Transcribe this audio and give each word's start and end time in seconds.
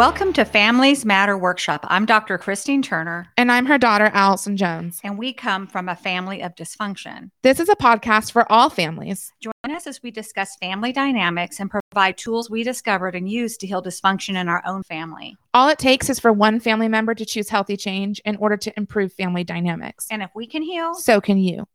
Welcome 0.00 0.32
to 0.32 0.46
Families 0.46 1.04
Matter 1.04 1.36
Workshop. 1.36 1.84
I'm 1.86 2.06
Dr. 2.06 2.38
Christine 2.38 2.80
Turner, 2.80 3.26
And 3.36 3.52
I'm 3.52 3.66
her 3.66 3.76
daughter, 3.76 4.06
Allison 4.14 4.56
Jones. 4.56 4.98
and 5.04 5.18
we 5.18 5.34
come 5.34 5.66
from 5.66 5.90
a 5.90 5.94
family 5.94 6.40
of 6.40 6.54
dysfunction. 6.54 7.32
This 7.42 7.60
is 7.60 7.68
a 7.68 7.76
podcast 7.76 8.32
for 8.32 8.50
all 8.50 8.70
families. 8.70 9.30
Join 9.42 9.52
us 9.76 9.86
as 9.86 10.02
we 10.02 10.10
discuss 10.10 10.56
family 10.56 10.90
dynamics 10.90 11.60
and 11.60 11.70
provide 11.70 12.16
tools 12.16 12.48
we 12.48 12.62
discovered 12.62 13.14
and 13.14 13.30
used 13.30 13.60
to 13.60 13.66
heal 13.66 13.82
dysfunction 13.82 14.40
in 14.40 14.48
our 14.48 14.62
own 14.64 14.84
family. 14.84 15.36
All 15.52 15.68
it 15.68 15.78
takes 15.78 16.08
is 16.08 16.18
for 16.18 16.32
one 16.32 16.60
family 16.60 16.88
member 16.88 17.14
to 17.14 17.26
choose 17.26 17.50
healthy 17.50 17.76
change 17.76 18.22
in 18.24 18.36
order 18.36 18.56
to 18.56 18.72
improve 18.78 19.12
family 19.12 19.44
dynamics. 19.44 20.06
And 20.10 20.22
if 20.22 20.30
we 20.34 20.46
can 20.46 20.62
heal, 20.62 20.94
So 20.94 21.20
can 21.20 21.36
you. 21.36 21.66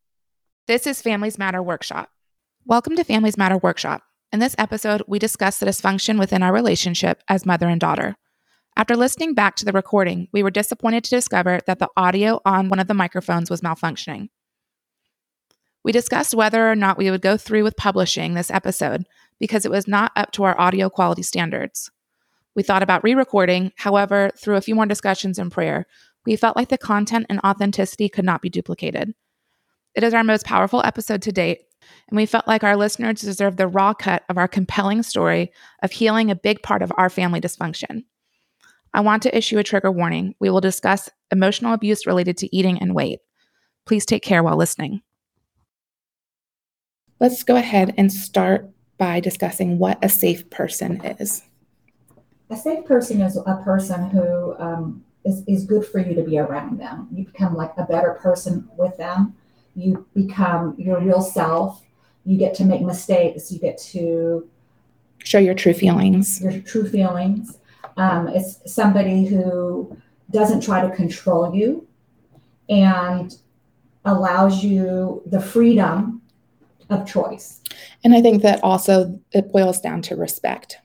This 0.66 0.88
is 0.88 1.00
Families 1.00 1.38
Matter 1.38 1.62
Workshop. 1.62 2.10
Welcome 2.66 2.96
to 2.96 3.04
Families 3.04 3.38
Matter 3.38 3.60
Workshop. 3.60 4.02
In 4.36 4.40
this 4.40 4.56
episode, 4.58 5.02
we 5.08 5.18
discuss 5.18 5.60
the 5.60 5.66
dysfunction 5.66 6.20
within 6.20 6.44
our 6.44 6.52
relationship 6.52 7.24
as 7.30 7.46
mother 7.46 7.70
and 7.70 7.80
daughter. 7.80 8.18
After 8.76 8.98
listening 8.98 9.34
back 9.34 9.56
to 9.56 9.64
the 9.64 9.72
recording, 9.72 10.28
we 10.34 10.44
were 10.44 10.52
disappointed 10.52 11.06
to 11.06 11.16
discover 11.16 11.62
that 11.68 11.80
the 11.80 11.88
audio 11.96 12.42
on 12.44 12.68
one 12.68 12.80
of 12.80 12.88
the 12.88 12.94
microphones 12.94 13.50
was 13.50 13.62
malfunctioning. 13.62 14.28
We 15.86 15.94
discussed 15.94 16.36
whether 16.36 16.70
or 16.70 16.76
not 16.76 16.98
we 16.98 17.10
would 17.10 17.22
go 17.22 17.38
through 17.38 17.64
with 17.64 17.78
publishing 17.78 18.34
this 18.34 18.52
episode 18.52 19.06
because 19.40 19.64
it 19.64 19.72
was 19.72 19.88
not 19.88 20.12
up 20.18 20.34
to 20.34 20.44
our 20.44 20.60
audio 20.60 20.90
quality 20.90 21.24
standards. 21.24 21.90
We 22.58 22.64
thought 22.64 22.84
about 22.84 23.06
re 23.06 23.14
recording, 23.14 23.72
however, 23.78 24.32
through 24.38 24.58
a 24.58 24.62
few 24.62 24.76
more 24.76 24.86
discussions 24.86 25.40
and 25.40 25.50
prayer, 25.50 25.86
we 26.26 26.36
felt 26.36 26.58
like 26.58 26.68
the 26.68 26.78
content 26.78 27.28
and 27.30 27.40
authenticity 27.40 28.10
could 28.10 28.26
not 28.26 28.42
be 28.42 28.50
duplicated. 28.50 29.14
It 29.96 30.04
is 30.04 30.14
our 30.14 30.26
most 30.26 30.46
powerful 30.46 30.82
episode 30.84 31.22
to 31.22 31.32
date, 31.32 31.62
and 32.10 32.18
we 32.18 32.26
felt 32.26 32.48
like 32.48 32.64
our 32.64 32.76
listeners 32.76 33.22
deserve 33.22 33.58
the 33.58 33.68
raw 33.68 33.94
cut 33.94 34.24
of 34.30 34.38
our 34.38 34.48
compelling 34.48 35.04
story 35.04 35.52
of 35.82 35.92
healing 35.92 36.30
a 36.32 36.36
big 36.36 36.62
part 36.62 36.82
of 36.82 36.92
our 36.98 37.10
family 37.10 37.42
dysfunction. 37.42 38.04
I 38.94 39.02
want 39.02 39.24
to 39.24 39.38
issue 39.38 39.58
a 39.58 39.64
trigger 39.64 39.92
warning. 39.92 40.36
We 40.40 40.50
will 40.50 40.62
discuss 40.62 41.10
emotional 41.32 41.74
abuse 41.74 42.06
related 42.08 42.38
to 42.38 42.56
eating 42.56 42.80
and 42.80 42.96
weight. 42.96 43.20
Please 43.86 44.06
take 44.06 44.24
care 44.24 44.42
while 44.42 44.58
listening. 44.58 45.02
Let's 47.20 47.44
go 47.44 47.56
ahead 47.56 47.94
and 47.98 48.12
start 48.12 48.70
by 48.98 49.20
discussing 49.20 49.80
what 49.80 50.04
a 50.04 50.10
safe 50.10 50.50
person 50.50 51.04
is. 51.20 51.44
A 52.50 52.56
safe 52.56 52.86
person 52.86 53.22
is 53.22 53.38
a 53.38 53.62
person 53.64 54.10
who 54.10 54.56
um, 54.60 55.04
is 55.26 55.44
is 55.48 55.66
good 55.66 55.86
for 55.86 56.00
you 56.00 56.14
to 56.16 56.24
be 56.24 56.38
around 56.38 56.80
them. 56.80 57.08
You 57.12 57.26
become 57.26 57.56
like 57.56 57.74
a 57.78 57.84
better 57.84 58.14
person 58.22 58.70
with 58.78 58.96
them. 58.98 59.36
You 59.76 60.06
become 60.16 60.76
your 60.78 61.00
real 61.02 61.22
self. 61.22 61.82
You 62.26 62.38
get 62.38 62.54
to 62.56 62.66
make 62.66 62.82
mistakes. 62.82 63.52
You 63.52 63.60
get 63.60 63.78
to 63.94 64.48
Show 65.20 65.40
your 65.40 65.54
true 65.56 65.74
feelings. 65.74 66.42
your 66.42 66.60
true 66.62 66.88
feelings. 66.88 67.58
Um, 67.98 68.28
it's 68.28 68.60
somebody 68.72 69.26
who 69.26 69.96
doesn't 70.32 70.62
try 70.62 70.88
to 70.88 70.96
control 70.96 71.54
you 71.56 71.88
and 72.70 73.36
allows 74.06 74.64
you 74.64 75.22
the 75.26 75.40
freedom 75.42 76.22
of 76.90 77.08
choice 77.08 77.62
And 78.04 78.14
I 78.14 78.22
think 78.22 78.44
that 78.44 78.64
also 78.64 79.20
it 79.32 79.52
boils 79.52 79.82
down 79.82 80.02
to 80.04 80.16
respect. 80.16 80.78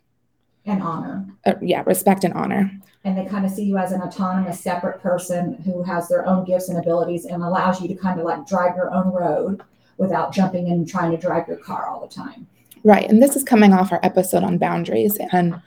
and 0.65 0.83
honor. 0.83 1.27
Uh, 1.45 1.55
yeah, 1.61 1.83
respect 1.87 2.25
and 2.25 2.33
honor. 2.35 2.71
And 3.05 3.17
they 3.17 3.25
kind 3.25 3.45
of 3.45 3.51
see 3.51 3.65
you 3.65 3.79
as 3.79 3.93
an 3.93 4.03
autonomous 4.03 4.61
separate 4.61 5.01
person 5.01 5.55
who 5.65 5.83
has 5.83 6.09
their 6.09 6.27
own 6.27 6.45
gifts 6.45 6.69
and 6.69 6.79
abilities 6.79 7.25
and 7.25 7.43
allows 7.43 7.81
you 7.81 7.89
to 7.89 7.95
kind 7.95 8.21
of 8.21 8.27
like 8.27 8.47
drive 8.47 8.77
your 8.77 8.93
own 8.93 9.13
road 9.13 9.63
without 9.97 10.33
jumping 10.33 10.67
in 10.67 10.75
and 10.75 10.89
trying 10.89 11.11
to 11.11 11.17
drive 11.17 11.49
your 11.49 11.57
car 11.57 11.87
all 11.87 12.01
the 12.07 12.15
time 12.15 12.47
Right. 12.83 13.09
And 13.09 13.23
this 13.23 13.37
is 13.37 13.45
coming 13.45 13.73
off 13.73 13.93
our 13.93 14.01
episode 14.03 14.43
on 14.43 14.59
boundaries. 14.59 15.19
And, 15.33 15.61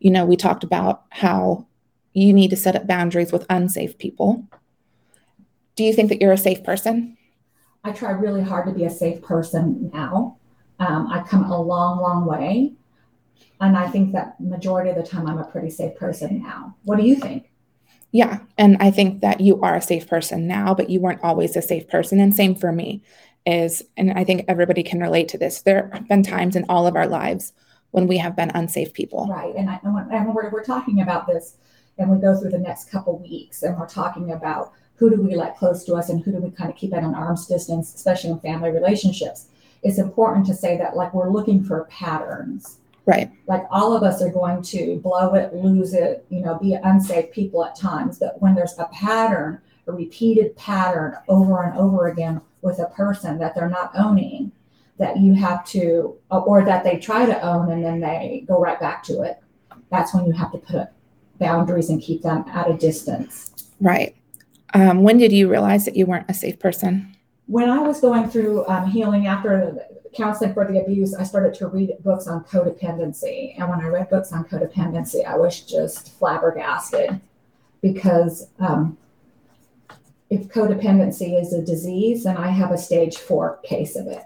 you 0.00 0.10
know, 0.10 0.26
we 0.26 0.36
talked 0.36 0.64
about 0.64 1.04
how 1.10 1.66
you 2.12 2.32
need 2.32 2.50
to 2.50 2.56
set 2.56 2.76
up 2.76 2.86
boundaries 2.86 3.32
with 3.32 3.46
unsafe 3.48 3.96
people. 3.98 4.44
Do 5.76 5.84
you 5.84 5.94
think 5.94 6.08
that 6.10 6.20
you're 6.20 6.32
a 6.32 6.38
safe 6.38 6.62
person? 6.64 7.16
i 7.84 7.92
try 7.92 8.10
really 8.10 8.42
hard 8.42 8.66
to 8.66 8.72
be 8.72 8.84
a 8.84 8.90
safe 8.90 9.22
person 9.22 9.88
now 9.94 10.36
um, 10.80 11.06
i've 11.12 11.28
come 11.28 11.44
a 11.44 11.62
long 11.62 12.00
long 12.00 12.26
way 12.26 12.72
and 13.60 13.76
i 13.76 13.88
think 13.88 14.12
that 14.12 14.38
majority 14.40 14.90
of 14.90 14.96
the 14.96 15.02
time 15.02 15.26
i'm 15.26 15.38
a 15.38 15.44
pretty 15.44 15.70
safe 15.70 15.94
person 15.96 16.42
now 16.42 16.74
what 16.84 16.96
do 16.96 17.04
you 17.04 17.16
think 17.16 17.48
Yeah. 18.10 18.38
And 18.56 18.76
I 18.80 18.90
think 18.90 19.20
that 19.20 19.40
you 19.40 19.60
are 19.60 19.76
a 19.76 19.82
safe 19.82 20.08
person 20.08 20.46
now, 20.46 20.74
but 20.74 20.88
you 20.88 21.00
weren't 21.00 21.22
always 21.22 21.56
a 21.56 21.62
safe 21.62 21.88
person. 21.88 22.20
And 22.20 22.34
same 22.34 22.54
for 22.54 22.72
me 22.72 23.02
is, 23.44 23.82
and 23.96 24.12
I 24.12 24.24
think 24.24 24.44
everybody 24.48 24.82
can 24.82 25.00
relate 25.00 25.28
to 25.28 25.38
this. 25.38 25.62
There 25.62 25.90
have 25.92 26.08
been 26.08 26.22
times 26.22 26.56
in 26.56 26.64
all 26.68 26.86
of 26.86 26.96
our 26.96 27.06
lives 27.06 27.52
when 27.90 28.06
we 28.06 28.18
have 28.18 28.36
been 28.36 28.50
unsafe 28.54 28.92
people. 28.92 29.26
Right. 29.28 29.54
And, 29.54 29.68
I, 29.68 29.80
and, 29.82 30.34
we're, 30.34 30.50
we're 30.50 30.64
talking 30.64 31.00
about 31.00 31.26
this 31.26 31.56
and 31.98 32.10
we 32.10 32.18
go 32.18 32.38
through 32.38 32.50
the 32.50 32.58
next 32.58 32.90
couple 32.90 33.18
weeks 33.18 33.62
and 33.62 33.76
we're 33.78 33.88
talking 33.88 34.32
about 34.32 34.72
who 34.96 35.10
do 35.10 35.20
we 35.22 35.34
let 35.34 35.56
close 35.56 35.84
to 35.84 35.94
us 35.94 36.08
and 36.08 36.22
who 36.22 36.32
do 36.32 36.38
we 36.38 36.50
kind 36.50 36.70
of 36.70 36.76
keep 36.76 36.94
at 36.94 37.04
an 37.04 37.14
arm's 37.14 37.46
distance, 37.46 37.94
especially 37.94 38.30
in 38.30 38.40
family 38.40 38.70
relationships. 38.70 39.46
It's 39.82 39.98
important 39.98 40.46
to 40.46 40.54
say 40.54 40.76
that 40.78 40.96
like 40.96 41.14
we're 41.14 41.30
looking 41.30 41.62
for 41.62 41.84
patterns. 41.84 42.78
Right. 43.08 43.30
Like 43.46 43.64
all 43.70 43.96
of 43.96 44.02
us 44.02 44.20
are 44.20 44.28
going 44.28 44.60
to 44.64 44.98
blow 44.98 45.34
it, 45.34 45.54
lose 45.54 45.94
it, 45.94 46.26
you 46.28 46.42
know, 46.42 46.58
be 46.58 46.74
unsafe 46.74 47.32
people 47.32 47.64
at 47.64 47.74
times. 47.74 48.18
But 48.18 48.38
when 48.42 48.54
there's 48.54 48.76
a 48.78 48.84
pattern, 48.92 49.62
a 49.86 49.92
repeated 49.92 50.54
pattern 50.56 51.16
over 51.26 51.62
and 51.62 51.78
over 51.78 52.08
again 52.08 52.42
with 52.60 52.80
a 52.80 52.88
person 52.88 53.38
that 53.38 53.54
they're 53.54 53.70
not 53.70 53.92
owning, 53.96 54.52
that 54.98 55.16
you 55.16 55.32
have 55.32 55.64
to, 55.68 56.18
or 56.30 56.66
that 56.66 56.84
they 56.84 56.98
try 56.98 57.24
to 57.24 57.40
own 57.40 57.72
and 57.72 57.82
then 57.82 58.00
they 58.00 58.44
go 58.46 58.60
right 58.60 58.78
back 58.78 59.02
to 59.04 59.22
it, 59.22 59.38
that's 59.90 60.12
when 60.12 60.26
you 60.26 60.32
have 60.32 60.52
to 60.52 60.58
put 60.58 60.88
boundaries 61.38 61.88
and 61.88 62.02
keep 62.02 62.20
them 62.20 62.44
at 62.48 62.70
a 62.70 62.76
distance. 62.76 63.70
Right. 63.80 64.14
Um, 64.74 65.02
when 65.02 65.16
did 65.16 65.32
you 65.32 65.48
realize 65.48 65.86
that 65.86 65.96
you 65.96 66.04
weren't 66.04 66.28
a 66.28 66.34
safe 66.34 66.58
person? 66.58 67.16
When 67.46 67.70
I 67.70 67.78
was 67.78 68.02
going 68.02 68.28
through 68.28 68.66
um, 68.66 68.90
healing 68.90 69.26
after 69.26 69.78
counseling 70.14 70.54
for 70.54 70.70
the 70.70 70.80
abuse, 70.80 71.14
I 71.14 71.22
started 71.22 71.54
to 71.54 71.68
read 71.68 71.92
books 72.04 72.26
on 72.26 72.44
codependency. 72.44 73.54
And 73.58 73.68
when 73.68 73.80
I 73.80 73.88
read 73.88 74.10
books 74.10 74.32
on 74.32 74.44
codependency, 74.44 75.24
I 75.24 75.36
was 75.36 75.60
just 75.60 76.18
flabbergasted 76.18 77.20
because 77.80 78.48
um, 78.58 78.96
if 80.30 80.48
codependency 80.48 81.40
is 81.40 81.52
a 81.52 81.62
disease, 81.62 82.24
then 82.24 82.36
I 82.36 82.48
have 82.48 82.70
a 82.70 82.78
stage 82.78 83.16
four 83.18 83.58
case 83.64 83.96
of 83.96 84.06
it. 84.06 84.22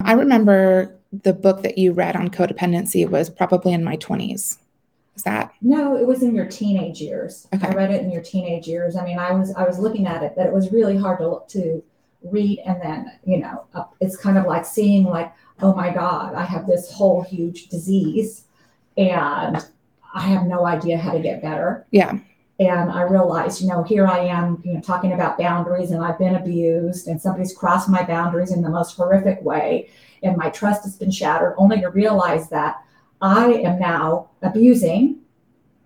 I 0.00 0.12
remember 0.12 0.94
the 1.22 1.32
book 1.32 1.62
that 1.62 1.78
you 1.78 1.92
read 1.92 2.16
on 2.16 2.28
codependency 2.28 3.08
was 3.08 3.30
probably 3.30 3.72
in 3.72 3.84
my 3.84 3.96
20s. 3.96 4.58
Is 5.14 5.22
that 5.22 5.52
No, 5.62 5.96
it 5.96 6.06
was 6.06 6.22
in 6.22 6.34
your 6.34 6.44
teenage 6.44 7.00
years. 7.00 7.48
Okay. 7.54 7.66
I 7.66 7.70
read 7.72 7.90
it 7.90 8.02
in 8.02 8.10
your 8.10 8.22
teenage 8.22 8.68
years. 8.68 8.96
I 8.96 9.04
mean, 9.04 9.18
I 9.18 9.32
was 9.32 9.54
I 9.54 9.64
was 9.64 9.78
looking 9.78 10.06
at 10.06 10.22
it, 10.22 10.34
but 10.36 10.46
it 10.46 10.52
was 10.52 10.72
really 10.72 10.96
hard 10.96 11.18
to 11.20 11.28
look 11.28 11.48
to 11.48 11.82
read, 12.22 12.60
and 12.66 12.80
then 12.82 13.12
you 13.24 13.38
know, 13.38 13.66
it's 14.00 14.16
kind 14.16 14.38
of 14.38 14.46
like 14.46 14.64
seeing 14.64 15.04
like, 15.04 15.32
oh 15.60 15.74
my 15.74 15.92
God, 15.92 16.34
I 16.34 16.44
have 16.44 16.66
this 16.66 16.92
whole 16.92 17.22
huge 17.22 17.68
disease, 17.68 18.44
and 18.96 19.64
I 20.14 20.20
have 20.20 20.46
no 20.46 20.66
idea 20.66 20.98
how 20.98 21.12
to 21.12 21.20
get 21.20 21.42
better. 21.42 21.86
Yeah. 21.90 22.18
And 22.58 22.90
I 22.90 23.02
realized, 23.02 23.60
you 23.60 23.68
know, 23.68 23.82
here 23.82 24.06
I 24.06 24.20
am, 24.20 24.62
you 24.64 24.72
know, 24.72 24.80
talking 24.80 25.12
about 25.12 25.36
boundaries, 25.36 25.90
and 25.90 26.02
I've 26.02 26.18
been 26.18 26.36
abused, 26.36 27.06
and 27.06 27.20
somebody's 27.20 27.54
crossed 27.54 27.88
my 27.88 28.02
boundaries 28.02 28.50
in 28.50 28.62
the 28.62 28.70
most 28.70 28.96
horrific 28.96 29.42
way, 29.42 29.90
and 30.22 30.38
my 30.38 30.48
trust 30.48 30.84
has 30.84 30.96
been 30.96 31.10
shattered. 31.10 31.54
Only 31.58 31.82
to 31.82 31.88
realize 31.88 32.48
that 32.48 32.82
I 33.20 33.52
am 33.52 33.78
now 33.78 34.30
abusing 34.42 35.18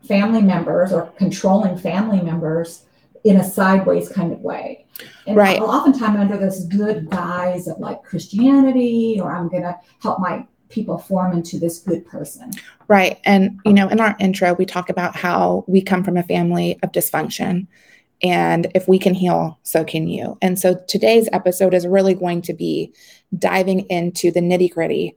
family 0.06 0.42
members 0.42 0.92
or 0.92 1.06
controlling 1.18 1.76
family 1.76 2.20
members 2.20 2.84
in 3.24 3.36
a 3.36 3.44
sideways 3.44 4.08
kind 4.08 4.32
of 4.32 4.40
way. 4.40 4.86
And 5.26 5.36
Right. 5.36 5.60
oftentimes 5.60 6.18
under 6.18 6.36
this 6.36 6.64
good 6.64 7.10
guise 7.10 7.68
of 7.68 7.78
like 7.78 8.02
Christianity, 8.02 9.20
or 9.22 9.34
I'm 9.34 9.48
going 9.48 9.62
to 9.62 9.78
help 10.02 10.20
my 10.20 10.46
people 10.68 10.98
form 10.98 11.32
into 11.32 11.58
this 11.58 11.80
good 11.80 12.06
person. 12.06 12.50
Right. 12.88 13.18
And, 13.24 13.58
you 13.64 13.72
know, 13.72 13.88
in 13.88 14.00
our 14.00 14.16
intro, 14.20 14.54
we 14.54 14.64
talk 14.66 14.88
about 14.88 15.16
how 15.16 15.64
we 15.66 15.82
come 15.82 16.04
from 16.04 16.16
a 16.16 16.22
family 16.22 16.78
of 16.82 16.92
dysfunction. 16.92 17.66
And 18.22 18.70
if 18.74 18.86
we 18.86 18.98
can 18.98 19.14
heal, 19.14 19.58
so 19.62 19.84
can 19.84 20.06
you. 20.06 20.38
And 20.42 20.58
so 20.58 20.74
today's 20.86 21.28
episode 21.32 21.74
is 21.74 21.86
really 21.86 22.14
going 22.14 22.42
to 22.42 22.52
be 22.52 22.92
diving 23.38 23.80
into 23.88 24.30
the 24.30 24.40
nitty 24.40 24.70
gritty. 24.72 25.16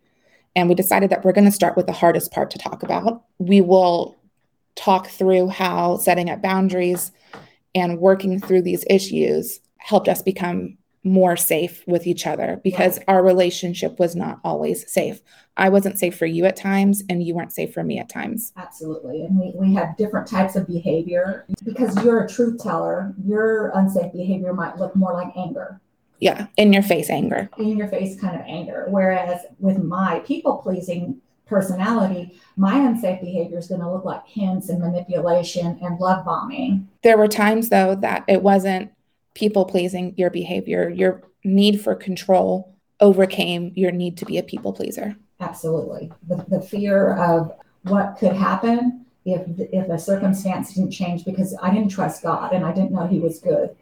And 0.55 0.69
we 0.69 0.75
decided 0.75 1.09
that 1.09 1.25
we're 1.25 1.33
going 1.33 1.45
to 1.45 1.51
start 1.51 1.75
with 1.75 1.87
the 1.87 1.93
hardest 1.93 2.31
part 2.31 2.51
to 2.51 2.57
talk 2.57 2.83
about. 2.83 3.23
We 3.39 3.61
will 3.61 4.15
talk 4.75 5.07
through 5.07 5.49
how 5.49 5.97
setting 5.97 6.29
up 6.29 6.41
boundaries 6.41 7.11
and 7.75 7.99
working 7.99 8.39
through 8.39 8.61
these 8.61 8.85
issues 8.89 9.59
helped 9.77 10.07
us 10.07 10.21
become 10.21 10.77
more 11.05 11.35
safe 11.35 11.83
with 11.85 12.07
each 12.07 12.25
other 12.25 12.61
because 12.63 12.97
Right. 12.99 13.05
our 13.09 13.23
relationship 13.23 13.99
was 13.99 14.15
not 14.15 14.39
always 14.45 14.89
safe. 14.89 15.21
I 15.57 15.67
wasn't 15.67 15.99
safe 15.99 16.17
for 16.17 16.25
you 16.25 16.45
at 16.45 16.55
times, 16.55 17.03
and 17.09 17.21
you 17.21 17.35
weren't 17.35 17.51
safe 17.51 17.73
for 17.73 17.83
me 17.83 17.99
at 17.99 18.07
times. 18.07 18.53
Absolutely. 18.55 19.21
And 19.23 19.37
we, 19.37 19.51
we 19.53 19.73
have 19.73 19.97
different 19.97 20.27
types 20.27 20.55
of 20.55 20.65
behavior. 20.65 21.45
Because 21.65 22.01
you're 22.05 22.23
a 22.23 22.29
truth 22.29 22.63
teller, 22.63 23.13
your 23.25 23.71
unsafe 23.75 24.13
behavior 24.13 24.53
might 24.53 24.77
look 24.77 24.95
more 24.95 25.13
like 25.13 25.35
anger. 25.35 25.81
Yeah, 26.19 26.47
in 26.55 26.71
your 26.71 26.83
face 26.83 27.09
anger. 27.09 27.49
in 27.57 27.77
your 27.77 27.89
face 27.89 28.17
kind 28.19 28.35
of 28.35 28.41
anger. 28.47 28.85
Whereas 28.89 29.41
with 29.59 29.83
my 29.83 30.19
people 30.19 30.57
pleasing 30.59 31.19
personality, 31.53 32.39
my 32.57 32.79
unsafe 32.79 33.21
behavior 33.21 33.57
is 33.57 33.67
going 33.67 33.81
to 33.81 33.91
look 33.91 34.05
like 34.05 34.25
hints 34.25 34.69
and 34.69 34.81
manipulation 34.81 35.77
and 35.81 35.99
love 35.99 36.25
bombing. 36.25 36.87
There 37.03 37.17
were 37.17 37.27
times, 37.27 37.69
though, 37.69 37.95
that 37.95 38.23
it 38.27 38.41
wasn't 38.41 38.91
people 39.35 39.65
pleasing 39.65 40.13
your 40.17 40.29
behavior. 40.29 40.89
Your 40.89 41.21
need 41.43 41.79
for 41.81 41.95
control 41.95 42.75
overcame 42.99 43.71
your 43.75 43.91
need 43.91 44.17
to 44.17 44.25
be 44.25 44.37
a 44.37 44.43
people 44.43 44.73
pleaser. 44.73 45.15
Absolutely. 45.39 46.11
The, 46.27 46.45
the 46.47 46.61
fear 46.61 47.13
of 47.15 47.51
what 47.83 48.17
could 48.17 48.33
happen 48.33 49.05
if, 49.25 49.41
if 49.57 49.89
a 49.89 49.99
circumstance 49.99 50.73
didn't 50.73 50.91
change 50.91 51.25
because 51.25 51.55
I 51.61 51.73
didn't 51.73 51.89
trust 51.89 52.23
God 52.23 52.53
and 52.53 52.65
I 52.65 52.73
didn't 52.73 52.91
know 52.91 53.07
He 53.07 53.19
was 53.19 53.39
good. 53.39 53.75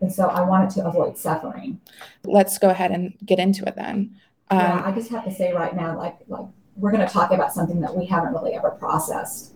And 0.00 0.12
so 0.12 0.28
I 0.28 0.42
wanted 0.42 0.70
to 0.70 0.86
avoid 0.86 1.16
suffering. 1.16 1.80
Let's 2.24 2.58
go 2.58 2.68
ahead 2.68 2.90
and 2.90 3.14
get 3.24 3.38
into 3.38 3.66
it 3.66 3.76
then. 3.76 4.16
Um, 4.50 4.58
yeah, 4.58 4.82
I 4.84 4.92
just 4.92 5.10
have 5.10 5.24
to 5.24 5.32
say 5.32 5.52
right 5.52 5.74
now, 5.74 5.96
like, 5.96 6.16
like 6.28 6.46
we're 6.76 6.92
going 6.92 7.06
to 7.06 7.12
talk 7.12 7.30
about 7.30 7.52
something 7.52 7.80
that 7.80 7.94
we 7.96 8.06
haven't 8.06 8.32
really 8.32 8.54
ever 8.54 8.70
processed 8.70 9.52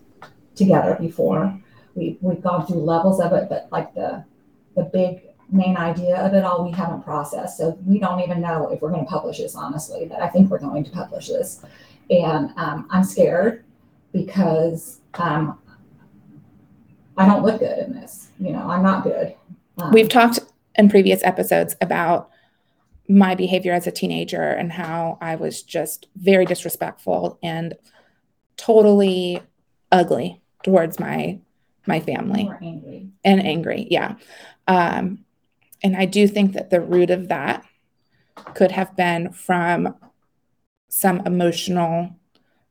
together 0.55 0.97
before. 0.99 1.59
We 1.95 2.17
we've 2.21 2.41
gone 2.41 2.65
through 2.65 2.81
levels 2.81 3.19
of 3.19 3.33
it, 3.33 3.49
but 3.49 3.67
like 3.71 3.93
the 3.93 4.23
the 4.75 4.83
big 4.83 5.21
main 5.51 5.77
idea 5.77 6.15
of 6.17 6.33
it 6.33 6.43
all 6.43 6.63
we 6.63 6.71
haven't 6.71 7.03
processed. 7.03 7.57
So 7.57 7.77
we 7.85 7.99
don't 7.99 8.19
even 8.21 8.41
know 8.41 8.69
if 8.69 8.81
we're 8.81 8.91
going 8.91 9.05
to 9.05 9.09
publish 9.09 9.39
this, 9.39 9.55
honestly, 9.55 10.05
but 10.05 10.21
I 10.21 10.27
think 10.27 10.49
we're 10.49 10.59
going 10.59 10.83
to 10.83 10.91
publish 10.91 11.27
this. 11.27 11.65
And 12.09 12.51
um, 12.57 12.87
I'm 12.91 13.03
scared 13.03 13.63
because 14.13 15.01
um, 15.15 15.59
I 17.17 17.25
don't 17.25 17.43
look 17.43 17.59
good 17.59 17.79
in 17.79 17.93
this. 17.93 18.29
You 18.39 18.51
know, 18.51 18.69
I'm 18.69 18.83
not 18.83 19.03
good. 19.03 19.35
Um, 19.79 19.91
We've 19.91 20.09
talked 20.09 20.39
in 20.75 20.89
previous 20.89 21.23
episodes 21.23 21.75
about 21.81 22.29
my 23.09 23.35
behavior 23.35 23.73
as 23.73 23.87
a 23.87 23.91
teenager 23.91 24.41
and 24.41 24.71
how 24.71 25.17
I 25.19 25.35
was 25.35 25.63
just 25.63 26.07
very 26.15 26.45
disrespectful 26.45 27.39
and 27.43 27.73
totally 28.55 29.41
ugly 29.91 30.41
towards 30.63 30.99
my 30.99 31.39
my 31.87 31.99
family 31.99 32.49
angry. 32.61 33.09
and 33.23 33.43
angry 33.43 33.87
yeah 33.89 34.15
um, 34.67 35.25
and 35.81 35.95
I 35.95 36.05
do 36.05 36.27
think 36.27 36.53
that 36.53 36.69
the 36.69 36.81
root 36.81 37.09
of 37.09 37.29
that 37.29 37.65
could 38.53 38.71
have 38.71 38.95
been 38.95 39.31
from 39.31 39.95
some 40.89 41.21
emotional 41.25 42.15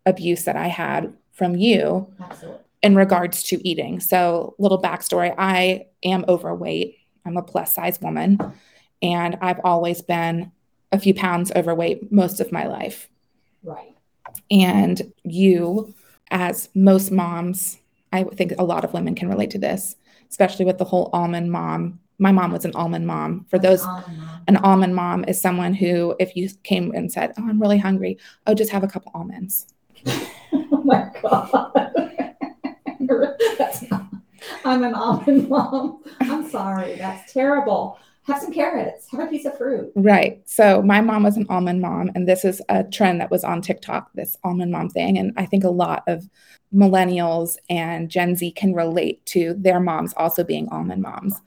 abuse 0.07 0.45
that 0.45 0.57
I 0.57 0.69
had 0.69 1.13
from 1.33 1.57
you 1.57 2.13
Absolutely. 2.21 2.61
in 2.83 2.97
regards 2.97 3.43
to 3.45 3.69
eating. 3.69 4.01
So, 4.01 4.55
little 4.59 4.81
backstory 4.81 5.35
I 5.37 5.87
am 6.03 6.25
overweight, 6.29 6.97
I'm 7.25 7.37
a 7.37 7.43
plus 7.43 7.75
size 7.75 8.01
woman, 8.01 8.39
and 9.03 9.37
I've 9.41 9.61
always 9.65 10.03
been 10.03 10.53
a 10.93 10.99
few 10.99 11.15
pounds 11.15 11.53
overweight 11.55 12.11
most 12.11 12.41
of 12.41 12.53
my 12.53 12.67
life. 12.67 13.09
Right. 13.63 13.95
And 14.51 15.13
you, 15.25 15.95
as 16.31 16.69
most 16.75 17.11
moms, 17.11 17.79
I 18.13 18.25
think 18.25 18.55
a 18.59 18.65
lot 18.65 18.85
of 18.85 18.95
women 18.95 19.15
can 19.15 19.29
relate 19.29 19.51
to 19.51 19.59
this, 19.59 19.97
especially 20.31 20.65
with 20.65 20.79
the 20.79 20.85
whole 20.85 21.11
almond 21.13 21.53
mom 21.53 22.01
my 22.19 22.33
mom 22.33 22.53
was 22.53 22.65
an 22.65 22.73
almond 22.75 23.07
mom. 23.07 23.47
For 23.49 23.59
those, 23.59 23.83
almond 23.83 24.23
an 24.49 24.57
almond 24.59 24.95
mom 24.95 25.25
is 25.25 25.41
someone 25.41 25.75
who, 25.75 26.17
if 26.19 26.37
you 26.37 26.49
came 26.65 26.93
and 26.95 27.11
said, 27.11 27.33
"Oh, 27.39 27.49
I'm 27.49 27.61
really 27.61 27.79
hungry," 27.79 28.19
oh, 28.47 28.55
just 28.55 28.71
have 28.71 28.83
a 28.83 28.89
couple 28.89 29.13
almonds. 29.15 29.67
oh 30.53 30.83
my 30.85 31.11
god, 31.23 31.81
that's 33.59 33.89
not. 33.91 34.07
I'm 34.65 34.83
an 34.83 34.95
almond 34.95 35.49
mom. 35.49 36.03
I'm 36.21 36.49
sorry, 36.49 36.97
that's 36.97 37.33
terrible. 37.33 37.99
Have 38.29 38.41
some 38.41 38.53
carrots. 38.53 39.11
Have 39.11 39.21
a 39.21 39.27
piece 39.27 39.45
of 39.45 39.59
fruit. 39.59 39.91
Right. 39.97 40.41
So 40.45 40.83
my 40.83 41.01
mom 41.01 41.25
was 41.25 41.37
an 41.37 41.47
almond 41.49 41.81
mom, 41.81 42.11
and 42.15 42.29
this 42.29 42.45
is 42.45 42.63
a 42.69 42.85
trend 42.85 43.21
that 43.21 43.31
was 43.31 43.43
on 43.43 43.61
TikTok. 43.61 44.11
This 44.15 44.37
almond 44.45 44.71
mom 44.71 44.89
thing, 44.89 45.19
and 45.19 45.33
I 45.37 45.47
think 45.47 45.65
a 45.65 45.71
lot 45.71 46.05
of 46.07 46.29
millennials 46.73 47.57
and 47.69 48.09
Gen 48.09 48.37
Z 48.37 48.53
can 48.53 48.75
relate 48.75 49.25
to 49.27 49.55
their 49.59 49.81
moms 49.81 50.15
also 50.17 50.45
being 50.45 50.69
almond 50.69 51.03
moms 51.03 51.41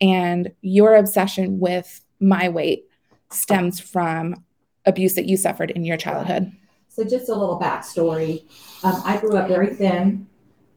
and 0.00 0.52
your 0.60 0.96
obsession 0.96 1.58
with 1.58 2.02
my 2.20 2.48
weight 2.48 2.84
stems 3.30 3.80
from 3.80 4.44
abuse 4.84 5.14
that 5.14 5.26
you 5.26 5.36
suffered 5.36 5.70
in 5.70 5.84
your 5.84 5.96
childhood. 5.96 6.52
So, 6.88 7.04
just 7.04 7.28
a 7.28 7.34
little 7.34 7.60
backstory. 7.60 8.44
Um, 8.82 9.02
I 9.04 9.18
grew 9.18 9.36
up 9.36 9.48
very 9.48 9.74
thin. 9.74 10.26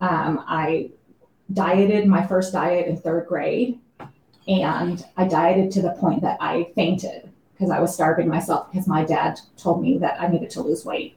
Um, 0.02 0.44
I 0.48 0.92
dieted 1.54 2.08
my 2.08 2.26
first 2.26 2.54
diet 2.54 2.88
in 2.88 2.98
third 2.98 3.28
grade, 3.28 3.80
and 4.50 5.06
I 5.16 5.28
dieted 5.28 5.72
to 5.74 5.82
the 5.84 5.92
point 5.92 6.24
that 6.24 6.38
I 6.42 6.72
fainted 6.74 7.32
because 7.54 7.70
I 7.70 7.80
was 7.80 7.94
starving 7.94 8.28
myself 8.28 8.72
because 8.72 8.88
my 8.88 9.06
dad 9.06 9.40
told 9.58 9.82
me 9.82 10.00
that 10.00 10.20
I 10.20 10.28
needed 10.28 10.50
to 10.52 10.62
lose 10.62 10.84
weight. 10.84 11.16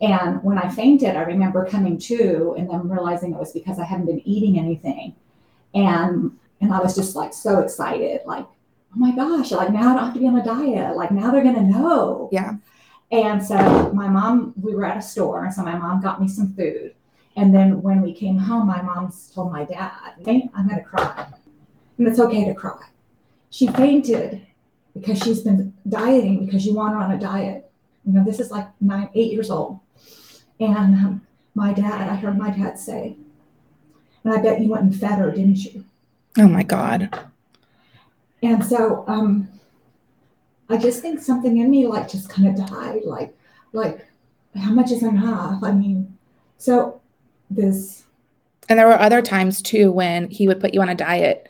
And 0.00 0.42
when 0.44 0.56
I 0.56 0.68
fainted, 0.68 1.16
I 1.16 1.22
remember 1.22 1.66
coming 1.66 1.98
to 1.98 2.54
and 2.56 2.70
then 2.70 2.88
realizing 2.88 3.32
it 3.32 3.38
was 3.38 3.52
because 3.52 3.78
I 3.80 3.84
hadn't 3.84 4.06
been 4.06 4.26
eating 4.26 4.58
anything. 4.58 5.16
And 5.74 6.38
and 6.60 6.72
I 6.72 6.78
was 6.78 6.94
just 6.94 7.16
like 7.16 7.34
so 7.34 7.58
excited, 7.60 8.20
like, 8.24 8.44
oh 8.44 8.96
my 8.96 9.16
gosh, 9.16 9.50
like 9.50 9.72
now 9.72 9.90
I 9.90 9.94
don't 9.94 10.04
have 10.04 10.14
to 10.14 10.20
be 10.20 10.28
on 10.28 10.36
a 10.36 10.44
diet. 10.44 10.96
Like 10.96 11.10
now 11.10 11.32
they're 11.32 11.42
gonna 11.42 11.62
know. 11.62 12.28
Yeah. 12.30 12.54
And 13.10 13.44
so 13.44 13.92
my 13.92 14.08
mom, 14.08 14.54
we 14.60 14.76
were 14.76 14.84
at 14.84 14.96
a 14.96 15.02
store, 15.02 15.44
and 15.44 15.52
so 15.52 15.62
my 15.62 15.76
mom 15.76 16.00
got 16.00 16.22
me 16.22 16.28
some 16.28 16.54
food. 16.54 16.94
And 17.36 17.52
then 17.52 17.82
when 17.82 18.00
we 18.02 18.12
came 18.12 18.38
home, 18.38 18.68
my 18.68 18.80
mom 18.80 19.12
told 19.34 19.50
my 19.50 19.64
dad, 19.64 20.14
hey, 20.24 20.48
I'm 20.54 20.68
gonna 20.68 20.84
cry. 20.84 21.26
And 22.00 22.08
it's 22.08 22.18
okay 22.18 22.46
to 22.46 22.54
cry. 22.54 22.80
She 23.50 23.66
fainted 23.66 24.40
because 24.94 25.18
she's 25.18 25.42
been 25.42 25.74
dieting 25.86 26.46
because 26.46 26.64
you 26.64 26.72
want 26.72 26.94
her 26.94 26.98
on 26.98 27.10
a 27.10 27.20
diet. 27.20 27.70
You 28.06 28.14
know, 28.14 28.24
this 28.24 28.40
is 28.40 28.50
like 28.50 28.66
nine, 28.80 29.10
eight 29.14 29.30
years 29.30 29.50
old. 29.50 29.80
And 30.58 30.94
um, 30.94 31.26
my 31.54 31.74
dad, 31.74 32.08
I 32.08 32.14
heard 32.14 32.38
my 32.38 32.52
dad 32.52 32.78
say, 32.78 33.18
and 34.24 34.32
I 34.32 34.40
bet 34.40 34.62
you 34.62 34.70
went 34.70 34.84
and 34.84 34.98
fed 34.98 35.18
her, 35.18 35.30
didn't 35.30 35.62
you? 35.62 35.84
Oh 36.38 36.48
my 36.48 36.62
God. 36.62 37.14
And 38.42 38.64
so 38.64 39.04
um, 39.06 39.46
I 40.70 40.78
just 40.78 41.02
think 41.02 41.20
something 41.20 41.58
in 41.58 41.70
me 41.70 41.86
like 41.86 42.08
just 42.08 42.30
kind 42.30 42.48
of 42.48 42.66
died. 42.66 43.02
Like, 43.04 43.36
like 43.74 44.06
how 44.56 44.70
much 44.70 44.90
is 44.90 45.02
enough? 45.02 45.62
I 45.62 45.72
mean, 45.72 46.16
so 46.56 47.02
this. 47.50 48.04
And 48.70 48.78
there 48.78 48.86
were 48.86 48.98
other 48.98 49.20
times 49.20 49.60
too 49.60 49.92
when 49.92 50.30
he 50.30 50.48
would 50.48 50.60
put 50.60 50.72
you 50.72 50.80
on 50.80 50.88
a 50.88 50.94
diet 50.94 51.46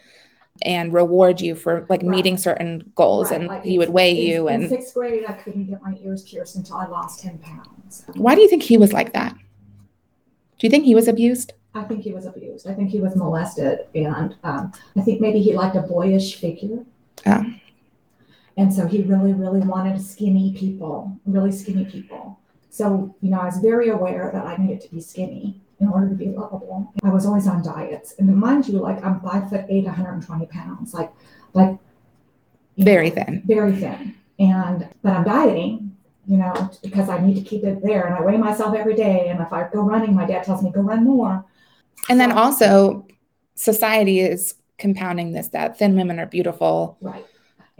and 0.62 0.92
reward 0.92 1.40
you 1.40 1.54
for 1.54 1.86
like 1.88 2.02
right. 2.02 2.10
meeting 2.10 2.36
certain 2.36 2.90
goals 2.94 3.30
right. 3.30 3.40
and 3.40 3.48
like 3.48 3.64
he 3.64 3.78
would 3.78 3.90
weigh 3.90 4.10
in, 4.10 4.26
you 4.26 4.48
and 4.48 4.64
in 4.64 4.68
sixth 4.68 4.94
grade 4.94 5.24
i 5.28 5.32
couldn't 5.32 5.64
get 5.64 5.82
my 5.82 5.94
ears 6.02 6.22
pierced 6.22 6.56
until 6.56 6.76
i 6.76 6.86
lost 6.86 7.20
10 7.20 7.38
pounds 7.38 8.04
why 8.14 8.34
do 8.34 8.40
you 8.40 8.48
think 8.48 8.62
he 8.62 8.76
was 8.76 8.92
like 8.92 9.12
that 9.12 9.32
do 9.32 10.66
you 10.66 10.70
think 10.70 10.84
he 10.84 10.94
was 10.94 11.08
abused 11.08 11.52
I 11.74 11.84
think 11.84 12.02
he 12.02 12.12
was 12.12 12.26
abused. 12.26 12.66
I 12.66 12.74
think 12.74 12.90
he 12.90 13.00
was 13.00 13.14
molested, 13.14 13.86
and 13.94 14.34
um, 14.42 14.72
I 14.96 15.02
think 15.02 15.20
maybe 15.20 15.40
he 15.40 15.54
liked 15.54 15.76
a 15.76 15.82
boyish 15.82 16.36
figure. 16.40 16.84
Yeah. 17.24 17.44
And 18.56 18.72
so 18.72 18.86
he 18.86 19.02
really, 19.02 19.32
really 19.32 19.60
wanted 19.60 20.00
skinny 20.00 20.52
people, 20.52 21.16
really 21.24 21.52
skinny 21.52 21.84
people. 21.84 22.40
So, 22.70 23.14
you 23.20 23.30
know, 23.30 23.40
I 23.40 23.46
was 23.46 23.58
very 23.58 23.88
aware 23.88 24.30
that 24.32 24.44
I 24.44 24.56
needed 24.56 24.80
to 24.82 24.90
be 24.90 25.00
skinny 25.00 25.60
in 25.80 25.88
order 25.88 26.08
to 26.08 26.14
be 26.14 26.26
lovable. 26.26 26.92
I 27.02 27.08
was 27.08 27.26
always 27.26 27.46
on 27.46 27.62
diets. 27.62 28.14
And 28.18 28.34
mind 28.36 28.68
you, 28.68 28.78
like 28.78 29.02
I'm 29.04 29.20
five 29.20 29.48
foot 29.48 29.64
eight, 29.68 29.84
120 29.84 30.46
pounds, 30.46 30.94
like, 30.94 31.10
like 31.54 31.78
very 32.76 33.10
thin. 33.10 33.42
Very 33.46 33.74
thin. 33.74 34.14
And, 34.38 34.88
but 35.02 35.12
I'm 35.12 35.24
dieting 35.24 35.90
you 36.30 36.36
know, 36.36 36.70
because 36.82 37.08
I 37.08 37.20
need 37.20 37.34
to 37.34 37.40
keep 37.42 37.64
it 37.64 37.82
there. 37.82 38.06
And 38.06 38.14
I 38.14 38.22
weigh 38.22 38.36
myself 38.36 38.76
every 38.76 38.94
day. 38.94 39.28
And 39.30 39.40
if 39.40 39.52
I 39.52 39.68
go 39.68 39.80
running, 39.82 40.14
my 40.14 40.26
dad 40.26 40.44
tells 40.44 40.62
me, 40.62 40.70
go 40.70 40.80
run 40.80 41.02
more. 41.04 41.44
And 42.08 42.20
then 42.20 42.30
also, 42.30 43.04
society 43.56 44.20
is 44.20 44.54
compounding 44.78 45.32
this 45.32 45.48
that 45.48 45.76
thin 45.76 45.96
women 45.96 46.20
are 46.20 46.26
beautiful. 46.26 46.96
Right. 47.00 47.26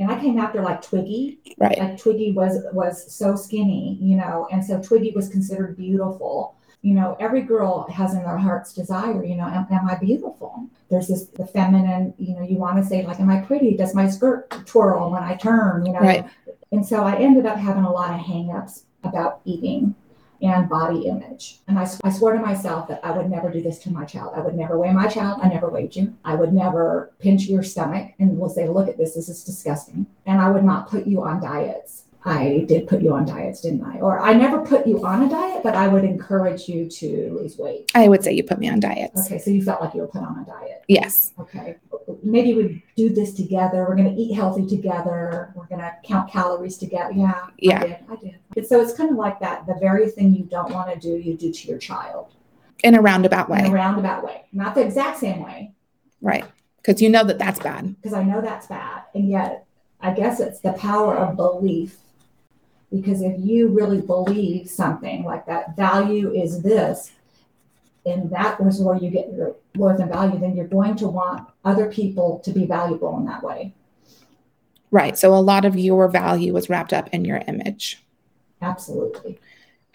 And 0.01 0.11
I 0.11 0.19
came 0.19 0.39
after 0.39 0.63
like 0.63 0.81
Twiggy. 0.81 1.39
Right. 1.59 1.79
Like 1.79 1.99
Twiggy 1.99 2.33
was 2.33 2.65
was 2.73 3.13
so 3.13 3.37
skinny, 3.37 3.99
you 4.01 4.17
know, 4.17 4.49
and 4.51 4.65
so 4.65 4.81
Twiggy 4.81 5.13
was 5.15 5.29
considered 5.29 5.77
beautiful. 5.77 6.57
You 6.81 6.95
know, 6.95 7.19
every 7.21 7.43
girl 7.43 7.87
has 7.91 8.15
in 8.15 8.23
their 8.23 8.39
heart's 8.39 8.73
desire, 8.73 9.23
you 9.23 9.37
know, 9.37 9.45
am, 9.45 9.67
am 9.71 9.87
I 9.87 9.97
beautiful? 9.97 10.67
There's 10.89 11.09
this 11.09 11.27
the 11.27 11.47
feminine, 11.47 12.15
you 12.17 12.35
know, 12.35 12.43
you 12.43 12.57
want 12.57 12.83
to 12.83 12.89
say 12.89 13.07
like, 13.07 13.21
am 13.21 13.29
I 13.29 13.43
pretty? 13.43 13.77
Does 13.77 13.95
my 13.95 14.09
skirt 14.09 14.51
twirl 14.65 15.11
when 15.11 15.23
I 15.23 15.35
turn? 15.37 15.85
You 15.85 15.93
know. 15.93 16.01
Right. 16.01 16.27
And 16.73 16.85
so 16.85 17.05
I 17.05 17.17
ended 17.17 17.45
up 17.45 17.59
having 17.59 17.85
a 17.85 17.93
lot 17.93 18.19
of 18.19 18.25
hangups 18.25 18.85
about 19.05 19.43
eating 19.45 19.95
and 20.43 20.69
body 20.69 21.07
image. 21.07 21.61
And 21.69 21.79
I, 21.79 21.89
I 22.05 22.11
swore 22.11 22.33
to 22.33 22.39
myself 22.39 22.89
that 22.89 23.01
I 23.05 23.11
would 23.11 23.31
never 23.31 23.51
do 23.51 23.63
this 23.63 23.79
to 23.81 23.91
my 23.91 24.05
child. 24.05 24.33
I 24.37 24.41
would 24.41 24.55
never 24.55 24.79
weigh 24.79 24.93
my 24.93 25.07
child. 25.07 25.41
I 25.43 25.49
never 25.49 25.69
weighed 25.69 25.97
you. 25.97 26.17
I 26.25 26.35
would 26.35 26.53
never 26.53 27.13
pinch 27.19 27.45
your 27.47 27.63
stomach 27.63 28.13
and 28.19 28.39
will 28.39 28.49
say, 28.49 28.69
look 28.69 28.89
at 28.89 28.97
this, 28.97 29.15
this 29.15 29.29
is 29.29 29.45
disgusting. 29.45 30.07
And 30.27 30.41
I 30.41 30.51
would 30.51 30.65
not 30.65 30.89
put 30.89 31.07
you 31.07 31.23
on 31.23 31.41
diets. 31.43 32.05
I 32.25 32.65
did 32.69 32.87
put 32.87 33.01
you 33.01 33.15
on 33.15 33.25
diets, 33.25 33.63
didn't 33.63 33.83
I? 33.83 33.99
Or 34.01 34.21
I 34.21 34.35
never 34.35 34.59
put 34.61 34.87
you 34.87 35.05
on 35.07 35.23
a 35.23 35.29
diet, 35.31 35.63
but 35.63 35.75
I 35.75 35.89
would 35.89 36.05
encourage 36.05 36.69
you 36.69 36.87
to 36.91 37.39
lose 37.41 37.57
weight. 37.57 37.91
I 37.95 38.09
would 38.09 38.23
say 38.23 38.33
you 38.33 38.45
put 38.45 38.59
me 38.59 38.69
on 38.69 38.79
diets. 38.79 39.25
Okay, 39.27 39.39
so 39.39 39.51
you 39.51 39.63
felt 39.63 39.81
like 39.81 39.95
you 39.95 40.03
were 40.03 40.07
put 40.07 40.23
on 40.23 40.39
a 40.39 40.45
diet. 40.45 40.85
Yes. 40.87 41.33
Okay, 41.41 41.77
maybe 42.23 42.55
we 42.55 42.85
do 42.95 43.09
this 43.09 43.33
together. 43.33 43.87
We're 43.89 43.97
going 43.97 44.15
to 44.15 44.21
eat 44.21 44.35
healthy 44.35 44.67
together. 44.67 45.51
We're 45.55 45.65
going 45.67 45.81
to 45.81 45.93
count 46.05 46.31
calories 46.31 46.77
together. 46.77 47.13
Yeah, 47.15 47.47
Yeah. 47.59 47.79
I 47.81 47.87
did. 47.87 47.97
I 48.11 48.17
did. 48.17 48.35
And 48.57 48.67
so 48.67 48.81
it's 48.83 48.93
kind 48.93 49.11
of 49.11 49.17
like 49.17 49.41
that. 49.41 49.67
The 49.67 49.77
very 49.81 50.11
thing 50.11 50.35
you 50.35 50.45
don't 50.45 50.73
want 50.73 50.93
to 50.93 50.99
do, 51.01 51.17
you 51.17 51.35
do 51.39 51.51
to 51.53 51.69
your 51.69 51.79
child 51.79 52.35
In 52.85 52.95
a 52.95 53.01
roundabout 53.01 53.49
way. 53.49 53.61
in 53.61 53.67
a 53.67 53.71
roundabout 53.71 54.25
way. 54.25 54.43
Not 54.53 54.75
the 54.75 54.83
exact 54.83 55.19
same 55.21 55.43
way, 55.43 55.73
Right. 56.21 56.45
Because 56.83 57.01
you 57.01 57.09
know 57.09 57.25
that 57.25 57.39
that's 57.39 57.61
bad. 57.61 57.95
because 57.97 58.13
I 58.13 58.25
know 58.25 58.41
that's 58.43 58.67
bad. 58.67 59.05
And 59.15 59.29
yet, 59.29 59.65
I 60.03 60.13
guess 60.13 60.39
it's 60.41 60.61
the 60.61 60.73
power 60.75 61.15
of 61.17 61.37
belief. 61.37 61.97
Because 62.93 63.23
if 63.23 63.37
you 63.39 63.69
really 63.69 64.01
believe 64.01 64.69
something 64.69 65.25
like 65.25 65.47
that, 65.47 65.77
value 65.77 66.33
is 66.33 66.63
this, 66.63 67.13
and 68.05 68.31
that 68.31 68.61
was 68.61 68.81
where 68.81 68.97
you 68.97 69.11
get 69.11 69.33
your 69.33 69.55
worth 69.77 70.01
and 70.01 70.11
value, 70.11 70.39
then 70.39 70.57
you're 70.57 70.67
going 70.67 70.97
to 70.97 71.07
want 71.07 71.49
other 71.65 71.91
people 71.91 72.41
to 72.45 72.51
be 72.51 72.67
valuable 72.67 73.17
in 73.19 73.27
that 73.27 73.43
way. 73.43 73.73
Right. 74.91 75.17
So 75.17 75.35
a 75.35 75.37
lot 75.37 75.65
of 75.65 75.79
your 75.79 76.09
value 76.09 76.53
was 76.53 76.69
wrapped 76.69 76.93
up 76.93 77.09
in 77.13 77.25
your 77.25 77.43
image. 77.47 78.03
Absolutely. 78.61 79.39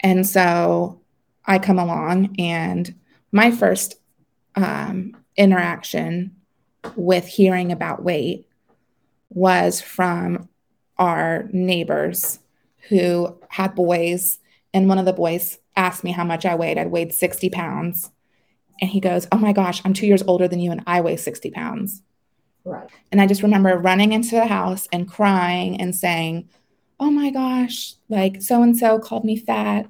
And 0.00 0.26
so 0.26 1.00
I 1.44 1.58
come 1.58 1.78
along, 1.78 2.34
and 2.38 2.94
my 3.30 3.50
first 3.50 3.96
um, 4.54 5.14
interaction 5.36 6.34
with 6.94 7.26
hearing 7.26 7.72
about 7.72 8.02
weight 8.02 8.48
was 9.28 9.80
from 9.80 10.48
our 10.98 11.48
neighbors 11.52 12.38
who 12.88 13.38
had 13.48 13.74
boys. 13.74 14.38
And 14.72 14.88
one 14.88 14.98
of 14.98 15.04
the 15.04 15.12
boys 15.12 15.58
asked 15.76 16.04
me 16.04 16.12
how 16.12 16.24
much 16.24 16.44
I 16.44 16.54
weighed. 16.54 16.78
I 16.78 16.86
weighed 16.86 17.12
60 17.12 17.50
pounds. 17.50 18.10
And 18.80 18.90
he 18.90 19.00
goes, 19.00 19.26
Oh 19.32 19.38
my 19.38 19.52
gosh, 19.52 19.80
I'm 19.84 19.94
two 19.94 20.06
years 20.06 20.22
older 20.26 20.48
than 20.48 20.60
you, 20.60 20.70
and 20.70 20.82
I 20.86 21.00
weigh 21.00 21.16
60 21.16 21.50
pounds. 21.50 22.02
Right. 22.64 22.88
And 23.12 23.20
I 23.20 23.26
just 23.26 23.42
remember 23.42 23.78
running 23.78 24.12
into 24.12 24.34
the 24.34 24.46
house 24.46 24.88
and 24.92 25.08
crying 25.08 25.80
and 25.80 25.94
saying, 25.94 26.48
Oh 26.98 27.10
my 27.10 27.30
gosh, 27.30 27.94
like 28.08 28.42
so 28.42 28.62
and 28.62 28.76
so 28.76 28.98
called 28.98 29.24
me 29.24 29.36
fat 29.36 29.86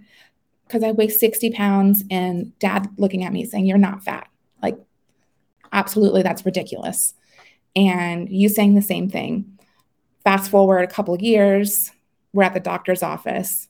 because 0.66 0.82
I 0.82 0.92
weigh 0.92 1.08
60 1.08 1.50
pounds. 1.52 2.04
And 2.10 2.56
dad 2.58 2.88
looking 2.96 3.24
at 3.24 3.32
me 3.32 3.44
saying, 3.44 3.66
You're 3.66 3.78
not 3.78 4.04
fat. 4.04 4.28
Like, 4.62 4.78
absolutely, 5.72 6.22
that's 6.22 6.46
ridiculous. 6.46 7.14
And 7.74 8.28
you 8.30 8.48
saying 8.48 8.74
the 8.74 8.82
same 8.82 9.10
thing. 9.10 9.58
Fast 10.24 10.50
forward 10.50 10.80
a 10.80 10.92
couple 10.92 11.14
of 11.14 11.20
years, 11.20 11.92
we're 12.36 12.42
at 12.42 12.54
the 12.54 12.60
doctor's 12.60 13.02
office, 13.02 13.66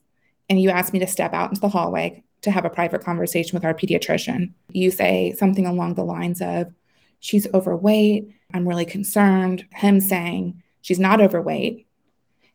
and 0.50 0.60
you 0.60 0.70
ask 0.70 0.92
me 0.92 0.98
to 0.98 1.06
step 1.06 1.32
out 1.32 1.50
into 1.50 1.60
the 1.60 1.68
hallway 1.68 2.24
to 2.42 2.50
have 2.50 2.64
a 2.64 2.70
private 2.70 3.02
conversation 3.02 3.56
with 3.56 3.64
our 3.64 3.72
pediatrician. 3.72 4.52
You 4.72 4.90
say 4.90 5.34
something 5.38 5.66
along 5.66 5.94
the 5.94 6.04
lines 6.04 6.42
of, 6.42 6.72
She's 7.20 7.46
overweight. 7.54 8.28
I'm 8.52 8.68
really 8.68 8.84
concerned. 8.84 9.66
Him 9.72 10.00
saying, 10.00 10.62
She's 10.82 10.98
not 10.98 11.20
overweight. 11.20 11.86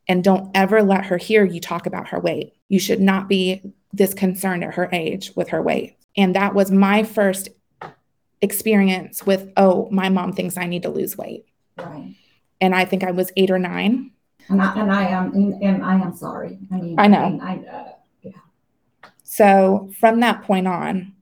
And 0.08 0.24
don't 0.24 0.52
ever 0.54 0.84
let 0.84 1.06
her 1.06 1.18
hear 1.18 1.46
you 1.46 1.60
talk 1.60 1.86
about 1.86 2.10
her 2.10 2.20
weight. 2.20 2.54
You 2.68 2.80
should 2.80 3.02
not 3.02 3.28
be 3.28 3.62
this 3.94 4.14
concerned 4.14 4.64
at 4.64 4.74
her 4.76 4.90
age 4.92 5.32
with 5.36 5.50
her 5.50 5.62
weight. 5.62 5.98
And 6.18 6.36
that 6.36 6.54
was 6.54 6.72
my 6.72 7.04
first 7.04 7.50
experience 8.42 9.26
with, 9.26 9.52
oh, 9.58 9.88
my 9.92 10.10
mom 10.10 10.34
thinks 10.34 10.58
I 10.58 10.66
need 10.66 10.84
to 10.84 10.90
lose 10.90 11.18
weight. 11.18 11.46
Right. 11.78 12.16
And 12.60 12.76
I 12.76 12.86
think 12.86 13.04
I 13.04 13.12
was 13.12 13.32
eight 13.38 13.52
or 13.52 13.60
nine. 13.60 14.12
And 14.52 14.62
I, 14.62 14.74
and 14.76 14.92
I 14.92 15.08
am 15.08 15.34
and, 15.34 15.64
and 15.64 15.84
I 15.84 15.96
am 15.96 16.16
sorry. 16.16 16.60
I 16.72 16.76
mean, 16.76 17.00
I 17.00 17.08
know. 17.08 17.30
mean, 17.30 17.42
I, 17.42 17.56
uh, 17.66 17.92
So 19.24 19.90
from 19.98 20.20
that 20.20 20.44
point 20.44 20.68
on, 20.68 21.14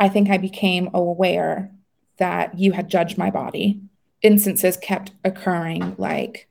I 0.00 0.08
think 0.08 0.28
I 0.28 0.38
became 0.38 0.90
aware 0.92 1.70
that 2.18 2.58
you 2.58 2.72
had 2.72 2.88
judged 2.88 3.16
my 3.16 3.30
body. 3.30 3.80
Instances 4.22 4.76
kept 4.76 5.12
occurring, 5.24 5.94
like 5.98 6.48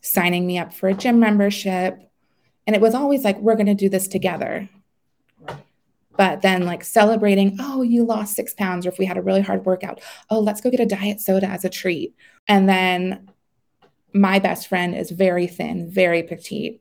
signing 0.00 0.46
me 0.46 0.58
up 0.58 0.72
for 0.72 0.88
a 0.88 0.94
gym 0.94 1.20
membership. 1.20 1.98
And 2.66 2.74
it 2.74 2.80
was 2.80 2.94
always 2.94 3.22
like, 3.22 3.38
we're 3.38 3.56
going 3.56 3.66
to 3.66 3.74
do 3.74 3.90
this 3.90 4.08
together. 4.08 4.68
But 6.16 6.40
then, 6.40 6.64
like 6.64 6.84
celebrating, 6.84 7.58
oh, 7.60 7.82
you 7.82 8.02
lost 8.04 8.34
six 8.34 8.54
pounds, 8.54 8.86
or 8.86 8.88
if 8.88 8.98
we 8.98 9.04
had 9.04 9.18
a 9.18 9.22
really 9.22 9.42
hard 9.42 9.66
workout, 9.66 10.00
oh, 10.30 10.40
let's 10.40 10.60
go 10.62 10.70
get 10.70 10.80
a 10.80 10.86
diet 10.86 11.20
soda 11.20 11.46
as 11.46 11.64
a 11.64 11.70
treat. 11.70 12.14
And 12.48 12.68
then 12.68 13.30
my 14.18 14.38
best 14.38 14.66
friend 14.66 14.94
is 14.94 15.10
very 15.10 15.46
thin, 15.46 15.90
very 15.90 16.22
petite, 16.22 16.80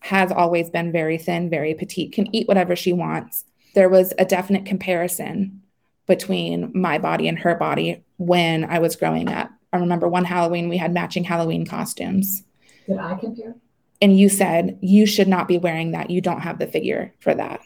has 0.00 0.32
always 0.32 0.70
been 0.70 0.90
very 0.90 1.18
thin, 1.18 1.48
very 1.48 1.74
petite, 1.74 2.12
can 2.12 2.34
eat 2.34 2.48
whatever 2.48 2.74
she 2.74 2.92
wants. 2.92 3.44
There 3.74 3.88
was 3.88 4.12
a 4.18 4.24
definite 4.24 4.66
comparison 4.66 5.62
between 6.06 6.72
my 6.74 6.98
body 6.98 7.28
and 7.28 7.38
her 7.38 7.54
body 7.54 8.04
when 8.16 8.64
I 8.64 8.78
was 8.80 8.96
growing 8.96 9.28
up. 9.28 9.50
I 9.72 9.78
remember 9.78 10.08
one 10.08 10.24
Halloween, 10.24 10.68
we 10.68 10.76
had 10.76 10.92
matching 10.92 11.24
Halloween 11.24 11.64
costumes. 11.64 12.42
did 12.86 12.98
I 12.98 13.14
compare? 13.14 13.54
And 14.00 14.18
you 14.18 14.28
said, 14.28 14.78
You 14.82 15.06
should 15.06 15.28
not 15.28 15.46
be 15.46 15.58
wearing 15.58 15.92
that. 15.92 16.10
You 16.10 16.20
don't 16.20 16.40
have 16.40 16.58
the 16.58 16.66
figure 16.66 17.14
for 17.20 17.34
that. 17.34 17.60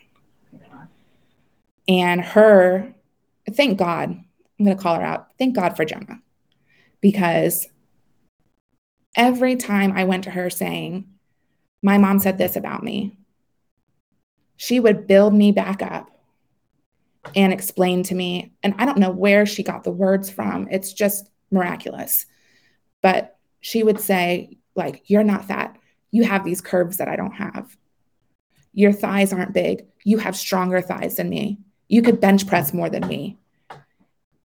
And 1.89 2.21
her, 2.21 2.93
thank 3.53 3.79
God, 3.79 4.11
I'm 4.11 4.65
going 4.65 4.77
to 4.77 4.83
call 4.83 4.97
her 4.97 5.03
out. 5.03 5.29
Thank 5.39 5.55
God 5.55 5.77
for 5.77 5.85
Jenna. 5.85 6.21
Because 7.01 7.67
every 9.17 9.57
time 9.57 9.93
I 9.93 10.05
went 10.05 10.25
to 10.25 10.31
her 10.31 10.51
saying, 10.51 11.07
My 11.83 11.99
mom 11.99 12.21
said 12.21 12.39
this 12.39 12.55
about 12.57 12.85
me, 12.85 13.19
she 14.57 14.79
would 14.79 15.07
build 15.07 15.35
me 15.35 15.53
back 15.53 15.83
up 15.83 16.11
and 17.35 17.53
explain 17.53 18.03
to 18.05 18.15
me. 18.15 18.53
And 18.63 18.75
I 18.79 18.85
don't 18.85 18.99
know 18.99 19.11
where 19.11 19.47
she 19.47 19.63
got 19.63 19.85
the 19.85 19.91
words 19.91 20.31
from. 20.31 20.69
It's 20.71 20.93
just 20.93 21.31
miraculous. 21.51 22.27
But 23.03 23.37
she 23.61 23.83
would 23.83 24.01
say, 24.01 24.59
like, 24.75 25.03
you're 25.07 25.25
not 25.25 25.47
fat. 25.47 25.77
You 26.11 26.25
have 26.25 26.45
these 26.45 26.61
curves 26.61 26.99
that 26.99 27.09
I 27.09 27.17
don't 27.17 27.33
have. 27.33 27.77
Your 28.73 28.93
thighs 28.93 29.33
aren't 29.33 29.55
big. 29.55 29.87
You 30.05 30.19
have 30.19 30.37
stronger 30.37 30.81
thighs 30.81 31.17
than 31.17 31.29
me. 31.29 31.59
You 31.89 32.03
could 32.03 32.21
bench 32.21 32.47
press 32.47 32.73
more 32.73 32.91
than 32.91 33.07
me. 33.07 33.39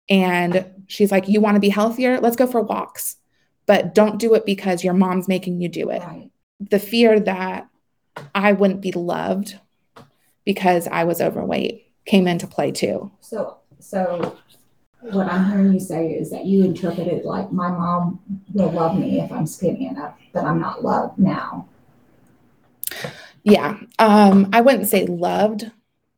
And 0.10 0.66
she's 0.88 1.12
like, 1.12 1.28
You 1.28 1.42
want 1.42 1.56
to 1.56 1.62
be 1.62 1.70
healthier? 1.70 2.20
Let's 2.20 2.36
go 2.36 2.48
for 2.48 2.62
walks. 2.62 3.18
But 3.66 3.96
don't 3.96 4.20
do 4.20 4.34
it 4.36 4.46
because 4.46 4.84
your 4.84 4.94
mom's 4.94 5.28
making 5.28 5.62
you 5.62 5.70
do 5.70 5.90
it. 5.90 6.02
Right. 6.02 6.30
The 6.60 6.80
fear 6.80 7.20
that 7.20 7.68
I 8.34 8.54
wouldn't 8.54 8.82
be 8.82 8.92
loved 8.92 9.58
because 10.46 10.88
I 10.88 11.04
was 11.04 11.22
overweight 11.22 11.92
came 12.06 12.28
into 12.28 12.48
play 12.48 12.72
too. 12.72 13.12
So, 13.22 13.58
so 13.80 14.38
what 15.02 15.28
I'm 15.28 15.50
hearing 15.52 15.74
you 15.74 15.80
say 15.80 16.12
is 16.12 16.30
that 16.32 16.46
you 16.46 16.64
interpret 16.64 17.08
it 17.08 17.26
like 17.26 17.52
my 17.52 17.70
mom 17.70 18.20
will 18.54 18.72
love 18.72 18.98
me 18.98 19.20
if 19.20 19.32
I'm 19.32 19.48
skinny 19.48 19.88
enough, 19.88 20.16
but 20.34 20.44
I'm 20.46 20.60
not 20.60 20.84
loved 20.84 21.20
now. 21.20 21.68
Yeah. 23.44 23.78
Um, 24.00 24.50
I 24.54 24.62
wouldn't 24.62 24.88
say 24.88 25.06
loved. 25.06 25.70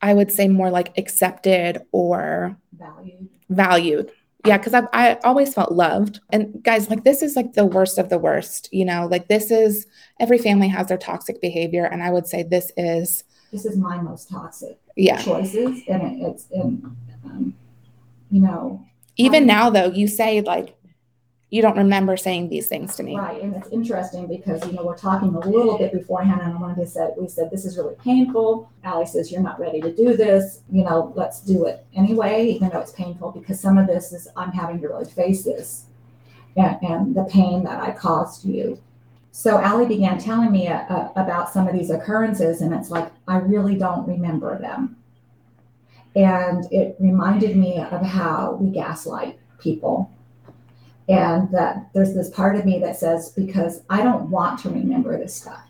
I 0.02 0.14
would 0.14 0.32
say 0.32 0.48
more 0.48 0.70
like 0.70 0.98
accepted 0.98 1.82
or 1.92 2.58
Valued. 2.78 3.30
valued. 3.50 4.12
Yeah, 4.48 4.58
because 4.58 4.74
I 4.74 4.84
I 4.94 5.18
always 5.24 5.54
felt 5.54 5.72
loved. 5.72 6.20
And 6.32 6.64
guys, 6.64 6.90
like 6.90 7.04
this 7.04 7.22
is 7.22 7.36
like 7.36 7.54
the 7.54 7.66
worst 7.66 7.98
of 7.98 8.10
the 8.10 8.18
worst. 8.18 8.70
You 8.72 8.86
know, 8.86 9.08
like 9.10 9.28
this 9.28 9.52
is 9.52 9.86
every 10.20 10.38
family 10.38 10.68
has 10.70 10.88
their 10.88 10.98
toxic 10.98 11.42
behavior, 11.42 11.86
and 11.86 12.02
I 12.04 12.10
would 12.12 12.28
say 12.28 12.44
this 12.44 12.72
is 12.78 13.24
This 13.52 13.66
is 13.66 13.78
my 13.78 14.02
most 14.02 14.30
toxic 14.30 14.78
yeah. 14.96 15.22
choices, 15.22 15.82
and 15.88 16.02
it, 16.04 16.26
it's 16.28 16.46
in, 16.52 16.84
um, 17.26 17.54
you 18.32 18.42
know, 18.42 18.86
Even 19.18 19.44
Um, 19.44 19.48
now, 19.48 19.70
though, 19.70 19.92
you 19.92 20.08
say 20.08 20.42
like 20.42 20.76
you 21.50 21.62
don't 21.62 21.78
remember 21.78 22.18
saying 22.18 22.50
these 22.50 22.68
things 22.68 22.96
to 22.98 23.04
me. 23.04 23.18
right. 23.18 23.42
And 23.42 23.56
it's 23.56 23.70
interesting 23.70 24.28
because 24.28 24.66
you 24.66 24.74
know 24.74 24.84
we're 24.84 24.98
talking 24.98 25.30
a 25.30 25.40
little 25.40 25.78
bit 25.78 25.94
beforehand, 25.94 26.42
and 26.42 26.76
to 26.76 26.86
say 26.86 27.10
we 27.18 27.30
said 27.30 27.50
this 27.52 27.64
is 27.64 27.78
really 27.78 27.96
painful. 28.04 28.70
Allie 28.84 29.06
says 29.06 29.32
you're 29.32 29.42
not 29.42 29.60
ready 29.60 29.80
to 29.80 29.96
do 29.96 30.18
this. 30.18 30.62
You 30.70 30.84
know, 30.84 31.14
let's 31.16 31.40
do 31.40 31.66
it 31.66 31.86
anyway, 31.96 32.48
even 32.48 32.70
though 32.70 32.80
it's 32.80 32.92
painful 32.92 33.32
because 33.32 33.60
some 33.60 33.78
of 33.78 33.88
this 33.88 34.12
is 34.12 34.28
I'm 34.36 34.52
having 34.52 34.82
to 34.82 34.90
really 34.90 35.06
face 35.06 35.46
this, 35.46 35.86
and, 36.58 36.78
and 36.82 37.16
the 37.16 37.24
pain 37.24 37.64
that 37.64 37.82
I 37.82 37.92
caused 37.92 38.46
you. 38.46 38.82
So 39.32 39.60
Allie 39.60 39.88
began 39.88 40.18
telling 40.18 40.52
me 40.52 40.68
uh, 40.68 40.80
uh, 40.80 41.12
about 41.16 41.50
some 41.50 41.66
of 41.66 41.74
these 41.74 41.92
occurrences, 41.92 42.62
and 42.62 42.74
it's 42.74 42.90
like 42.90 43.10
I 43.26 43.38
really 43.38 43.76
don't 43.76 44.06
remember 44.06 44.60
them. 44.60 44.98
And 46.14 46.66
it 46.74 46.98
reminded 47.00 47.56
me 47.56 47.78
of 47.80 48.02
how 48.02 48.58
we 48.60 48.72
gaslight 48.72 49.40
people 49.60 50.12
and 51.10 51.50
that 51.52 51.90
there's 51.94 52.14
this 52.14 52.30
part 52.30 52.56
of 52.56 52.66
me 52.66 52.80
that 52.80 52.98
says 52.98 53.32
because 53.32 53.82
i 53.90 54.02
don't 54.04 54.30
want 54.30 54.60
to 54.60 54.70
remember 54.70 55.18
this 55.18 55.36
stuff 55.36 55.62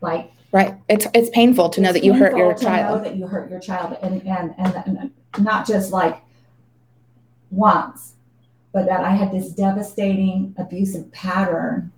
like 0.00 0.30
Right. 0.52 0.76
It's 0.88 1.04
it's 1.14 1.30
painful 1.30 1.68
to 1.70 1.80
know 1.80 1.92
that 1.92 2.04
you 2.04 2.14
hurt 2.14 2.36
your 2.36 2.50
painful 2.54 2.58
to 2.60 2.64
know 2.70 2.76
child. 2.76 3.04
that 3.06 3.16
you 3.16 3.26
hurt 3.26 3.50
your 3.50 3.58
child 3.58 3.96
and 4.02 4.22
and, 4.24 4.54
and 4.56 4.72
and 4.86 5.10
not 5.44 5.66
just 5.66 5.90
like 5.90 6.22
once 7.50 8.12
but 8.72 8.86
that 8.86 9.00
i 9.00 9.10
had 9.10 9.32
this 9.32 9.48
devastating 9.50 10.54
abusive 10.56 11.10
pattern 11.10 11.90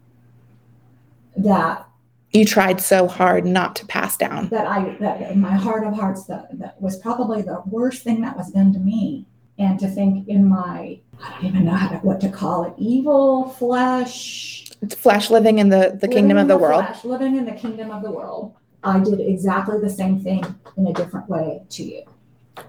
that 1.36 1.86
You 2.32 2.46
tried 2.46 2.80
so 2.80 3.06
hard 3.06 3.44
not 3.44 3.76
to 3.76 3.86
pass 3.86 4.16
down. 4.16 4.48
that 4.48 4.66
I 4.66 4.96
that 5.00 5.30
in 5.30 5.38
my 5.40 5.54
heart 5.54 5.84
of 5.86 5.92
hearts 5.94 6.24
that 6.24 6.58
that 6.58 6.80
was 6.80 6.96
probably 6.98 7.42
the 7.42 7.62
worst 7.66 8.04
thing 8.04 8.22
that 8.22 8.38
was 8.38 8.50
done 8.52 8.72
to 8.72 8.78
me. 8.78 9.26
And 9.58 9.78
to 9.80 9.88
think 9.88 10.28
in 10.28 10.46
my 10.46 11.00
I 11.22 11.30
don't 11.32 11.44
even 11.46 11.64
know 11.64 11.72
how 11.72 11.88
to, 11.88 11.96
what 11.98 12.20
to 12.20 12.28
call 12.28 12.64
it 12.64 12.74
evil 12.76 13.48
flesh 13.50 14.66
It's 14.82 14.94
flesh 14.94 15.30
living 15.30 15.58
in 15.58 15.68
the, 15.70 15.96
the 16.00 16.08
kingdom 16.08 16.36
of 16.36 16.42
in 16.42 16.48
the 16.48 16.58
world. 16.58 16.84
flesh, 16.84 17.04
living 17.04 17.36
in 17.36 17.44
the 17.46 17.52
kingdom 17.52 17.90
of 17.90 18.02
the 18.02 18.10
world. 18.10 18.54
I 18.84 19.00
did 19.00 19.18
exactly 19.20 19.80
the 19.80 19.88
same 19.90 20.20
thing 20.20 20.44
in 20.76 20.86
a 20.86 20.92
different 20.92 21.28
way 21.28 21.62
to 21.70 21.82
you. 21.82 22.02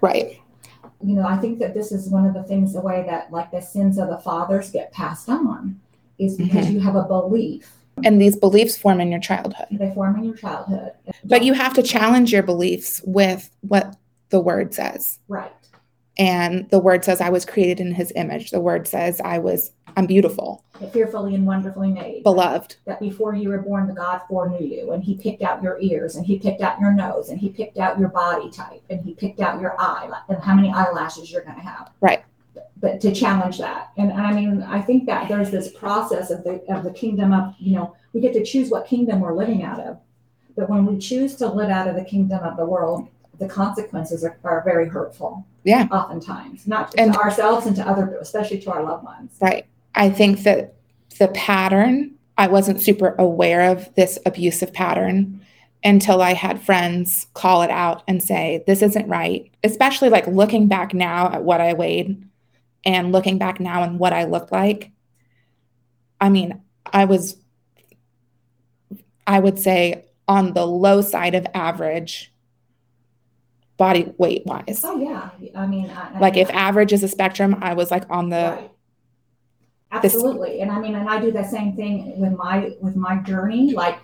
Right. 0.00 0.40
You 1.04 1.14
know, 1.14 1.26
I 1.26 1.36
think 1.36 1.58
that 1.60 1.74
this 1.74 1.92
is 1.92 2.08
one 2.08 2.24
of 2.26 2.34
the 2.34 2.42
things 2.42 2.72
the 2.72 2.80
way 2.80 3.04
that 3.06 3.30
like 3.30 3.50
the 3.50 3.60
sins 3.60 3.98
of 3.98 4.08
the 4.08 4.18
fathers 4.18 4.70
get 4.70 4.90
passed 4.92 5.28
on 5.28 5.78
is 6.18 6.36
because 6.36 6.64
Mm-hmm. 6.66 6.72
you 6.74 6.80
have 6.80 6.96
a 6.96 7.04
belief 7.04 7.70
And 8.02 8.20
these 8.20 8.34
beliefs 8.36 8.76
form 8.78 9.00
in 9.00 9.10
your 9.10 9.20
childhood. 9.20 9.66
they 9.70 9.92
form 9.94 10.16
in 10.16 10.24
your 10.24 10.36
childhood. 10.36 10.92
But 11.24 11.44
you 11.44 11.52
have 11.52 11.74
to 11.74 11.82
challenge 11.82 12.32
your 12.32 12.42
beliefs 12.42 13.00
with 13.04 13.50
what 13.60 13.94
the 14.30 14.40
word 14.40 14.72
says. 14.74 15.18
right. 15.28 15.52
And 16.18 16.68
the 16.70 16.80
word 16.80 17.04
says, 17.04 17.20
I 17.20 17.30
was 17.30 17.44
created 17.44 17.78
in 17.80 17.92
his 17.92 18.12
image. 18.16 18.50
The 18.50 18.60
word 18.60 18.88
says, 18.88 19.20
I 19.20 19.38
was, 19.38 19.70
I'm 19.96 20.06
beautiful, 20.06 20.64
Fearfully 20.92 21.34
and 21.34 21.46
wonderfully 21.46 21.90
made. 21.92 22.22
beloved. 22.24 22.76
that 22.86 23.00
before 23.00 23.34
you 23.34 23.48
were 23.48 23.62
born, 23.62 23.86
the 23.86 23.94
God 23.94 24.20
foreknew 24.28 24.66
you, 24.66 24.92
and 24.92 25.02
He 25.02 25.16
picked 25.16 25.42
out 25.42 25.62
your 25.62 25.78
ears, 25.80 26.16
and 26.16 26.26
He 26.26 26.38
picked 26.38 26.60
out 26.60 26.80
your 26.80 26.92
nose, 26.92 27.28
and 27.30 27.38
He 27.38 27.48
picked 27.50 27.78
out 27.78 27.98
your 27.98 28.08
body 28.08 28.50
type, 28.50 28.82
and 28.90 29.00
He 29.00 29.14
picked 29.14 29.40
out 29.40 29.60
your 29.60 29.80
eye, 29.80 30.08
and 30.28 30.42
how 30.42 30.54
many 30.54 30.70
eyelashes 30.70 31.30
you're 31.30 31.42
going 31.42 31.56
to 31.56 31.62
have. 31.62 31.90
Right. 32.00 32.24
But 32.80 33.00
to 33.00 33.12
challenge 33.12 33.58
that, 33.58 33.90
and 33.96 34.12
I 34.12 34.32
mean, 34.32 34.62
I 34.62 34.80
think 34.80 35.06
that 35.06 35.28
there's 35.28 35.50
this 35.50 35.72
process 35.72 36.30
of 36.30 36.44
the 36.44 36.62
of 36.72 36.84
the 36.84 36.92
kingdom 36.92 37.32
of 37.32 37.54
you 37.58 37.74
know 37.74 37.96
we 38.12 38.20
get 38.20 38.32
to 38.34 38.44
choose 38.44 38.70
what 38.70 38.86
kingdom 38.86 39.20
we're 39.20 39.34
living 39.34 39.64
out 39.64 39.80
of, 39.80 39.98
but 40.56 40.70
when 40.70 40.86
we 40.86 40.98
choose 40.98 41.34
to 41.36 41.48
live 41.48 41.70
out 41.70 41.88
of 41.88 41.96
the 41.96 42.04
kingdom 42.04 42.40
of 42.44 42.56
the 42.56 42.64
world, 42.66 43.08
the 43.38 43.48
consequences 43.48 44.24
are, 44.24 44.38
are 44.44 44.62
very 44.64 44.88
hurtful. 44.88 45.46
Yeah. 45.64 45.86
Oftentimes, 45.90 46.66
not 46.66 46.94
And- 46.98 47.12
to 47.12 47.20
ourselves 47.20 47.66
and 47.66 47.76
to 47.76 47.86
other, 47.88 48.16
especially 48.20 48.58
to 48.60 48.72
our 48.72 48.82
loved 48.82 49.04
ones. 49.04 49.32
Right. 49.40 49.66
I 49.94 50.10
think 50.10 50.42
that 50.42 50.74
the 51.18 51.28
pattern, 51.28 52.12
I 52.36 52.46
wasn't 52.48 52.80
super 52.80 53.14
aware 53.18 53.70
of 53.70 53.94
this 53.94 54.18
abusive 54.26 54.72
pattern 54.72 55.40
until 55.84 56.22
I 56.22 56.34
had 56.34 56.60
friends 56.60 57.26
call 57.34 57.62
it 57.62 57.70
out 57.70 58.02
and 58.08 58.22
say, 58.22 58.64
this 58.66 58.82
isn't 58.82 59.08
right. 59.08 59.50
Especially 59.62 60.08
like 60.08 60.26
looking 60.26 60.66
back 60.66 60.92
now 60.92 61.32
at 61.32 61.44
what 61.44 61.60
I 61.60 61.72
weighed 61.72 62.24
and 62.84 63.12
looking 63.12 63.38
back 63.38 63.60
now 63.60 63.82
and 63.82 63.98
what 63.98 64.12
I 64.12 64.24
looked 64.24 64.52
like. 64.52 64.90
I 66.20 66.28
mean, 66.30 66.60
I 66.92 67.04
was, 67.04 67.36
I 69.26 69.38
would 69.38 69.58
say, 69.58 70.06
on 70.26 70.52
the 70.52 70.66
low 70.66 71.00
side 71.00 71.34
of 71.34 71.46
average 71.54 72.32
body 73.78 74.12
weight 74.18 74.42
wise. 74.44 74.82
Oh 74.84 75.00
yeah, 75.00 75.30
I 75.56 75.66
mean, 75.66 75.88
I, 75.90 76.18
Like 76.18 76.36
if 76.36 76.50
average 76.50 76.92
is 76.92 77.02
a 77.02 77.08
spectrum, 77.08 77.56
I 77.62 77.72
was 77.74 77.90
like 77.90 78.04
on 78.10 78.28
the 78.28 78.36
Right. 78.36 78.70
Absolutely, 79.90 80.60
and 80.60 80.70
I 80.70 80.78
mean, 80.80 80.94
and 80.94 81.08
I 81.08 81.18
do 81.18 81.32
the 81.32 81.44
same 81.44 81.74
thing 81.74 82.20
with 82.20 82.32
my 82.32 82.76
with 82.82 82.94
my 82.94 83.16
journey. 83.22 83.72
Like, 83.72 83.98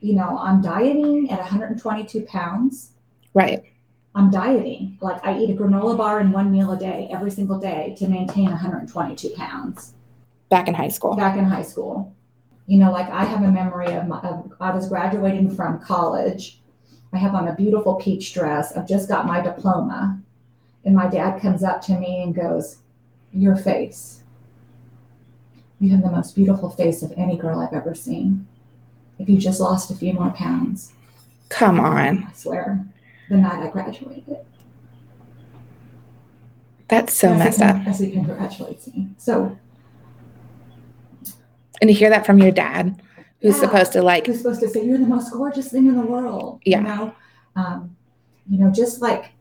you 0.00 0.14
know, 0.14 0.36
I'm 0.38 0.60
dieting 0.60 1.30
at 1.30 1.38
122 1.38 2.22
pounds. 2.22 2.90
right. 3.32 3.62
I'm 4.16 4.30
dieting. 4.30 4.96
Like, 5.02 5.22
I 5.26 5.38
eat 5.38 5.50
a 5.50 5.52
granola 5.52 5.94
bar 5.94 6.20
and 6.20 6.32
one 6.32 6.50
meal 6.50 6.72
a 6.72 6.78
day 6.78 7.06
every 7.12 7.30
single 7.30 7.60
day 7.60 7.94
to 7.98 8.08
maintain 8.08 8.46
122 8.46 9.28
pounds. 9.36 9.92
Back 10.48 10.68
in 10.68 10.74
high 10.74 10.88
school. 10.88 11.14
Back 11.14 11.36
in 11.36 11.44
high 11.44 11.62
school, 11.62 12.16
you 12.66 12.78
know, 12.78 12.90
like 12.90 13.10
I 13.10 13.24
have 13.24 13.42
a 13.42 13.52
memory 13.52 13.92
of, 13.92 14.06
my, 14.08 14.18
of 14.20 14.52
I 14.58 14.74
was 14.74 14.88
graduating 14.88 15.54
from 15.54 15.80
college. 15.80 16.62
I 17.12 17.18
have 17.18 17.34
on 17.34 17.48
a 17.48 17.54
beautiful 17.54 17.94
peach 17.94 18.34
dress. 18.34 18.76
I've 18.76 18.88
just 18.88 19.08
got 19.08 19.26
my 19.26 19.40
diploma, 19.40 20.20
and 20.84 20.94
my 20.94 21.08
dad 21.08 21.40
comes 21.40 21.62
up 21.62 21.80
to 21.82 21.98
me 21.98 22.22
and 22.22 22.34
goes, 22.34 22.78
"Your 23.32 23.56
face." 23.56 24.22
You 25.78 25.90
have 25.90 26.02
the 26.02 26.10
most 26.10 26.34
beautiful 26.34 26.70
face 26.70 27.02
of 27.02 27.12
any 27.16 27.36
girl 27.36 27.60
I've 27.60 27.74
ever 27.74 27.94
seen. 27.94 28.46
If 29.18 29.28
you 29.28 29.38
just 29.38 29.60
lost 29.60 29.90
a 29.90 29.94
few 29.94 30.12
more 30.12 30.30
pounds, 30.30 30.92
Come 31.48 31.78
on. 31.78 32.24
I 32.24 32.32
swear, 32.32 32.84
the 33.28 33.36
night 33.36 33.62
I 33.62 33.70
graduated. 33.70 34.38
That's 36.88 37.14
so 37.14 37.32
As 37.32 37.38
messed 37.38 37.62
up. 37.62 37.86
As 37.86 38.00
he 38.00 38.10
congratulates 38.10 38.88
me. 38.88 39.08
So 39.16 39.56
And 41.80 41.88
to 41.88 41.92
hear 41.92 42.10
that 42.10 42.24
from 42.24 42.38
your 42.38 42.52
dad, 42.52 43.00
who's 43.40 43.54
Yeah. 43.54 43.60
supposed 43.60 43.92
to 43.92 44.02
like, 44.02 44.26
who's 44.26 44.38
supposed 44.38 44.60
to 44.60 44.68
say 44.68 44.84
you're 44.84 44.98
the 44.98 45.06
most 45.06 45.32
gorgeous 45.32 45.68
thing 45.70 45.86
in 45.86 45.96
the 45.96 46.06
world? 46.06 46.60
Yeah. 46.64 46.78
You 46.78 46.84
know, 46.84 47.12
um, 47.56 47.96
you 48.48 48.58
know, 48.58 48.70
just 48.70 49.00
like. 49.02 49.32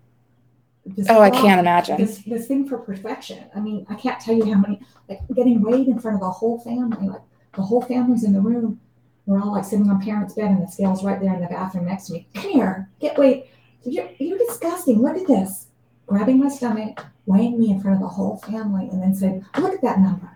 this 0.86 1.08
oh, 1.10 1.22
I 1.22 1.30
can't 1.30 1.60
imagine. 1.60 1.98
This 1.98 2.20
this 2.20 2.48
thing 2.48 2.68
for 2.68 2.78
perfection. 2.78 3.46
I 3.56 3.60
mean, 3.60 3.86
I 3.90 3.96
can't 3.96 4.20
tell 4.20 4.36
you 4.36 4.46
how 4.54 4.60
many 4.60 4.80
like 5.10 5.20
getting 5.36 5.62
weighed 5.62 5.88
in 5.88 6.00
front 6.00 6.16
of 6.16 6.22
the 6.22 6.30
whole 6.32 6.60
family. 6.60 7.08
Like 7.08 7.22
the 7.56 7.62
whole 7.64 7.82
family's 7.82 8.24
in 8.24 8.34
the 8.34 8.42
room. 8.42 8.80
We're 9.26 9.42
all 9.42 9.54
like 9.54 9.66
sitting 9.66 9.90
on 9.90 10.00
parents' 10.02 10.36
bed, 10.36 10.52
and 10.52 10.62
the 10.62 10.68
scale's 10.72 11.04
right 11.04 11.20
there 11.20 11.34
in 11.34 11.42
the 11.42 11.48
bathroom 11.48 11.86
next 11.86 12.08
to 12.08 12.14
me. 12.14 12.28
Come 12.36 12.52
here, 12.52 12.90
get 13.00 13.18
weighed. 13.18 13.46
You're 13.84 14.10
you're 14.20 14.38
disgusting. 14.38 15.02
Look 15.02 15.18
at 15.18 15.26
this. 15.28 15.68
Grabbing 16.06 16.38
my 16.40 16.50
stomach, 16.50 17.04
weighing 17.26 17.60
me 17.60 17.72
in 17.72 17.82
front 17.82 17.96
of 17.96 18.02
the 18.04 18.08
whole 18.08 18.38
family, 18.38 18.88
and 18.92 19.02
then 19.02 19.16
saying, 19.16 19.44
"Look 19.58 19.74
at 19.74 19.82
that 19.82 20.00
number." 20.00 20.30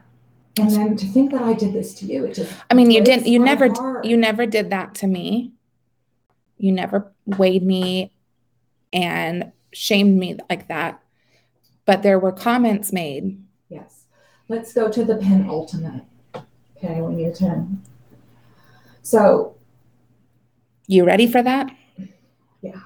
And 0.59 0.71
then 0.71 0.97
to 0.97 1.05
think 1.05 1.31
that 1.31 1.41
I 1.41 1.53
did 1.53 1.73
this 1.73 1.93
to 1.95 2.05
you, 2.05 2.25
it 2.25 2.35
just 2.35 2.53
I 2.69 2.73
mean, 2.73 2.91
you 2.91 3.03
didn't, 3.03 3.27
you 3.27 3.39
never, 3.39 3.69
heart. 3.69 4.05
you 4.05 4.17
never 4.17 4.45
did 4.45 4.69
that 4.71 4.95
to 4.95 5.07
me. 5.07 5.53
You 6.57 6.71
never 6.71 7.11
weighed 7.25 7.63
me 7.63 8.11
and 8.91 9.51
shamed 9.71 10.17
me 10.19 10.37
like 10.49 10.67
that. 10.67 11.01
But 11.85 12.03
there 12.03 12.19
were 12.19 12.31
comments 12.31 12.91
made. 12.91 13.41
Yes. 13.69 14.05
Let's 14.47 14.73
go 14.73 14.89
to 14.91 15.03
the 15.03 15.15
penultimate. 15.15 16.03
Okay, 16.77 17.01
we 17.01 17.15
need 17.15 17.27
a 17.27 17.33
10. 17.33 17.81
So, 19.01 19.55
You 20.87 21.05
ready 21.05 21.27
for 21.27 21.41
that? 21.41 21.69
Yeah. 22.61 22.79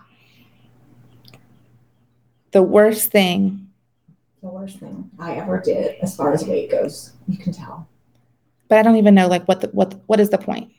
The 2.51 2.63
worst 2.63 3.11
thing, 3.11 3.62
the 4.43 4.49
worst 4.49 4.77
thing 4.77 5.09
I 5.17 5.35
ever 5.35 5.59
did 5.59 5.95
as 6.01 6.15
far 6.15 6.33
as 6.33 6.45
weight 6.45 6.69
goes, 6.69 7.13
you 7.27 7.37
can 7.37 7.53
tell. 7.53 7.87
but 8.67 8.77
I 8.77 8.83
don't 8.83 8.97
even 8.97 9.15
know 9.15 9.27
like 9.27 9.45
what 9.45 9.61
the, 9.61 9.67
what 9.69 9.99
what 10.05 10.19
is 10.19 10.29
the 10.29 10.37
point? 10.37 10.71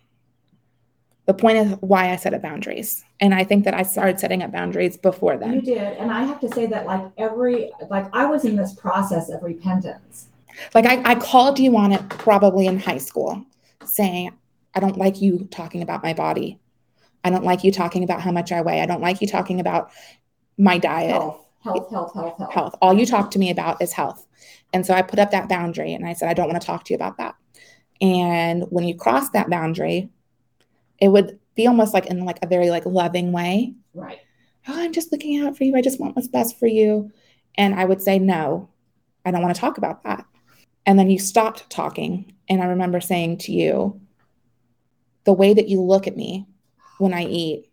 The 1.27 1.35
point 1.35 1.57
is 1.57 1.73
why 1.81 2.11
I 2.11 2.17
set 2.17 2.35
up 2.35 2.43
boundaries. 2.43 3.03
And 3.19 3.35
I 3.35 3.45
think 3.45 3.65
that 3.65 3.73
I 3.73 3.83
started 3.83 4.21
setting 4.21 4.43
up 4.43 4.53
boundaries 4.53 4.99
before 4.99 5.39
then. 5.39 5.55
You 5.55 5.63
did. 5.63 5.97
And 5.97 6.11
I 6.11 6.23
have 6.25 6.39
to 6.41 6.49
say 6.53 6.67
that, 6.67 6.85
like, 6.85 7.03
every, 7.17 7.73
like, 7.89 8.15
I 8.15 8.27
was 8.27 8.45
in 8.45 8.57
this 8.57 8.75
process 8.75 9.31
of 9.31 9.43
repentance. 9.43 10.29
Like 10.75 10.85
I, 10.85 11.03
I 11.13 11.15
called 11.15 11.59
you 11.59 11.77
on 11.77 11.93
it 11.93 12.09
probably 12.11 12.67
in 12.67 12.79
high 12.79 12.99
school, 12.99 13.43
saying, 13.87 14.33
I 14.75 14.81
don't 14.81 14.99
like 14.99 15.23
you 15.23 15.49
talking 15.51 15.83
about 15.83 16.03
my 16.03 16.13
body. 16.13 16.61
I 17.25 17.31
don't 17.31 17.45
like 17.45 17.65
you 17.65 17.73
talking 17.73 18.05
about 18.05 18.21
how 18.21 18.31
much 18.31 18.53
I 18.53 18.61
weigh. 18.61 18.81
I 18.81 18.87
don't 18.87 19.01
like 19.01 19.21
you 19.21 19.27
talking 19.27 19.61
about 19.61 19.91
my 20.59 20.79
diet, 20.79 21.13
Health, 21.13 21.44
health, 21.65 21.91
health, 21.91 22.15
health, 22.15 22.39
health. 22.39 22.53
health. 22.53 22.75
All 22.81 22.95
you 22.95 23.07
talk 23.07 23.31
to 23.33 23.39
me 23.39 23.51
about 23.51 23.81
is 23.83 23.93
health. 23.93 24.27
And 24.73 24.85
so 24.85 24.95
I 24.95 25.03
put 25.03 25.19
up 25.19 25.31
that 25.31 25.49
boundary 25.49 25.95
and 25.95 26.07
I 26.07 26.13
said, 26.13 26.29
I 26.29 26.35
don't 26.35 26.49
want 26.49 26.61
to 26.61 26.67
talk 26.67 26.85
to 26.85 26.93
you 26.93 26.97
about 26.97 27.17
that. 27.19 27.35
And 28.01 28.65
when 28.71 28.85
you 28.85 28.95
cross 28.95 29.31
that 29.31 29.49
boundary, 29.49 30.11
it 30.99 31.09
would 31.09 31.39
be 31.55 31.67
almost 31.67 31.95
like 31.95 32.07
in 32.07 32.25
like 32.25 32.39
a 32.43 32.47
very 32.47 32.71
like 32.71 32.85
loving 32.85 33.33
way. 33.33 33.75
Right. 33.95 34.19
Oh, 34.69 34.81
I'm 34.81 34.93
just 34.93 35.13
looking 35.13 35.41
out 35.41 35.57
for 35.57 35.65
you. 35.65 35.77
I 35.77 35.83
just 35.83 36.01
want 36.01 36.17
what's 36.17 36.29
best 36.29 36.59
for 36.59 36.67
you. 36.67 37.11
And 37.57 37.75
I 37.75 37.85
would 37.85 38.03
say, 38.03 38.19
no, 38.19 38.69
I 39.25 39.31
don't 39.31 39.43
want 39.43 39.55
to 39.55 39.61
talk 39.61 39.79
about 39.79 40.05
that. 40.05 40.27
And 40.87 40.99
then 40.99 41.11
you 41.11 41.19
stopped 41.19 41.71
talking. 41.71 42.35
And 42.49 42.63
I 42.63 42.67
remember 42.67 43.01
saying 43.01 43.39
to 43.39 43.53
you, 43.53 44.01
the 45.25 45.33
way 45.33 45.55
that 45.55 45.69
you 45.69 45.81
look 45.81 46.07
at 46.07 46.17
me 46.17 46.47
when 46.99 47.15
I 47.15 47.25
eat, 47.25 47.71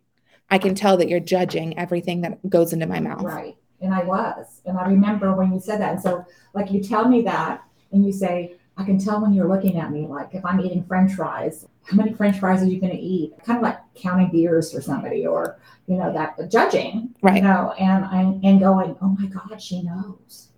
I 0.49 0.57
can 0.57 0.75
tell 0.75 0.97
that 0.97 1.09
you're 1.09 1.19
judging 1.19 1.77
everything 1.77 2.21
that 2.21 2.49
goes 2.49 2.73
into 2.73 2.87
my 2.87 2.99
mouth. 2.99 3.23
Right. 3.23 3.55
And 3.81 3.93
I 3.93 4.03
was. 4.03 4.61
And 4.65 4.77
I 4.77 4.85
remember 4.85 5.35
when 5.35 5.51
you 5.53 5.59
said 5.59 5.81
that. 5.81 5.93
And 5.93 6.01
so, 6.01 6.25
like, 6.53 6.71
you 6.71 6.83
tell 6.83 7.07
me 7.07 7.21
that, 7.23 7.63
and 7.91 8.05
you 8.05 8.11
say, 8.11 8.55
I 8.77 8.83
can 8.83 8.97
tell 8.97 9.21
when 9.21 9.33
you're 9.33 9.47
looking 9.47 9.77
at 9.77 9.91
me, 9.91 10.07
like, 10.07 10.29
if 10.33 10.45
I'm 10.45 10.61
eating 10.61 10.83
french 10.85 11.13
fries, 11.13 11.67
how 11.83 11.97
many 11.97 12.13
french 12.13 12.39
fries 12.39 12.61
are 12.61 12.67
you 12.67 12.79
going 12.79 12.95
to 12.95 13.01
eat? 13.01 13.33
Kind 13.45 13.57
of 13.57 13.63
like 13.63 13.79
counting 13.95 14.31
beers 14.31 14.71
for 14.71 14.81
somebody 14.81 15.25
or, 15.25 15.59
you 15.87 15.97
know, 15.97 16.13
that 16.13 16.37
judging, 16.49 17.13
right. 17.21 17.35
you 17.35 17.41
know, 17.41 17.73
and 17.79 18.05
I'm 18.05 18.39
and 18.43 18.59
going, 18.59 18.95
oh 19.01 19.09
my 19.19 19.27
God, 19.27 19.61
she 19.61 19.81
knows. 19.81 20.49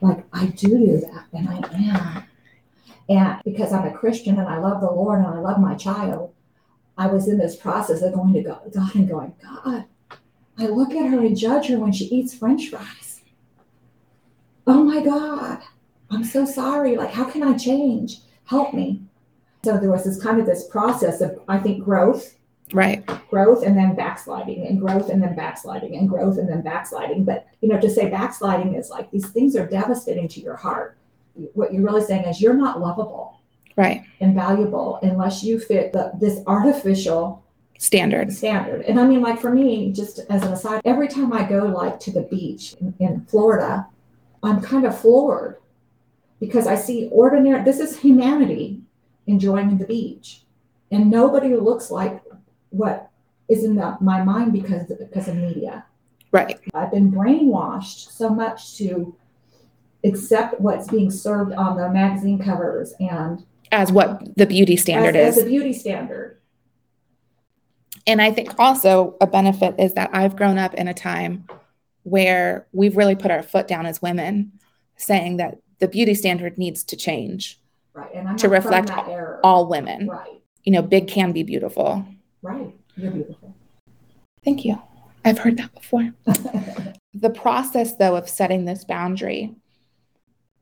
Like, 0.00 0.24
I 0.32 0.46
do 0.46 0.68
do 0.68 1.00
that, 1.00 1.26
and 1.32 1.48
I 1.48 1.56
am. 1.74 2.24
And 3.08 3.40
because 3.44 3.72
I'm 3.72 3.86
a 3.86 3.96
Christian 3.96 4.38
and 4.38 4.48
I 4.48 4.58
love 4.58 4.80
the 4.80 4.90
Lord 4.90 5.20
and 5.20 5.28
I 5.28 5.38
love 5.38 5.60
my 5.60 5.74
child, 5.74 6.34
I 6.98 7.06
was 7.06 7.28
in 7.28 7.38
this 7.38 7.56
process 7.56 8.02
of 8.02 8.14
going 8.14 8.32
to 8.34 8.42
God 8.42 8.74
and 8.94 9.08
going, 9.08 9.34
God, 9.42 9.84
I 10.58 10.66
look 10.66 10.92
at 10.92 11.10
her 11.10 11.20
and 11.20 11.36
judge 11.36 11.68
her 11.68 11.78
when 11.78 11.92
she 11.92 12.06
eats 12.06 12.34
french 12.34 12.68
fries. 12.68 13.20
Oh 14.66 14.82
my 14.82 15.02
God, 15.04 15.60
I'm 16.10 16.24
so 16.24 16.44
sorry. 16.44 16.96
Like, 16.96 17.10
how 17.12 17.24
can 17.24 17.42
I 17.42 17.56
change? 17.56 18.20
Help 18.44 18.74
me. 18.74 19.02
So 19.64 19.78
there 19.78 19.90
was 19.90 20.04
this 20.04 20.22
kind 20.22 20.40
of 20.40 20.46
this 20.46 20.66
process 20.68 21.20
of, 21.20 21.38
I 21.48 21.58
think, 21.58 21.84
growth, 21.84 22.34
Right. 22.72 23.06
growth 23.30 23.64
and 23.64 23.76
then 23.76 23.94
backsliding 23.94 24.66
and 24.66 24.80
growth 24.80 25.08
and 25.08 25.22
then 25.22 25.36
backsliding 25.36 25.96
and 25.96 26.08
growth 26.08 26.36
and 26.38 26.48
then 26.48 26.62
backsliding. 26.62 27.24
But, 27.24 27.46
you 27.60 27.68
know, 27.68 27.80
to 27.80 27.88
say 27.90 28.10
backsliding 28.10 28.74
is 28.74 28.90
like 28.90 29.10
these 29.12 29.28
things 29.30 29.54
are 29.54 29.66
devastating 29.66 30.26
to 30.28 30.40
your 30.40 30.56
heart. 30.56 30.96
What 31.54 31.72
you're 31.72 31.84
really 31.84 32.02
saying 32.02 32.24
is 32.24 32.40
you're 32.40 32.54
not 32.54 32.80
lovable 32.80 33.40
Right. 33.76 34.02
and 34.20 34.34
valuable 34.34 34.98
unless 35.02 35.44
you 35.44 35.60
fit 35.60 35.92
the, 35.92 36.10
this 36.18 36.40
artificial 36.46 37.44
Standards. 37.78 38.38
standard. 38.38 38.82
And 38.82 38.98
I 38.98 39.04
mean, 39.06 39.20
like 39.20 39.40
for 39.40 39.50
me, 39.50 39.92
just 39.92 40.20
as 40.30 40.42
an 40.42 40.52
aside, 40.52 40.80
every 40.84 41.08
time 41.08 41.32
I 41.32 41.46
go 41.48 41.64
like 41.66 42.00
to 42.00 42.10
the 42.10 42.22
beach 42.22 42.74
in, 42.80 42.94
in 43.00 43.24
Florida, 43.26 43.86
I'm 44.42 44.60
kind 44.60 44.84
of 44.86 44.98
floored 44.98 45.56
because 46.40 46.66
I 46.66 46.74
see 46.74 47.08
ordinary. 47.12 47.62
This 47.64 47.80
is 47.80 47.98
humanity 47.98 48.80
enjoying 49.26 49.76
the 49.76 49.86
beach, 49.86 50.42
and 50.90 51.10
nobody 51.10 51.54
looks 51.56 51.90
like 51.90 52.22
what 52.70 53.10
is 53.48 53.64
in 53.64 53.74
the, 53.76 53.96
my 54.00 54.22
mind 54.22 54.52
because 54.52 54.86
because 54.86 55.28
of 55.28 55.36
media. 55.36 55.84
Right. 56.32 56.58
I've 56.74 56.90
been 56.90 57.10
brainwashed 57.12 58.10
so 58.10 58.28
much 58.28 58.76
to 58.78 59.14
accept 60.04 60.60
what's 60.60 60.88
being 60.88 61.10
served 61.10 61.52
on 61.54 61.76
the 61.76 61.88
magazine 61.88 62.38
covers 62.38 62.92
and 63.00 63.44
As 63.72 63.90
what 63.90 64.36
the 64.36 64.46
beauty 64.46 64.76
standard 64.76 65.16
as, 65.16 65.36
is. 65.36 65.38
as 65.38 65.44
a 65.44 65.48
beauty 65.48 65.72
standard. 65.72 66.35
And 68.06 68.22
I 68.22 68.30
think 68.30 68.54
also 68.58 69.16
a 69.20 69.26
benefit 69.26 69.74
is 69.78 69.94
that 69.94 70.10
I've 70.12 70.36
grown 70.36 70.58
up 70.58 70.74
in 70.74 70.88
a 70.88 70.94
time 70.94 71.46
where 72.04 72.66
we've 72.72 72.96
really 72.96 73.16
put 73.16 73.30
our 73.32 73.42
foot 73.42 73.66
down 73.66 73.84
as 73.86 74.00
women, 74.00 74.52
saying 74.96 75.38
that 75.38 75.58
the 75.80 75.88
beauty 75.88 76.14
standard 76.14 76.56
needs 76.56 76.84
to 76.84 76.96
change. 76.96 77.60
Right. 77.94 78.14
And 78.14 78.28
I'm 78.28 78.36
To 78.36 78.48
reflect. 78.48 78.90
All 79.42 79.66
women, 79.66 80.06
Right. 80.08 80.40
you 80.64 80.72
know, 80.72 80.82
big 80.82 81.08
can 81.08 81.32
be 81.32 81.42
beautiful. 81.42 82.04
Right. 82.42 82.72
You're 82.96 83.10
beautiful. 83.10 83.54
Thank 84.44 84.64
you. 84.64 84.80
I've 85.24 85.38
heard 85.38 85.56
that 85.58 85.74
before. 85.74 86.12
The 87.18 87.30
process, 87.30 87.96
though, 87.96 88.14
of 88.14 88.28
setting 88.28 88.66
this 88.66 88.84
boundary, 88.84 89.54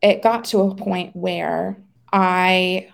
it 0.00 0.22
got 0.22 0.44
to 0.46 0.61
a 0.61 0.74
point 0.76 1.16
where 1.16 1.76
I 2.12 2.90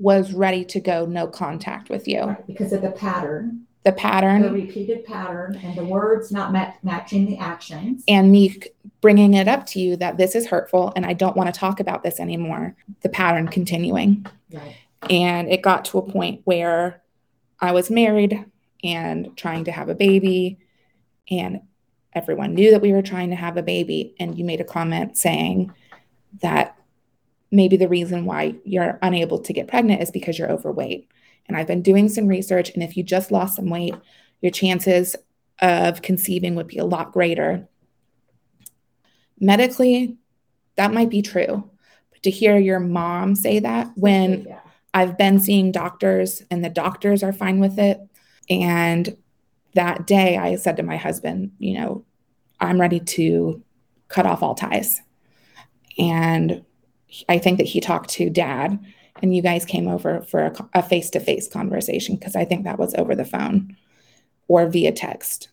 was 0.00 0.32
ready 0.32 0.64
to 0.64 0.80
go 0.80 1.06
no 1.06 1.28
contact 1.28 1.90
with 1.90 2.08
you. 2.08 2.22
Right, 2.22 2.44
because 2.48 2.72
of 2.72 2.82
the 2.82 2.90
pattern, 2.90 3.67
The 3.88 3.92
pattern, 3.94 4.42
the 4.42 4.48
pattern 4.48 4.66
repeated 4.66 5.04
pattern, 5.04 5.60
and 5.62 5.76
the 5.76 5.84
words 5.84 6.30
not 6.30 6.52
ma- 6.52 6.72
matching 6.82 7.26
the 7.26 7.38
actions. 7.38 8.04
and 8.06 8.30
me 8.30 8.50
c- 8.50 8.70
bringing 9.00 9.32
it 9.34 9.48
up 9.48 9.64
to 9.66 9.80
you 9.80 9.96
that 9.96 10.18
this 10.18 10.34
is 10.34 10.46
hurtful 10.46 10.92
and 10.94 11.06
I 11.06 11.14
don't 11.14 11.36
want 11.36 11.52
to 11.52 11.58
talk 11.58 11.80
about 11.80 12.02
this 12.02 12.20
anymore. 12.20 12.76
The 13.00 13.08
pattern 13.08 13.48
continuing. 13.48 14.26
Right. 14.52 14.76
And 15.08 15.48
it 15.50 15.62
got 15.62 15.86
to 15.86 15.98
a 15.98 16.02
point 16.02 16.42
where 16.44 17.02
I 17.60 17.72
was 17.72 17.90
married 17.90 18.44
and 18.84 19.36
trying 19.36 19.64
to 19.64 19.72
have 19.72 19.88
a 19.88 19.94
baby, 19.94 20.58
and 21.30 21.60
everyone 22.12 22.54
knew 22.54 22.70
that 22.72 22.82
we 22.82 22.92
were 22.92 23.02
trying 23.02 23.30
to 23.30 23.36
have 23.36 23.56
a 23.56 23.62
baby. 23.62 24.14
And 24.20 24.38
you 24.38 24.44
made 24.44 24.60
a 24.60 24.64
comment 24.64 25.16
saying 25.16 25.72
that 26.42 26.77
maybe 27.50 27.76
the 27.76 27.88
reason 27.88 28.24
why 28.24 28.54
you're 28.64 28.98
unable 29.02 29.38
to 29.40 29.52
get 29.52 29.68
pregnant 29.68 30.02
is 30.02 30.10
because 30.10 30.38
you're 30.38 30.50
overweight. 30.50 31.08
And 31.46 31.56
I've 31.56 31.66
been 31.66 31.82
doing 31.82 32.08
some 32.08 32.28
research, 32.28 32.70
and 32.74 32.82
if 32.82 32.96
you 32.96 33.02
just 33.02 33.30
lost 33.30 33.56
some 33.56 33.70
weight, 33.70 33.94
your 34.42 34.52
chances 34.52 35.16
of 35.60 36.02
conceiving 36.02 36.54
would 36.54 36.68
be 36.68 36.78
a 36.78 36.84
lot 36.84 37.12
greater. 37.12 37.66
Medically, 39.40 40.16
that 40.76 40.92
might 40.92 41.10
be 41.10 41.22
true. 41.22 41.68
But 42.10 42.22
to 42.24 42.30
hear 42.30 42.58
your 42.58 42.80
mom 42.80 43.34
say 43.34 43.58
that 43.60 43.90
when 43.96 44.44
Yeah. 44.44 44.60
I've 44.94 45.18
been 45.18 45.38
seeing 45.40 45.72
doctors 45.72 46.42
and 46.50 46.64
the 46.64 46.70
doctors 46.70 47.22
are 47.22 47.32
fine 47.32 47.60
with 47.60 47.78
it. 47.78 48.00
And 48.50 49.16
that 49.74 50.06
day 50.06 50.36
I 50.36 50.56
said 50.56 50.76
to 50.78 50.82
my 50.82 50.96
husband, 50.96 51.52
you 51.58 51.74
know, 51.78 52.04
I'm 52.60 52.80
ready 52.80 53.00
to 53.00 53.62
cut 54.08 54.26
off 54.26 54.42
all 54.42 54.54
ties. 54.54 55.00
And 55.98 56.64
I 57.28 57.38
think 57.38 57.58
that 57.58 57.66
he 57.66 57.80
talked 57.80 58.10
to 58.10 58.30
dad 58.30 58.78
and 59.20 59.34
you 59.34 59.42
guys 59.42 59.64
came 59.64 59.88
over 59.88 60.22
for 60.22 60.52
a 60.74 60.82
face 60.82 61.10
to 61.10 61.20
face 61.20 61.48
conversation 61.48 62.16
because 62.16 62.36
I 62.36 62.44
think 62.44 62.64
that 62.64 62.78
was 62.78 62.94
over 62.94 63.14
the 63.14 63.24
phone 63.24 63.76
or 64.46 64.68
via 64.68 64.92
text. 64.92 65.48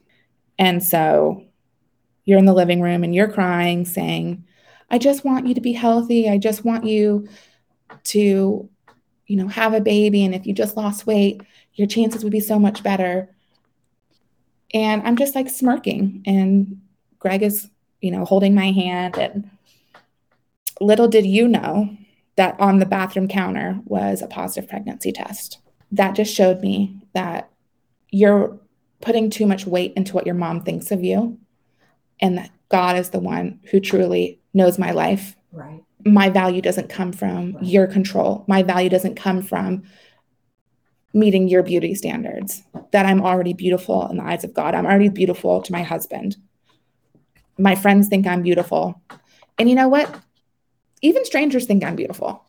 And 0.59 0.83
so 0.83 1.43
you're 2.25 2.39
in 2.39 2.45
the 2.45 2.53
living 2.53 2.81
room 2.81 3.03
and 3.03 3.13
you're 3.13 3.31
crying, 3.31 3.85
saying, 3.85 4.43
I 4.91 4.99
just 4.99 5.25
want 5.25 5.47
you 5.47 5.53
to 5.55 5.61
be 5.61 5.73
healthy. 5.73 6.29
I 6.29 6.37
just 6.37 6.63
want 6.63 6.85
you 6.85 7.27
to 8.05 8.69
you 9.27 9.35
know, 9.35 9.47
have 9.47 9.73
a 9.73 9.81
baby, 9.81 10.23
and 10.23 10.35
if 10.35 10.45
you 10.45 10.53
just 10.53 10.77
lost 10.77 11.07
weight, 11.07 11.41
your 11.73 11.87
chances 11.87 12.23
would 12.23 12.31
be 12.31 12.39
so 12.39 12.59
much 12.59 12.83
better. 12.83 13.29
And 14.73 15.01
I'm 15.03 15.17
just 15.17 15.35
like 15.35 15.49
smirking, 15.49 16.21
and 16.25 16.81
Greg 17.19 17.41
is, 17.41 17.69
you 18.01 18.11
know, 18.11 18.25
holding 18.25 18.53
my 18.53 18.71
hand. 18.71 19.17
And 19.17 19.49
little 20.81 21.07
did 21.07 21.25
you 21.25 21.47
know 21.47 21.95
that 22.35 22.59
on 22.59 22.79
the 22.79 22.85
bathroom 22.85 23.27
counter 23.27 23.79
was 23.85 24.21
a 24.21 24.27
positive 24.27 24.69
pregnancy 24.69 25.11
test. 25.11 25.59
That 25.91 26.15
just 26.15 26.33
showed 26.33 26.61
me 26.61 26.99
that 27.13 27.49
you're 28.11 28.59
putting 29.01 29.29
too 29.29 29.45
much 29.45 29.65
weight 29.65 29.93
into 29.95 30.13
what 30.13 30.25
your 30.25 30.35
mom 30.35 30.63
thinks 30.63 30.91
of 30.91 31.03
you, 31.03 31.37
and 32.19 32.37
that 32.37 32.51
God 32.69 32.97
is 32.97 33.09
the 33.09 33.19
one 33.19 33.59
who 33.71 33.79
truly 33.79 34.39
knows 34.53 34.77
my 34.79 34.91
life 34.91 35.35
Right. 35.51 35.83
my 36.03 36.29
value 36.29 36.61
doesn't 36.61 36.89
come 36.89 37.11
from 37.13 37.53
Right. 37.53 37.63
your 37.63 37.87
control. 37.87 38.43
My 38.47 38.63
value 38.63 38.89
doesn't 38.89 39.15
come 39.15 39.41
from 39.41 39.83
meeting 41.13 41.47
your 41.47 41.63
beauty 41.63 41.95
standards. 41.95 42.63
That 42.91 43.05
I'm 43.05 43.21
already 43.21 43.53
beautiful 43.53 44.07
in 44.09 44.17
the 44.17 44.23
eyes 44.23 44.43
of 44.43 44.53
God. 44.53 44.75
I'm 44.75 44.85
already 44.85 45.09
beautiful 45.09 45.61
to 45.61 45.71
my 45.71 45.83
husband. 45.83 46.35
My 47.57 47.75
friends 47.75 48.09
think 48.09 48.27
I'm 48.27 48.41
beautiful. 48.41 49.01
And 49.57 49.69
you 49.69 49.75
know 49.75 49.87
what? 49.87 50.13
Even 51.05 51.23
strangers 51.23 51.67
think 51.67 51.83
I'm 51.83 51.95
beautiful. 51.95 52.43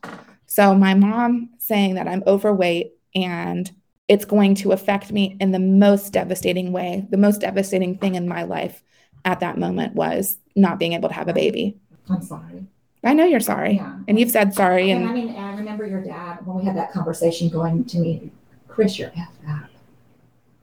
So 0.47 0.73
my 0.73 0.95
mom 0.95 1.51
saying 1.59 1.93
that 1.93 2.07
I'm 2.07 2.23
overweight 2.25 2.93
and 3.13 3.71
it's 4.07 4.25
going 4.25 4.55
to 4.55 4.71
affect 4.71 5.11
me 5.11 5.37
in 5.39 5.51
the 5.51 5.59
most 5.59 6.11
devastating 6.11 6.71
way. 6.71 7.05
The 7.11 7.17
most 7.17 7.41
devastating 7.41 7.99
thing 7.99 8.15
in 8.15 8.27
my 8.27 8.41
life 8.41 8.81
at 9.25 9.41
that 9.41 9.59
moment 9.59 9.93
was 9.93 10.37
not 10.55 10.79
being 10.79 10.93
able 10.93 11.07
to 11.07 11.13
have 11.13 11.27
a 11.27 11.33
baby. 11.33 11.77
I'm 12.09 12.23
sorry. 12.23 12.65
I 13.03 13.13
know 13.13 13.25
you're 13.25 13.39
sorry. 13.41 13.75
Yeah. 13.75 13.99
And 14.07 14.19
you've 14.19 14.31
said 14.31 14.55
sorry. 14.55 14.89
And 14.89 15.07
I 15.07 15.13
mean, 15.13 15.29
and 15.29 15.45
I 15.45 15.55
remember 15.55 15.85
your 15.85 16.01
dad 16.01 16.43
when 16.43 16.57
we 16.57 16.65
had 16.65 16.75
that 16.77 16.91
conversation 16.91 17.49
going 17.49 17.85
to 17.85 17.99
me, 17.99 18.31
Chris, 18.67 18.97
you're 18.97 19.11
effed 19.11 19.47
up. 19.47 19.69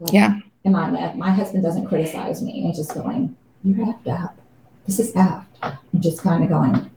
Like, 0.01 0.13
yeah, 0.13 0.41
And 0.65 0.73
my 0.73 1.15
my 1.15 1.31
husband 1.31 1.63
doesn't 1.63 1.87
criticize 1.87 2.43
me. 2.43 2.65
And 2.65 2.75
just 2.75 2.93
going, 2.93 3.37
you're 3.63 3.87
effed 3.87 4.09
up. 4.09 4.37
This 4.85 4.99
is 4.99 5.13
effed. 5.13 5.47
And 5.63 6.03
just 6.03 6.23
kind 6.23 6.43
of 6.43 6.51
going, 6.51 6.91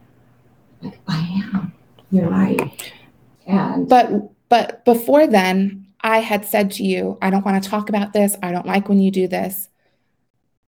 like, 0.81 0.99
I 1.07 1.41
am. 1.53 1.73
You're 2.11 2.29
right. 2.29 2.91
And 3.45 3.87
but 3.87 4.31
but 4.49 4.85
before 4.85 5.27
then, 5.27 5.87
I 6.01 6.19
had 6.19 6.45
said 6.45 6.71
to 6.71 6.83
you, 6.83 7.17
I 7.21 7.29
don't 7.29 7.45
want 7.45 7.61
to 7.61 7.69
talk 7.69 7.89
about 7.89 8.13
this. 8.13 8.35
I 8.41 8.51
don't 8.51 8.65
like 8.65 8.87
when 8.87 8.99
you 8.99 9.11
do 9.11 9.27
this. 9.27 9.69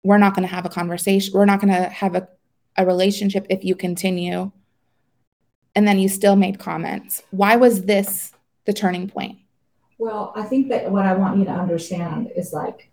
We're 0.03 0.17
not 0.17 0.35
going 0.35 0.47
to 0.47 0.53
have 0.53 0.65
a 0.65 0.69
conversation. 0.69 1.33
We're 1.33 1.45
not 1.45 1.61
going 1.61 1.73
to 1.73 1.89
have 1.89 2.15
a, 2.15 2.27
a 2.77 2.85
relationship 2.85 3.45
if 3.49 3.63
you 3.63 3.75
continue. 3.75 4.51
And 5.75 5.87
then 5.87 5.99
you 5.99 6.09
still 6.09 6.35
made 6.35 6.59
comments. 6.59 7.23
Why 7.31 7.55
was 7.55 7.83
this 7.83 8.33
the 8.65 8.73
turning 8.73 9.07
point? 9.07 9.37
Well, 9.97 10.33
I 10.35 10.43
think 10.43 10.69
that 10.69 10.89
what 10.91 11.05
I 11.05 11.13
want 11.13 11.37
you 11.37 11.45
to 11.45 11.51
understand 11.51 12.31
is 12.35 12.53
like 12.53 12.89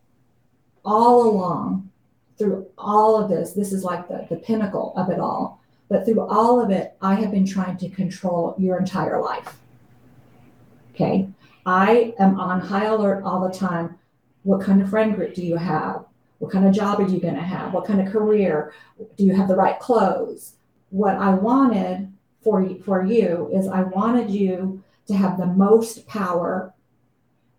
all 0.84 1.28
along, 1.28 1.90
through 2.38 2.66
all 2.76 3.22
of 3.22 3.30
this, 3.30 3.52
this 3.52 3.72
is 3.72 3.82
like 3.82 4.08
the, 4.08 4.26
the 4.28 4.36
pinnacle 4.36 4.92
of 4.96 5.08
it 5.08 5.18
all. 5.18 5.62
But 5.88 6.04
through 6.04 6.20
all 6.20 6.60
of 6.60 6.70
it, 6.70 6.96
I 7.00 7.14
have 7.14 7.30
been 7.30 7.46
trying 7.46 7.76
to 7.78 7.88
control 7.88 8.54
your 8.58 8.78
entire 8.78 9.20
life. 9.20 9.58
Okay. 10.94 11.28
I 11.64 12.14
am 12.18 12.40
on 12.40 12.60
high 12.60 12.86
alert 12.86 13.22
all 13.24 13.46
the 13.46 13.56
time. 13.56 13.98
What 14.42 14.60
kind 14.60 14.80
of 14.80 14.90
friend 14.90 15.14
group 15.14 15.34
do 15.34 15.44
you 15.44 15.56
have? 15.56 16.04
What 16.38 16.52
kind 16.52 16.66
of 16.66 16.74
job 16.74 17.00
are 17.00 17.08
you 17.08 17.20
going 17.20 17.34
to 17.34 17.40
have? 17.40 17.72
What 17.72 17.86
kind 17.86 18.00
of 18.00 18.12
career? 18.12 18.72
Do 19.16 19.24
you 19.24 19.34
have 19.34 19.48
the 19.48 19.56
right 19.56 19.78
clothes? 19.78 20.54
What 20.90 21.16
I 21.16 21.34
wanted 21.34 22.12
for 22.42 22.62
you, 22.62 22.80
for 22.84 23.04
you 23.04 23.50
is 23.52 23.66
I 23.66 23.82
wanted 23.82 24.30
you 24.30 24.82
to 25.08 25.14
have 25.14 25.38
the 25.38 25.46
most 25.46 26.06
power 26.06 26.72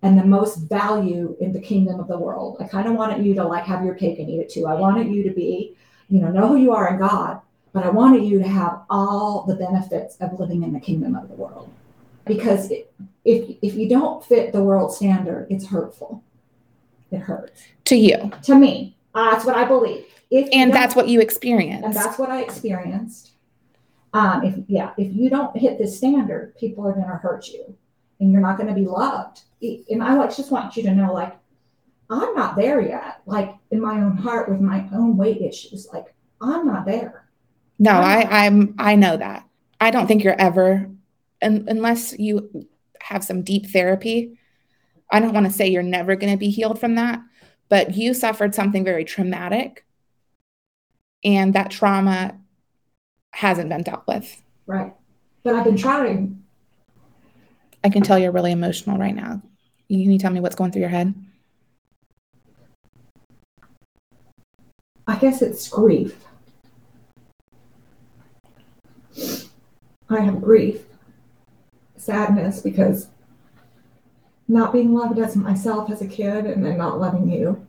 and 0.02 0.18
the 0.18 0.26
most 0.26 0.58
value 0.58 1.36
in 1.42 1.52
the 1.52 1.60
kingdom 1.60 2.00
of 2.00 2.08
the 2.08 2.18
world. 2.18 2.58
I 2.60 2.68
kind 2.68 2.88
of 2.88 2.94
wanted 2.94 3.26
you 3.26 3.34
to 3.36 3.44
like 3.44 3.66
have 3.66 3.84
your 3.84 3.96
cake 3.96 4.20
and 4.20 4.30
eat 4.30 4.40
it 4.40 4.50
too. 4.50 4.68
I 4.68 4.76
wanted 4.76 5.08
you 5.14 5.24
to 5.24 5.32
be, 5.32 5.76
you 6.10 6.22
know, 6.22 6.30
know 6.30 6.48
who 6.48 6.58
you 6.58 6.72
are 6.72 6.94
in 6.94 7.00
God, 7.00 7.42
but 7.78 7.86
I 7.86 7.90
wanted 7.90 8.24
you 8.26 8.40
to 8.40 8.48
have 8.48 8.82
all 8.90 9.44
the 9.48 9.56
benefits 9.56 10.16
of 10.18 10.40
living 10.40 10.64
in 10.64 10.74
the 10.74 10.80
kingdom 10.80 11.16
of 11.16 11.28
the 11.30 11.36
world. 11.36 11.70
Because 12.26 12.72
it, 12.72 12.92
if 13.24 13.56
if 13.62 13.76
you 13.76 13.88
don't 13.88 14.26
fit 14.26 14.52
the 14.52 14.64
world 14.64 14.92
standard, 14.92 15.46
it's 15.52 15.68
hurtful. 15.68 16.24
It 17.12 17.20
hurts 17.20 17.62
To 17.86 17.96
you. 17.96 18.32
to 18.42 18.56
me. 18.56 18.98
Uh, 19.14 19.30
that's 19.32 19.46
what 19.46 19.56
I 19.56 19.64
believe. 19.66 20.06
If 20.32 20.50
And 20.52 20.74
that's 20.74 20.96
what 20.96 21.08
you 21.08 21.20
experienced. 21.22 21.86
and 21.86 21.94
that's 21.94 22.18
what 22.18 22.32
I 22.32 22.42
experienced. 22.42 23.34
Um, 24.14 24.44
if 24.44 24.56
yeah, 24.68 24.94
if 24.98 25.14
you 25.16 25.30
don't 25.30 25.56
hit 25.56 25.78
this 25.78 25.96
standard, 25.96 26.56
people 26.58 26.84
are 26.88 26.94
going 26.94 27.06
to 27.06 27.18
hurt 27.28 27.48
you. 27.50 27.78
and 28.20 28.32
you're 28.32 28.42
not 28.42 28.58
going 28.58 28.70
to 28.70 28.74
be 28.84 28.88
loved. 28.88 29.42
And 29.62 30.02
I 30.04 30.16
like 30.16 30.36
just 30.36 30.52
want 30.52 30.76
you 30.76 30.82
to 30.82 30.96
know, 30.96 31.14
like, 31.14 31.36
I'm 32.10 32.34
not 32.34 32.56
there 32.56 32.82
yet. 32.82 33.22
Like 33.28 33.54
in 33.70 33.80
my 33.80 34.02
own 34.02 34.18
heart 34.18 34.50
with 34.50 34.62
my 34.62 34.80
own 34.92 35.16
weight 35.16 35.42
issues, 35.44 35.88
like 35.94 36.08
I'm 36.42 36.66
not 36.66 36.88
there. 36.88 37.27
No, 37.80 37.92
I, 37.92 38.46
I'm 38.46 38.76
I 38.80 38.96
know 38.96 39.18
that. 39.18 39.48
I 39.80 39.92
don't 39.92 40.08
think 40.08 40.24
you're 40.24 40.40
ever 40.40 40.90
un, 41.42 41.66
unless 41.68 42.18
you 42.18 42.68
have 43.02 43.24
some 43.24 43.44
deep 43.44 43.68
therapy. 43.68 44.38
I 45.12 45.20
don't 45.20 45.34
want 45.34 45.46
to 45.46 45.52
say 45.52 45.68
you're 45.68 45.84
never 45.84 46.16
going 46.16 46.34
to 46.34 46.38
be 46.38 46.50
healed 46.50 46.80
from 46.80 46.96
that, 46.96 47.22
but 47.70 47.96
you 47.96 48.14
suffered 48.14 48.56
something 48.56 48.84
very 48.84 49.06
traumatic 49.06 49.86
and 51.24 51.54
that 51.54 51.72
trauma 51.72 52.38
hasn't 53.32 53.70
been 53.70 53.84
dealt 53.84 54.06
with. 54.08 54.42
Right. 54.66 54.94
But 55.44 55.56
I've 55.56 55.64
been 55.64 55.78
trying. 55.78 56.44
I 57.84 57.90
can 57.90 58.02
tell 58.02 58.20
you're 58.20 58.32
really 58.32 58.52
emotional 58.52 58.98
right 58.98 59.16
now. 59.16 59.42
Can 59.88 60.00
you 60.00 60.18
tell 60.18 60.32
me 60.32 60.40
what's 60.40 60.56
going 60.56 60.72
through 60.72 60.82
your 60.82 60.90
head? 60.90 61.14
I 65.08 65.16
guess 65.18 65.42
it's 65.42 65.70
grief. 65.70 66.27
I 70.10 70.22
have 70.22 70.42
grief, 70.42 70.86
sadness 71.98 72.62
because 72.62 73.10
not 74.48 74.72
being 74.72 74.94
loved 74.94 75.20
as 75.20 75.36
myself 75.36 75.92
as 75.92 76.02
a 76.02 76.08
kid 76.08 76.46
and 76.46 76.66
then 76.66 76.78
not 76.78 77.00
loving 77.00 77.30
you 77.30 77.68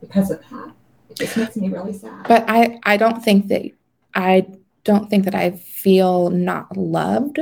because 0.00 0.30
of 0.30 0.40
that. 0.50 0.72
It 1.10 1.16
just 1.16 1.36
makes 1.36 1.56
me 1.56 1.68
really 1.68 1.92
sad. 1.92 2.26
But 2.26 2.44
I 2.48 2.80
I 2.82 2.96
don't 2.96 3.22
think 3.22 3.48
that 3.48 3.70
I 4.14 4.46
don't 4.84 5.08
think 5.08 5.24
that 5.24 5.34
I 5.34 5.52
feel 5.52 6.30
not 6.30 6.76
loved. 6.76 7.38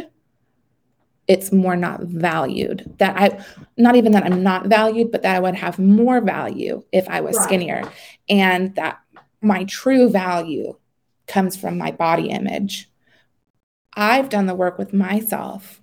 It's 1.27 1.51
more 1.51 1.75
not 1.75 2.03
valued. 2.03 2.95
That 2.99 3.17
I 3.17 3.45
not 3.77 3.97
even 3.97 4.13
that 4.13 4.25
I'm 4.25 4.43
not 4.43 4.67
valued, 4.67 5.11
but 5.11 5.23
that 5.23 5.35
I 5.35 5.41
would 5.41 5.55
have 5.55 5.79
more 5.79 6.21
value 6.21 6.85
if 6.93 7.09
I 7.09 7.21
was 7.21 7.37
Right. 7.37 7.45
skinnier. 7.45 7.91
And 8.29 8.75
that 8.75 8.99
my 9.41 9.65
true 9.65 10.09
value 10.11 10.77
comes 11.27 11.57
from 11.57 11.79
my 11.79 11.91
body 11.91 12.29
image. 12.29 12.91
I've 13.97 14.29
done 14.29 14.47
the 14.47 14.55
work 14.55 14.79
with 14.79 14.93
myself 14.93 15.81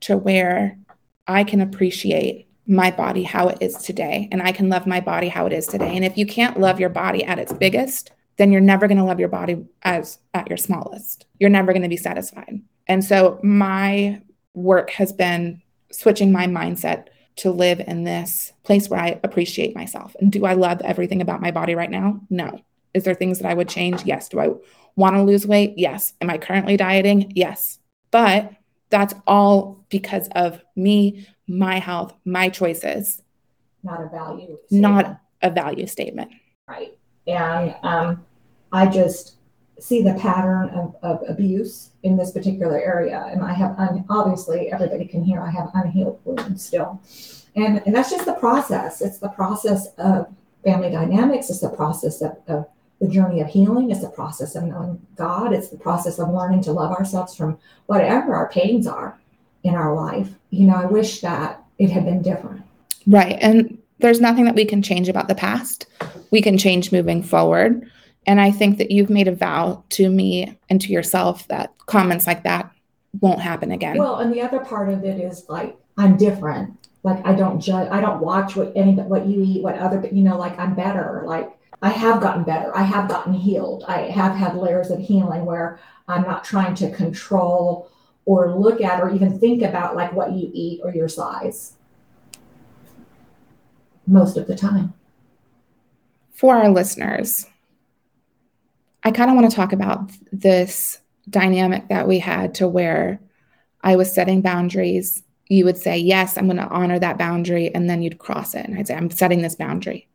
to 0.00 0.16
where 0.16 0.78
I 1.26 1.44
can 1.44 1.60
appreciate 1.60 2.48
my 2.66 2.90
body 2.90 3.22
how 3.22 3.48
it 3.48 3.58
is 3.60 3.76
today 3.76 4.28
and 4.32 4.42
I 4.42 4.52
can 4.52 4.68
love 4.70 4.86
my 4.86 5.00
body 5.00 5.28
how 5.28 5.46
it 5.46 5.52
is 5.52 5.66
today. 5.66 5.94
And 5.94 6.04
if 6.04 6.16
you 6.16 6.24
can't 6.26 6.58
love 6.58 6.80
your 6.80 6.88
body 6.88 7.24
at 7.24 7.38
its 7.38 7.52
biggest, 7.52 8.10
then 8.36 8.50
you're 8.50 8.60
never 8.60 8.88
going 8.88 8.98
to 8.98 9.04
love 9.04 9.20
your 9.20 9.28
body 9.28 9.64
as 9.82 10.18
at 10.32 10.48
your 10.48 10.56
smallest. 10.56 11.26
You're 11.38 11.50
never 11.50 11.72
going 11.72 11.82
to 11.82 11.88
be 11.88 11.96
satisfied. 11.96 12.60
And 12.86 13.04
so 13.04 13.38
my 13.42 14.20
work 14.54 14.90
has 14.90 15.12
been 15.12 15.62
switching 15.92 16.32
my 16.32 16.46
mindset 16.46 17.08
to 17.36 17.50
live 17.50 17.80
in 17.80 18.04
this 18.04 18.52
place 18.62 18.88
where 18.88 19.00
I 19.00 19.20
appreciate 19.22 19.74
myself. 19.74 20.16
And 20.20 20.32
do 20.32 20.46
I 20.46 20.54
love 20.54 20.80
everything 20.82 21.20
about 21.20 21.40
my 21.40 21.50
body 21.50 21.74
right 21.74 21.90
now? 21.90 22.20
No. 22.30 22.60
Is 22.94 23.04
there 23.04 23.14
things 23.14 23.40
that 23.40 23.48
I 23.50 23.54
would 23.54 23.68
change? 23.68 24.04
Yes. 24.04 24.28
Do 24.28 24.40
I 24.40 24.50
want 24.96 25.16
to 25.16 25.22
lose 25.22 25.46
weight? 25.46 25.74
Yes. 25.76 26.14
Am 26.20 26.30
I 26.30 26.38
currently 26.38 26.76
dieting? 26.76 27.32
Yes. 27.34 27.78
But 28.10 28.52
that's 28.90 29.14
all 29.26 29.84
because 29.88 30.28
of 30.36 30.62
me, 30.76 31.26
my 31.48 31.78
health, 31.78 32.14
my 32.24 32.48
choices, 32.48 33.20
not 33.82 34.00
a 34.00 34.08
value. 34.08 34.56
not 34.70 35.00
statement. 35.00 35.18
a 35.42 35.50
value 35.50 35.86
statement. 35.86 36.30
right. 36.68 36.96
And 37.26 37.74
um, 37.82 38.24
I 38.72 38.86
just 38.86 39.36
see 39.80 40.02
the 40.02 40.14
pattern 40.14 40.68
of, 40.70 40.94
of 41.02 41.28
abuse 41.28 41.90
in 42.02 42.16
this 42.16 42.30
particular 42.30 42.78
area. 42.78 43.26
And 43.30 43.42
I 43.42 43.52
have, 43.52 43.78
un- 43.78 44.04
obviously, 44.08 44.70
everybody 44.72 45.06
can 45.06 45.24
hear 45.24 45.40
I 45.40 45.50
have 45.50 45.70
unhealed 45.74 46.20
wounds 46.24 46.64
still. 46.64 47.00
And, 47.56 47.82
and 47.86 47.94
that's 47.94 48.10
just 48.10 48.26
the 48.26 48.34
process. 48.34 49.00
It's 49.00 49.18
the 49.18 49.28
process 49.30 49.88
of 49.98 50.26
family 50.64 50.90
dynamics, 50.90 51.50
it's 51.50 51.60
the 51.60 51.68
process 51.70 52.22
of, 52.22 52.36
of 52.46 52.66
the 53.00 53.08
journey 53.08 53.40
of 53.40 53.48
healing, 53.48 53.90
it's 53.90 54.00
the 54.00 54.08
process 54.08 54.54
of 54.54 54.64
knowing 54.64 55.04
God, 55.16 55.52
it's 55.52 55.68
the 55.68 55.76
process 55.76 56.18
of 56.18 56.30
learning 56.30 56.62
to 56.62 56.72
love 56.72 56.92
ourselves 56.92 57.34
from 57.34 57.58
whatever 57.86 58.34
our 58.34 58.48
pains 58.48 58.86
are 58.86 59.18
in 59.62 59.74
our 59.74 59.94
life. 59.94 60.28
You 60.50 60.66
know, 60.66 60.76
I 60.76 60.86
wish 60.86 61.20
that 61.20 61.62
it 61.78 61.90
had 61.90 62.04
been 62.04 62.22
different. 62.22 62.62
Right. 63.06 63.36
And 63.40 63.78
there's 63.98 64.20
nothing 64.20 64.44
that 64.44 64.54
we 64.54 64.64
can 64.64 64.82
change 64.82 65.08
about 65.08 65.28
the 65.28 65.34
past. 65.34 65.86
We 66.30 66.40
can 66.40 66.58
change 66.58 66.92
moving 66.92 67.22
forward. 67.22 67.90
And 68.26 68.40
I 68.40 68.50
think 68.50 68.78
that 68.78 68.90
you've 68.90 69.10
made 69.10 69.28
a 69.28 69.34
vow 69.34 69.84
to 69.90 70.08
me 70.08 70.58
and 70.70 70.80
to 70.80 70.88
yourself 70.92 71.46
that 71.48 71.74
comments 71.86 72.26
like 72.26 72.42
that 72.44 72.70
won't 73.20 73.40
happen 73.40 73.70
again. 73.70 73.98
Well, 73.98 74.16
and 74.16 74.32
the 74.32 74.40
other 74.40 74.60
part 74.60 74.88
of 74.88 75.04
it 75.04 75.20
is 75.20 75.46
like 75.48 75.76
I'm 75.96 76.16
different. 76.16 76.88
Like 77.02 77.24
I 77.26 77.34
don't 77.34 77.60
judge. 77.60 77.88
I 77.90 78.00
don't 78.00 78.20
watch 78.20 78.56
what 78.56 78.72
any 78.74 78.94
what 78.94 79.26
you 79.26 79.42
eat, 79.42 79.62
what 79.62 79.78
other. 79.78 80.08
You 80.10 80.22
know, 80.22 80.38
like 80.38 80.58
I'm 80.58 80.74
better. 80.74 81.22
Like 81.26 81.53
I 81.82 81.90
have 81.90 82.20
gotten 82.20 82.44
better. 82.44 82.74
I 82.76 82.82
have 82.82 83.08
gotten 83.08 83.34
healed. 83.34 83.84
I 83.86 84.02
have 84.02 84.34
had 84.34 84.56
layers 84.56 84.90
of 84.90 85.00
healing 85.00 85.44
where 85.44 85.78
I'm 86.08 86.22
not 86.22 86.44
trying 86.44 86.74
to 86.76 86.90
control 86.90 87.90
or 88.24 88.54
look 88.54 88.80
at 88.80 89.00
or 89.00 89.10
even 89.10 89.38
think 89.38 89.62
about 89.62 89.96
like 89.96 90.12
what 90.12 90.32
you 90.32 90.50
eat 90.52 90.80
or 90.82 90.94
your 90.94 91.08
size. 91.08 91.74
Most 94.06 94.36
of 94.36 94.46
the 94.46 94.56
time. 94.56 94.94
For 96.32 96.56
our 96.56 96.68
listeners, 96.68 97.46
I 99.02 99.10
kind 99.10 99.30
of 99.30 99.36
want 99.36 99.50
to 99.50 99.56
talk 99.56 99.72
about 99.72 100.10
this 100.32 101.00
dynamic 101.28 101.88
that 101.88 102.08
we 102.08 102.18
had 102.18 102.54
to 102.56 102.68
where 102.68 103.20
I 103.82 103.96
was 103.96 104.12
setting 104.12 104.40
boundaries. 104.40 105.22
You 105.48 105.64
would 105.66 105.76
say, 105.76 105.98
Yes, 105.98 106.36
I'm 106.36 106.46
going 106.46 106.56
to 106.56 106.68
honor 106.68 106.98
that 106.98 107.18
boundary. 107.18 107.74
And 107.74 107.88
then 107.88 108.02
you'd 108.02 108.18
cross 108.18 108.54
it. 108.54 108.66
And 108.66 108.78
I'd 108.78 108.88
say, 108.88 108.94
I'm 108.94 109.10
setting 109.10 109.42
this 109.42 109.54
boundary. 109.54 110.08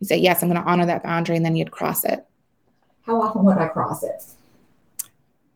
You 0.00 0.06
say, 0.06 0.16
Yes, 0.18 0.42
I'm 0.42 0.48
going 0.50 0.62
to 0.62 0.68
honor 0.68 0.86
that 0.86 1.02
boundary. 1.02 1.36
And 1.36 1.44
then 1.44 1.56
you'd 1.56 1.70
cross 1.70 2.04
it 2.04 2.24
How 3.02 3.20
often 3.22 3.44
would 3.44 3.58
I 3.58 3.68
cross 3.68 4.02
it? 4.02 4.22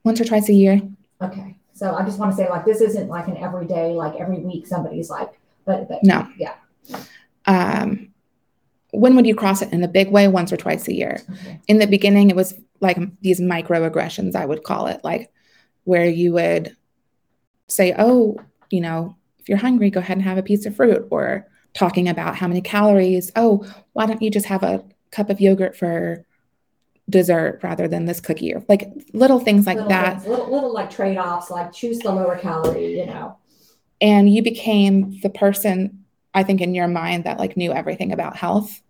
once 0.03 0.21
or 0.21 0.25
twice 0.25 0.49
a 0.49 0.55
year. 0.55 0.81
Okay. 1.21 1.57
So 1.75 1.95
I 1.95 2.05
just 2.05 2.19
want 2.19 2.33
to 2.33 2.37
say 2.37 2.49
like 2.49 2.65
this 2.65 2.81
isn't 2.81 3.09
like 3.09 3.29
an 3.29 3.37
everyday, 3.37 3.93
like 3.93 4.15
every 4.19 4.39
week 4.39 4.67
somebody's 4.67 5.11
like, 5.11 5.31
but 5.67 5.89
but 5.89 6.03
No. 6.03 6.27
Yeah. 6.39 6.55
Um, 7.47 8.13
when 8.93 9.15
would 9.17 9.27
you 9.27 9.35
cross 9.35 9.63
it 9.63 9.73
in 9.73 9.83
a 9.85 9.89
big 9.89 10.11
way? 10.11 10.27
Once 10.29 10.53
or 10.53 10.57
twice 10.57 10.89
a 10.89 10.95
year. 10.95 11.21
Okay. 11.31 11.61
In 11.69 11.79
the 11.79 11.87
beginning, 11.87 12.29
it 12.31 12.37
was 12.37 12.55
like 12.81 12.99
these 13.21 13.41
microaggressions, 13.41 14.35
I 14.35 14.47
would 14.47 14.65
call 14.65 14.87
it, 14.89 15.01
like 15.05 15.31
where 15.85 16.07
you 16.07 16.33
would 16.33 16.77
say, 17.69 17.95
"Oh, 17.97 18.37
you 18.71 18.81
know, 18.81 19.17
if 19.39 19.49
you're 19.49 19.59
hungry, 19.59 19.91
go 19.91 20.01
ahead 20.01 20.17
and 20.17 20.25
have 20.25 20.39
a 20.39 20.43
piece 20.43 20.67
of 20.67 20.75
fruit," 20.77 21.07
or 21.11 21.47
talking 21.75 22.09
about 22.09 22.37
how 22.37 22.49
many 22.49 22.61
calories. 22.61 23.31
Oh, 23.37 23.67
why 23.93 24.07
don't 24.07 24.23
you 24.23 24.31
just 24.31 24.47
have 24.47 24.63
a 24.63 24.85
cup 25.11 25.31
of 25.31 25.41
yogurt 25.41 25.77
for 25.77 26.25
dessert 27.09 27.59
rather 27.63 27.89
than 27.89 28.05
this 28.05 28.21
cookie 28.21 28.55
or 28.55 28.65
like 28.69 28.89
little 29.13 29.41
things 29.41 29.67
like 29.67 29.77
little 29.77 29.89
that 29.89 30.13
things, 30.15 30.27
little, 30.27 30.53
little 30.53 30.73
like 30.73 30.89
trade-offs, 30.89 31.51
like 31.51 31.73
choose 31.73 31.99
the 31.99 32.13
lower 32.13 32.39
calorie, 32.39 32.99
you 33.01 33.07
know. 33.07 33.37
and 34.01 34.33
you 34.33 34.43
became 34.45 35.19
the 35.23 35.31
person 35.31 36.05
i 36.35 36.45
think 36.45 36.61
in 36.61 36.73
your 36.73 36.87
mind 36.87 37.25
that 37.25 37.37
like 37.37 37.57
knew 37.57 37.73
everything 37.73 38.13
about 38.13 38.37
health 38.37 38.81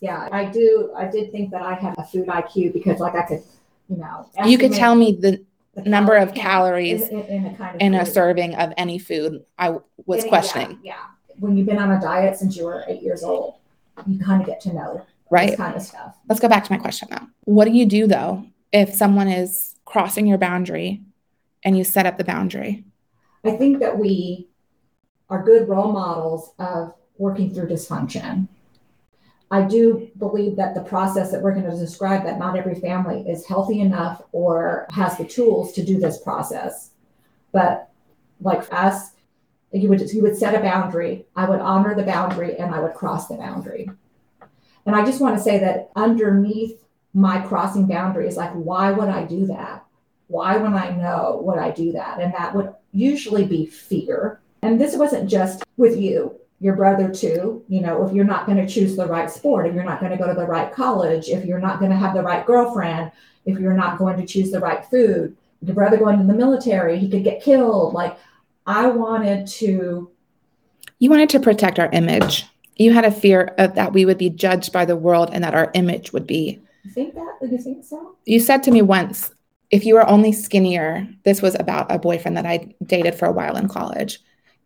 Yeah, 0.00 0.28
I 0.30 0.44
do. 0.44 0.92
I 0.96 1.06
did 1.06 1.32
think 1.32 1.50
that 1.50 1.62
I 1.62 1.74
had 1.74 1.94
a 1.96 2.04
food 2.04 2.26
IQ 2.26 2.74
because, 2.74 3.00
like, 3.00 3.14
I 3.14 3.22
could, 3.22 3.42
you 3.88 3.96
know, 3.96 4.28
you 4.44 4.58
could 4.58 4.74
tell 4.74 4.94
me 4.94 5.12
the 5.18 5.42
number 5.84 6.16
of 6.16 6.34
calories 6.34 7.08
in, 7.08 7.22
in, 7.22 7.46
in 7.46 7.46
a 7.46 7.56
kind 7.56 7.76
of 7.76 7.80
in 7.82 7.94
a 7.94 8.06
serving 8.06 8.54
of 8.54 8.72
any 8.76 8.98
food 8.98 9.44
i 9.58 9.76
was 10.06 10.24
yeah, 10.24 10.28
questioning 10.28 10.78
Yeah, 10.82 10.94
when 11.38 11.56
you've 11.56 11.66
been 11.66 11.78
on 11.78 11.92
a 11.92 12.00
diet 12.00 12.36
since 12.36 12.56
you 12.56 12.64
were 12.64 12.84
eight 12.88 13.02
years 13.02 13.22
old, 13.22 13.56
you 14.06 14.18
kind 14.18 14.40
of 14.40 14.46
get 14.46 14.60
to 14.62 14.72
know 14.72 15.04
right 15.30 15.50
this 15.50 15.56
kind 15.56 15.74
of 15.74 15.82
stuff. 15.82 16.16
let's 16.28 16.40
go 16.40 16.48
back 16.48 16.62
to 16.64 16.72
my 16.72 16.78
question 16.78 17.08
though 17.10 17.26
what 17.44 17.64
do 17.64 17.72
you 17.72 17.84
do 17.84 18.06
though 18.06 18.46
if 18.72 18.94
someone 18.94 19.26
is 19.26 19.74
crossing 19.84 20.26
your 20.26 20.38
boundary 20.38 21.02
and 21.64 21.76
you 21.76 21.82
set 21.82 22.06
up 22.06 22.16
the 22.16 22.22
boundary 22.22 22.84
I 23.46 23.56
think 23.56 23.80
that 23.80 23.98
we 23.98 24.48
are 25.30 25.42
good 25.42 25.68
role 25.68 25.92
models 25.92 26.52
of 26.58 26.94
working 27.18 27.52
through 27.52 27.68
dysfunction. 27.68 28.48
I 29.50 29.62
do 29.62 30.10
believe 30.18 30.56
that 30.56 30.74
the 30.74 30.82
process 30.82 31.30
that 31.30 31.40
we're 31.40 31.54
going 31.54 31.70
to 31.70 31.76
describe 31.76 32.24
that 32.24 32.38
not 32.38 32.56
every 32.56 32.74
family 32.74 33.20
is 33.28 33.46
healthy 33.46 33.80
enough 33.80 34.22
or 34.32 34.86
has 34.90 35.16
the 35.16 35.24
tools 35.24 35.72
to 35.74 35.84
do 35.84 36.00
this 36.00 36.18
process. 36.20 36.90
But 37.52 37.88
like 38.40 38.66
us, 38.72 39.12
you 39.72 39.88
would 39.88 40.00
you 40.12 40.22
would 40.22 40.36
set 40.36 40.54
a 40.54 40.60
boundary. 40.60 41.26
I 41.34 41.48
would 41.48 41.60
honor 41.60 41.94
the 41.94 42.02
boundary 42.02 42.56
and 42.56 42.74
I 42.74 42.80
would 42.80 42.94
cross 42.94 43.28
the 43.28 43.36
boundary. 43.36 43.90
And 44.86 44.94
I 44.94 45.04
just 45.04 45.20
want 45.20 45.36
to 45.36 45.42
say 45.42 45.58
that 45.58 45.90
underneath 45.96 46.80
my 47.12 47.40
crossing 47.40 47.86
boundary 47.86 48.28
is 48.28 48.36
like, 48.36 48.52
why 48.52 48.92
would 48.92 49.08
I 49.08 49.24
do 49.24 49.46
that? 49.46 49.84
Why 50.28 50.56
would 50.56 50.72
I 50.72 50.90
know 50.90 51.40
would 51.42 51.58
I 51.58 51.70
do 51.70 51.92
that? 51.92 52.20
And 52.20 52.32
that 52.34 52.54
would 52.54 52.72
usually 52.92 53.44
be 53.44 53.66
fear. 53.66 54.40
And 54.62 54.80
this 54.80 54.96
wasn't 54.96 55.28
just 55.28 55.64
with 55.76 55.98
you, 55.98 56.38
your 56.60 56.76
brother 56.76 57.12
too. 57.12 57.64
You 57.68 57.80
know, 57.80 58.06
if 58.06 58.14
you're 58.14 58.24
not 58.24 58.46
going 58.46 58.58
to 58.58 58.72
choose 58.72 58.96
the 58.96 59.06
right 59.06 59.30
sport, 59.30 59.66
if 59.66 59.74
you're 59.74 59.84
not 59.84 60.00
going 60.00 60.12
to 60.12 60.18
go 60.18 60.26
to 60.26 60.38
the 60.38 60.46
right 60.46 60.72
college, 60.72 61.28
if 61.28 61.44
you're 61.44 61.58
not 61.58 61.78
going 61.78 61.90
to 61.90 61.96
have 61.96 62.14
the 62.14 62.22
right 62.22 62.46
girlfriend, 62.46 63.12
if 63.44 63.58
you're 63.58 63.74
not 63.74 63.98
going 63.98 64.16
to 64.18 64.26
choose 64.26 64.50
the 64.50 64.60
right 64.60 64.84
food, 64.86 65.36
your 65.62 65.74
brother 65.74 65.96
going 65.96 66.18
to 66.18 66.24
the 66.24 66.34
military, 66.34 66.98
he 66.98 67.08
could 67.08 67.24
get 67.24 67.42
killed. 67.42 67.94
Like 67.94 68.18
I 68.66 68.88
wanted 68.88 69.46
to, 69.46 70.10
You 70.98 71.10
wanted 71.10 71.28
to 71.30 71.40
protect 71.40 71.78
our 71.78 71.90
image. 71.92 72.44
You 72.76 72.92
had 72.92 73.04
a 73.04 73.10
fear 73.10 73.54
of 73.58 73.74
that 73.74 73.92
we 73.92 74.04
would 74.04 74.18
be 74.18 74.30
judged 74.30 74.72
by 74.72 74.84
the 74.84 74.96
world 74.96 75.30
and 75.32 75.42
that 75.44 75.54
our 75.54 75.70
image 75.74 76.12
would 76.12 76.26
be. 76.26 76.60
you 76.84 76.90
think 76.90 77.14
that? 77.14 77.38
You 77.42 77.58
think 77.58 77.84
so? 77.84 78.16
You 78.24 78.40
said 78.40 78.62
to 78.64 78.70
me 78.70 78.82
once, 78.82 79.32
if 79.70 79.84
you 79.84 79.94
were 79.94 80.08
only 80.08 80.32
skinnier, 80.32 81.08
this 81.24 81.42
was 81.42 81.54
about 81.58 81.90
a 81.90 81.98
boyfriend 81.98 82.36
that 82.36 82.46
I 82.46 82.74
dated 82.84 83.14
for 83.14 83.26
a 83.26 83.32
while 83.32 83.56
in 83.56 83.68
college. 83.68 84.20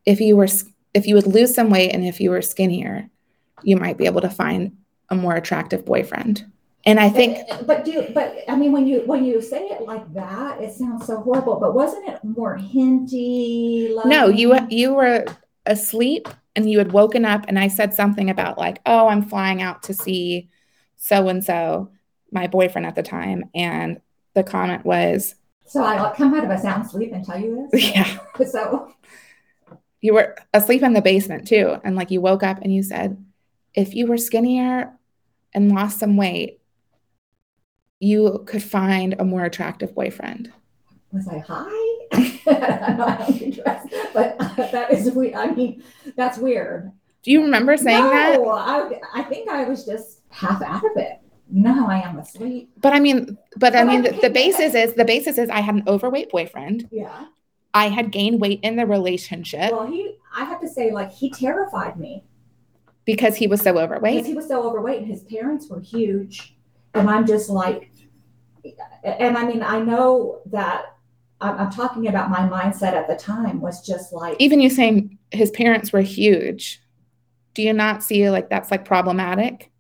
If 0.06 0.20
you 0.20 0.36
were 0.36 0.48
if 0.92 1.06
you 1.06 1.14
would 1.14 1.26
lose 1.26 1.54
some 1.54 1.70
weight 1.70 1.92
and 1.92 2.04
if 2.04 2.20
you 2.20 2.30
were 2.30 2.42
skinnier, 2.42 3.08
you 3.62 3.76
might 3.76 3.96
be 3.96 4.06
able 4.06 4.20
to 4.22 4.30
find 4.30 4.76
a 5.08 5.14
more 5.14 5.34
attractive 5.34 5.84
boyfriend. 5.84 6.44
And 6.86 6.98
I 6.98 7.10
think 7.10 7.46
But, 7.48 7.66
but 7.66 7.84
do, 7.84 8.06
but 8.14 8.38
I 8.48 8.56
mean, 8.56 8.72
when 8.72 8.86
you, 8.86 9.02
when 9.04 9.24
you 9.24 9.42
say 9.42 9.66
it 9.66 9.82
like 9.82 10.12
that, 10.14 10.62
it 10.62 10.72
sounds 10.72 11.06
so 11.06 11.20
horrible, 11.20 11.56
but 11.60 11.74
wasn't 11.74 12.08
it 12.08 12.24
more 12.24 12.56
hinty? 12.56 13.94
no, 14.06 14.28
you 14.28 14.56
you 14.70 14.94
were 14.94 15.26
asleep 15.66 16.28
and 16.56 16.70
you 16.70 16.78
had 16.78 16.92
woken 16.92 17.24
up 17.24 17.44
and 17.48 17.58
I 17.58 17.68
said 17.68 17.92
something 17.92 18.30
about 18.30 18.56
like, 18.56 18.80
"Oh, 18.86 19.08
I'm 19.08 19.22
flying 19.22 19.60
out 19.60 19.82
to 19.84 19.94
see 19.94 20.48
so 20.96 21.28
and 21.28 21.44
so, 21.44 21.90
my 22.32 22.46
boyfriend 22.46 22.86
at 22.86 22.94
the 22.94 23.02
time." 23.02 23.50
And 23.54 24.00
the 24.34 24.42
comment 24.42 24.84
was, 24.84 25.34
So 25.66 25.84
I 25.84 26.12
come 26.16 26.34
out 26.34 26.44
of 26.44 26.50
a 26.50 26.58
sound 26.58 26.88
sleep 26.88 27.12
and 27.12 27.24
tell 27.24 27.38
you 27.38 27.68
this? 27.72 27.84
yeah, 27.94 28.18
So, 28.50 28.94
you 30.00 30.14
were 30.14 30.36
asleep 30.54 30.82
in 30.82 30.92
the 30.94 31.02
basement 31.02 31.46
too 31.46 31.76
and 31.84 31.94
like 31.96 32.10
you 32.10 32.20
woke 32.20 32.42
up 32.42 32.58
and 32.62 32.74
you 32.74 32.82
said 32.82 33.22
if 33.74 33.94
you 33.94 34.06
were 34.06 34.16
skinnier 34.16 34.92
and 35.52 35.72
lost 35.72 35.98
some 35.98 36.16
weight 36.16 36.59
you 38.00 38.42
could 38.46 38.62
find 38.62 39.14
a 39.18 39.24
more 39.24 39.44
attractive 39.44 39.94
boyfriend 39.94 40.52
was 41.12 41.26
I 41.26 41.38
high? 41.38 41.66
I 42.12 42.86
don't 42.86 42.98
know, 42.98 43.04
I 43.04 43.16
don't 43.26 43.38
get 43.38 43.54
dressed, 43.64 43.88
but 44.14 44.38
that 44.72 44.92
is 44.92 45.10
weird. 45.10 45.34
I 45.34 45.50
mean, 45.50 45.82
that's 46.16 46.38
weird. 46.38 46.92
do 47.24 47.32
you 47.32 47.42
remember 47.42 47.76
saying 47.76 48.04
that 48.04 48.34
no, 48.40 48.48
I, 48.48 49.00
I 49.12 49.22
think 49.24 49.48
I 49.48 49.64
was 49.64 49.84
just 49.84 50.20
half 50.28 50.62
out 50.62 50.84
of 50.84 50.92
it. 50.96 51.18
You 51.52 51.62
know 51.64 51.72
how 51.74 51.88
I 51.88 51.98
am 52.08 52.16
asleep. 52.16 52.70
but 52.80 52.92
i 52.92 53.00
mean 53.00 53.36
but 53.56 53.74
i 53.74 53.82
mean 53.82 54.02
the, 54.02 54.12
the 54.22 54.30
basis 54.30 54.72
is 54.72 54.94
the 54.94 55.04
basis 55.04 55.36
is 55.36 55.50
i 55.50 55.58
had 55.58 55.74
an 55.74 55.82
overweight 55.88 56.30
boyfriend 56.30 56.88
Yeah. 56.92 57.24
i 57.74 57.88
had 57.88 58.12
gained 58.12 58.40
weight 58.40 58.60
in 58.62 58.76
the 58.76 58.86
relationship 58.86 59.72
Well, 59.72 59.88
he, 59.88 60.14
I 60.32 60.44
have 60.44 60.60
to 60.60 60.68
say, 60.68 60.92
like, 60.92 61.10
he 61.10 61.28
terrified 61.28 61.98
me 61.98 62.22
because 63.04 63.34
he 63.34 63.48
was 63.48 63.60
so 63.62 63.72
because 63.72 63.84
overweight 63.84 64.26
he 64.26 64.34
was 64.34 64.46
so 64.46 64.62
overweight 64.62 64.98
and 64.98 65.08
his 65.08 65.24
parents 65.24 65.68
were 65.68 65.80
huge. 65.80 66.54
And 66.94 67.08
I'm 67.10 67.24
just 67.26 67.48
like, 67.50 67.89
and 69.04 69.36
I 69.36 69.46
mean, 69.46 69.62
I 69.62 69.80
know 69.80 70.40
that 70.46 70.96
I'm, 71.40 71.58
I'm 71.58 71.70
talking 71.70 72.08
about 72.08 72.30
my 72.30 72.40
mindset 72.40 72.92
at 72.92 73.08
the 73.08 73.16
time 73.16 73.60
was 73.60 73.86
just 73.86 74.12
like, 74.12 74.36
even 74.38 74.60
you 74.60 74.70
saying 74.70 75.18
his 75.30 75.50
parents 75.50 75.92
were 75.92 76.00
huge 76.00 76.80
do 77.54 77.62
you 77.62 77.72
not 77.72 78.02
see 78.02 78.30
like 78.30 78.48
that's 78.48 78.70
like 78.70 78.84
problematic 78.84 79.70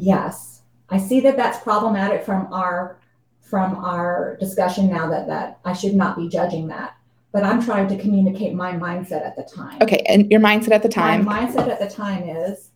Yes, 0.00 0.62
I 0.90 0.98
see 0.98 1.20
that 1.20 1.36
that's 1.36 1.58
problematic 1.58 2.24
from 2.24 2.52
our 2.52 3.00
from 3.40 3.76
our 3.76 4.36
discussion 4.38 4.88
now 4.88 5.10
that 5.10 5.26
that 5.26 5.58
I 5.64 5.72
should 5.72 5.94
not 5.94 6.16
be 6.16 6.28
judging 6.28 6.68
that. 6.68 6.94
But 7.32 7.42
I'm 7.42 7.62
trying 7.62 7.88
to 7.88 7.98
communicate 7.98 8.54
my 8.54 8.72
mindset 8.72 9.26
at 9.26 9.36
the 9.36 9.42
time. 9.42 9.82
okay 9.82 10.02
and 10.08 10.30
your 10.30 10.40
mindset 10.40 10.70
at 10.70 10.82
the 10.82 10.88
time 10.88 11.24
My 11.24 11.40
mindset 11.40 11.68
at 11.68 11.80
the 11.80 11.90
time 11.90 12.22
is 12.28 12.70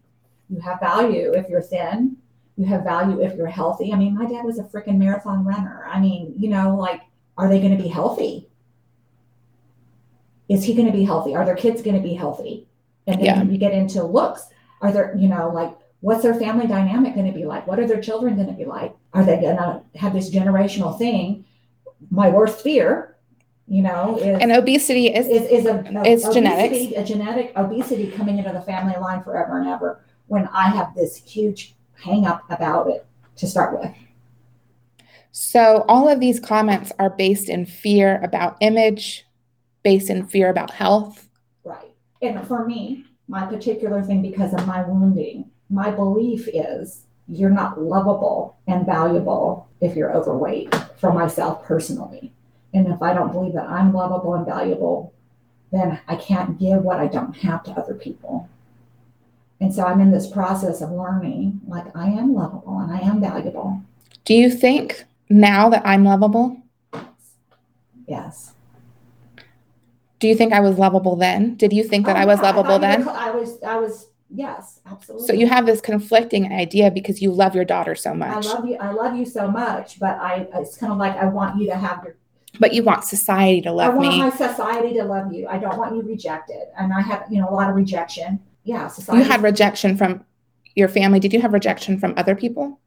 you 0.51 0.61
have 0.61 0.81
value 0.81 1.33
if 1.33 1.49
you're 1.49 1.63
thin, 1.63 2.17
you 2.57 2.65
have 2.67 2.85
value 2.85 3.21
if 3.23 3.35
you're 3.37 3.47
healthy. 3.47 3.93
I 3.93 3.97
mean, 3.97 4.15
my 4.17 4.27
dad 4.27 4.45
was 4.45 4.59
a 4.59 4.65
freaking 4.65 4.99
marathon 4.99 5.45
runner. 5.45 5.87
I 5.91 5.99
mean, 6.01 6.35
you 6.37 6.49
know, 6.49 6.77
like, 6.77 7.01
are 7.39 7.49
they 7.49 7.61
going 7.61 7.77
to 7.77 7.83
be 7.83 7.89
healthy? 7.89 8.49
Is 10.49 10.65
he 10.65 10.75
going 10.75 10.87
to 10.87 10.93
be 10.93 11.05
healthy? 11.05 11.35
Are 11.35 11.45
their 11.45 11.57
kids 11.57 11.83
going 11.83 11.97
to 11.97 12.03
be 12.03 12.15
healthy? 12.15 12.67
And 13.07 13.19
then 13.19 13.25
Yeah. 13.25 13.43
you 13.43 13.59
get 13.59 13.73
into 13.73 14.03
looks. 14.05 14.47
Are 14.83 14.93
there, 14.93 15.17
you 15.17 15.29
know, 15.29 15.51
like, 15.51 15.75
what's 16.01 16.23
their 16.23 16.35
family 16.35 16.67
dynamic 16.67 17.15
going 17.15 17.27
to 17.27 17.33
be 17.33 17.45
like? 17.45 17.67
What 17.67 17.79
are 17.79 17.87
their 17.87 18.01
children 18.01 18.35
going 18.35 18.49
to 18.49 18.53
be 18.53 18.65
like? 18.65 18.95
Are 19.15 19.25
they 19.25 19.41
going 19.41 19.57
to 19.57 19.83
have 19.97 20.13
this 20.13 20.31
generational 20.31 20.97
thing? 20.99 21.45
My 22.11 22.29
worst 22.29 22.61
fear, 22.61 23.17
you 23.69 23.81
know, 23.83 24.19
is 24.19 24.41
and 24.41 24.51
obesity 24.53 25.07
is 25.07 25.27
is, 25.29 25.43
is 25.49 25.67
a, 25.67 25.77
a 25.77 26.03
It's 26.05 26.25
obesity, 26.27 26.35
genetics. 26.35 26.93
a 26.97 27.05
genetic 27.05 27.53
obesity 27.57 28.11
coming 28.11 28.39
into 28.39 28.53
the 28.53 28.61
family 28.61 28.95
line 29.01 29.23
forever 29.23 29.59
and 29.61 29.69
ever 29.69 30.05
when 30.27 30.49
I 30.49 30.69
have 30.71 30.95
this 30.97 31.17
huge 31.17 31.77
hang 32.03 32.27
up 32.27 32.43
about 32.51 32.89
it 32.89 33.07
to 33.37 33.47
start 33.47 33.79
with. 33.79 33.93
So, 35.33 35.85
all 35.89 36.09
of 36.09 36.21
these 36.21 36.39
comments 36.39 36.93
are 36.99 37.11
based 37.11 37.49
in 37.49 37.65
fear 37.65 38.21
about 38.23 38.57
image, 38.61 39.25
based 39.83 40.11
in 40.11 40.27
fear 40.27 40.51
about 40.51 40.71
health. 40.71 41.27
Right. 41.65 41.91
And 42.21 42.47
for 42.47 42.67
me, 42.67 43.07
my 43.29 43.47
particular 43.47 44.03
thing, 44.03 44.21
because 44.21 44.53
of 44.53 44.67
my 44.67 44.87
wounding, 44.87 45.51
my 45.71 45.91
belief 45.91 46.49
is 46.53 47.07
you're 47.29 47.51
not 47.51 47.81
lovable 47.81 48.59
and 48.67 48.85
valuable 48.85 49.69
if 49.81 49.97
you're 49.97 50.15
overweight 50.15 50.75
for 50.99 51.13
myself 51.13 51.65
personally. 51.65 52.33
And 52.75 52.87
if 52.89 53.01
I 53.01 53.15
don't 53.15 53.33
believe 53.33 53.55
that 53.55 53.69
I'm 53.69 53.95
lovable 53.95 54.35
and 54.35 54.45
valuable, 54.45 55.15
then 55.71 55.99
I 56.09 56.17
can't 56.17 56.59
give 56.59 56.83
what 56.83 56.99
I 56.99 57.07
don't 57.07 57.35
have 57.39 57.65
to 57.65 57.71
other 57.73 57.95
people. 57.95 58.49
And 59.63 59.73
so 59.73 59.85
I'm 59.85 60.01
in 60.01 60.11
this 60.11 60.27
process 60.27 60.83
of 60.83 60.91
learning 60.91 61.61
like 61.69 61.97
I 61.97 62.07
am 62.09 62.35
lovable 62.35 62.81
and 62.81 62.93
I 62.93 62.99
am 62.99 63.21
valuable. 63.21 63.81
Do 64.25 64.35
you 64.35 64.51
think 64.51 65.05
now 65.31 65.69
that 65.69 65.83
I'm 65.85 66.05
lovable? 66.05 66.61
Yes. 68.09 68.55
Do 70.19 70.27
you 70.27 70.35
think 70.35 70.53
I 70.53 70.59
was 70.59 70.79
lovable 70.79 71.15
then? 71.15 71.55
Did 71.55 71.73
you 71.73 71.85
think 71.85 72.07
that 72.07 72.17
Oh, 72.17 72.21
I 72.21 72.25
was 72.25 72.41
yeah, 72.41 72.51
lovable 72.51 72.75
you 72.75 72.81
then? 72.81 73.09
I 73.09 73.31
was, 73.31 73.63
I 73.63 73.77
was, 73.77 74.09
yes, 74.35 74.81
absolutely. 74.85 75.29
So, 75.29 75.33
you 75.33 75.47
have 75.47 75.65
this 75.65 75.81
conflicting 75.81 76.53
idea 76.53 76.91
because 76.91 77.23
you 77.23 77.31
love 77.31 77.55
your 77.55 77.65
daughter 77.65 77.95
so 77.95 78.15
much. 78.15 78.47
I 78.47 78.55
love 78.55 78.67
you. 78.67 78.77
I 78.81 78.91
love 78.91 79.17
you 79.17 79.25
so 79.25 79.49
much, 79.49 80.01
but 80.01 80.19
I, 80.19 80.49
it's 80.55 80.77
kind 80.77 80.93
of 80.93 80.99
like 80.99 81.17
I 81.17 81.27
want 81.27 81.61
you 81.61 81.69
to 81.69 81.77
have 81.77 82.03
your 82.05 82.17
but 82.59 82.75
you 82.75 82.83
want 82.83 83.05
society 83.05 83.63
to 83.63 83.73
love 83.73 83.95
me. 83.95 84.07
I 84.07 84.09
want 84.09 84.17
me. 84.17 84.23
my 84.23 84.31
society 84.31 84.95
to 84.95 85.05
love 85.05 85.33
you. 85.33 85.47
I 85.47 85.59
don't 85.59 85.79
want 85.79 85.95
you 85.95 86.03
rejected. 86.03 86.65
And 86.79 86.93
I 86.93 87.01
have, 87.01 87.25
you 87.31 87.41
know, 87.41 87.49
a 87.49 87.55
lot 87.55 87.71
of 87.71 87.77
rejection. 87.77 88.41
Yeah, 88.65 88.89
society. 88.89 89.25
You 89.25 89.31
had 89.31 89.43
rejection 89.43 89.97
from 89.97 90.25
your 90.75 90.89
family. 90.89 91.21
Did 91.21 91.33
you 91.33 91.41
have 91.41 91.53
rejection 91.53 91.99
from 91.99 92.15
other 92.17 92.35
people? 92.35 92.79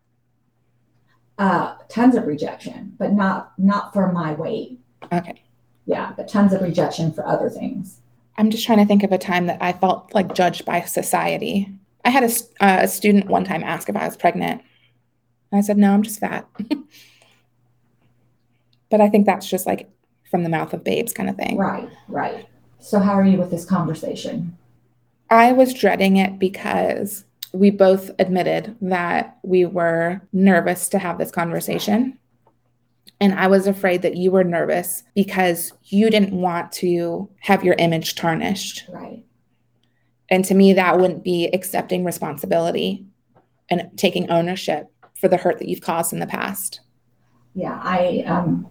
uh, 1.38 1.76
tons 1.90 2.16
of 2.16 2.26
rejection, 2.28 2.94
but 2.98 3.14
not 3.14 3.52
not 3.58 3.94
for 3.94 4.12
my 4.12 4.34
weight. 4.34 4.80
Okay. 5.12 5.44
Yeah, 5.86 6.14
but 6.16 6.28
tons 6.28 6.54
of 6.54 6.62
rejection 6.62 7.12
for 7.12 7.26
other 7.26 7.50
things. 7.50 8.00
I'm 8.38 8.50
just 8.50 8.66
trying 8.66 8.80
to 8.80 8.86
think 8.86 9.04
of 9.04 9.12
a 9.12 9.18
time 9.18 9.46
that 9.48 9.62
I 9.62 9.74
felt 9.74 10.14
like 10.14 10.34
judged 10.34 10.66
by 10.66 10.82
society. 10.82 11.70
I 12.04 12.10
had 12.10 12.24
a, 12.24 12.30
uh, 12.64 12.80
a 12.82 12.88
student 12.88 13.28
one 13.28 13.46
time 13.46 13.64
ask 13.64 13.88
if 13.88 13.96
I 13.96 14.06
was 14.06 14.18
pregnant. 14.18 14.62
And 15.52 15.60
I 15.60 15.62
said, 15.62 15.78
no, 15.78 15.94
I'm 15.94 16.04
just 16.04 16.20
fat. 16.20 16.48
but 18.90 19.00
I 19.00 19.10
think 19.10 19.26
that's 19.26 19.48
just 19.48 19.66
like 19.66 19.90
from 20.30 20.44
the 20.44 20.50
mouth 20.50 20.74
of 20.74 20.84
babes 20.84 21.14
kind 21.14 21.30
of 21.30 21.38
thing. 21.38 21.56
Right, 21.58 21.90
right. 22.08 22.48
So 22.80 23.00
how 23.00 23.14
are 23.14 23.24
you 23.24 23.38
with 23.38 23.52
this 23.52 23.64
conversation? 23.64 24.58
I 25.36 25.52
was 25.52 25.74
dreading 25.74 26.17
it 26.17 26.39
because 26.39 27.26
we 27.52 27.69
both 27.69 28.10
admitted 28.19 28.76
that 28.82 29.38
we 29.43 29.65
were 29.65 30.21
nervous 30.32 30.88
to 30.89 31.00
have 31.00 31.17
this 31.17 31.32
conversation. 31.32 32.17
And 33.19 33.34
I 33.34 33.48
was 33.48 33.67
afraid 33.67 34.02
that 34.02 34.15
you 34.15 34.32
were 34.32 34.43
nervous 34.43 35.04
because 35.13 35.74
you 35.84 36.10
didn't 36.10 36.34
want 36.34 36.71
to 36.74 37.30
have 37.39 37.63
your 37.63 37.76
image 37.76 38.15
tarnished. 38.15 38.86
Right. 38.89 39.24
And 40.30 40.43
to 40.45 40.56
me, 40.56 40.74
that 40.74 41.00
wouldn't 41.00 41.24
be 41.24 41.48
accepting 41.48 42.04
responsibility 42.04 43.06
and 43.69 43.89
taking 43.98 44.30
ownership 44.30 44.88
for 45.19 45.28
the 45.28 45.38
hurt 45.38 45.60
that 45.60 45.67
you've 45.67 45.82
caused 45.82 46.13
in 46.13 46.19
the 46.19 46.28
past. 46.28 46.80
Yeah, 47.54 47.80
I 47.82 48.24
um 48.28 48.67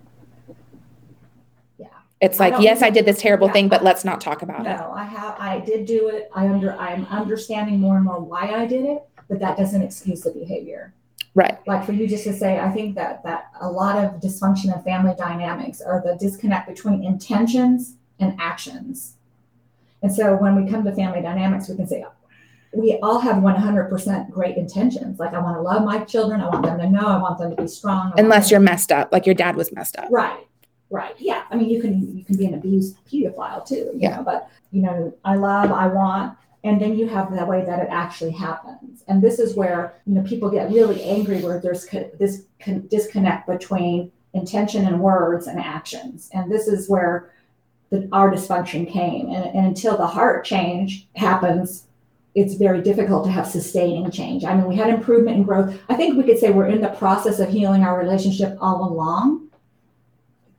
It's 2.20 2.40
like, 2.40 2.55
don't 2.55 2.62
yes, 2.62 2.83
I 2.83 2.90
did 2.90 3.05
this 3.05 3.20
terrible 3.20 3.48
yeah, 3.48 3.53
thing, 3.53 3.68
but 3.68 3.83
let's 3.85 4.05
not 4.05 4.20
talk 4.20 4.42
about 4.42 4.61
it. 4.61 4.77
no, 4.77 4.92
I 4.92 5.05
have 5.05 5.37
I 5.38 5.61
did 5.61 5.87
do 5.87 6.09
it. 6.09 6.31
I 6.35 6.48
under 6.48 6.74
I'm 6.79 7.05
understanding 7.07 7.81
more 7.81 7.96
and 7.96 8.05
more 8.05 8.20
why 8.20 8.53
I 8.55 8.66
did 8.66 8.85
it, 8.85 9.03
but 9.29 9.38
that 9.40 9.57
doesn't 9.57 9.83
excuse 9.83 10.22
the 10.22 10.31
behavior. 10.31 10.94
Right. 11.37 11.59
like 11.66 11.85
for 11.85 11.90
you 11.90 12.07
just 12.07 12.23
to 12.25 12.33
say, 12.33 12.60
I 12.60 12.71
think 12.71 12.94
that 12.94 13.25
that 13.25 13.50
a 13.60 13.69
lot 13.69 14.02
of 14.02 14.21
dysfunction 14.21 14.75
in 14.75 14.81
family 14.85 15.15
dynamics 15.19 15.81
are 15.81 16.00
the 16.00 16.15
disconnect 16.15 16.69
between 16.69 17.02
intentions 17.02 17.96
and 18.21 18.37
actions. 18.40 19.17
And 20.02 20.15
so 20.15 20.37
when 20.37 20.54
we 20.54 20.71
come 20.71 20.85
to 20.85 20.94
family 20.94 21.23
dynamics, 21.23 21.69
we 21.69 21.75
can 21.75 21.88
say 21.88 22.04
we 22.73 22.98
all 23.02 23.19
have 23.19 23.37
100% 23.37 24.31
great 24.31 24.56
intentions. 24.56 25.19
Like 25.19 25.33
I 25.33 25.40
want 25.40 25.56
to 25.56 25.62
love 25.62 25.85
my 25.85 26.04
children, 26.04 26.40
I 26.40 26.48
want 26.48 26.65
them 26.65 26.79
to 26.79 26.88
know, 26.88 27.06
I 27.06 27.19
want 27.19 27.38
them 27.38 27.54
to 27.56 27.62
be 27.62 27.69
strong. 27.69 28.12
I 28.17 28.21
Unless 28.21 28.50
you're 28.50 28.60
messed 28.60 28.92
up, 28.92 29.10
like 29.12 29.27
your 29.27 29.35
dad 29.35 29.56
was 29.56 29.73
messed 29.73 29.96
up. 29.96 30.08
right, 30.10 30.46
right, 30.95 31.15
yeah. 31.19 31.42
I 31.51 31.57
mean, 31.57 31.69
you 31.69 31.81
can 31.81 32.17
you 32.17 32.25
can 32.25 32.37
be 32.37 32.47
an 32.47 32.55
abused 32.55 32.97
pedophile 33.09 33.67
too, 33.67 33.85
you 33.95 33.99
Yeah. 34.05 34.17
know. 34.17 34.23
But 34.31 34.49
you 34.71 34.83
know, 34.83 35.13
I 35.25 35.35
love, 35.37 35.71
I 35.71 35.87
want, 35.88 36.37
and 36.63 36.81
then 36.81 36.97
you 36.99 37.07
have 37.09 37.27
the 37.37 37.45
way 37.45 37.65
that 37.65 37.79
it 37.85 37.88
actually 37.90 38.33
happens 38.33 39.03
and 39.09 39.21
this 39.21 39.38
is 39.38 39.55
where 39.55 39.81
you 40.07 40.15
know 40.15 40.23
people 40.23 40.49
get 40.51 40.71
really 40.71 41.03
angry 41.17 41.38
where 41.42 41.61
there's 41.61 41.85
co- 41.85 42.11
this 42.19 42.45
con- 42.65 42.87
disconnect 42.88 43.47
between 43.47 44.11
intention 44.33 44.87
and 44.87 44.99
words 45.01 45.47
and 45.47 45.61
actions 45.61 46.31
and 46.33 46.51
this 46.51 46.67
is 46.67 46.88
where 46.88 47.31
that 47.90 48.09
our 48.13 48.31
dysfunction 48.33 48.90
came. 48.90 49.27
And, 49.29 49.45
and 49.57 49.67
until 49.67 49.97
the 49.97 50.07
heart 50.07 50.45
change 50.45 51.07
happens, 51.17 51.85
it's 52.35 52.55
very 52.55 52.81
difficult 52.83 53.25
to 53.27 53.31
have 53.31 53.47
sustaining 53.47 54.11
change. 54.11 54.45
I 54.45 54.55
mean, 54.57 54.67
we 54.67 54.75
had 54.75 54.88
improvement 54.90 55.37
and 55.37 55.45
growth. 55.45 55.79
I 55.88 55.95
think 55.95 56.17
we 56.17 56.25
could 56.25 56.38
say 56.38 56.51
we're 56.51 56.67
in 56.69 56.81
the 56.81 56.88
process 56.88 57.38
of 57.38 57.49
healing 57.51 57.83
our 57.85 57.97
relationship 57.99 58.57
all 58.61 58.88
along. 58.90 59.44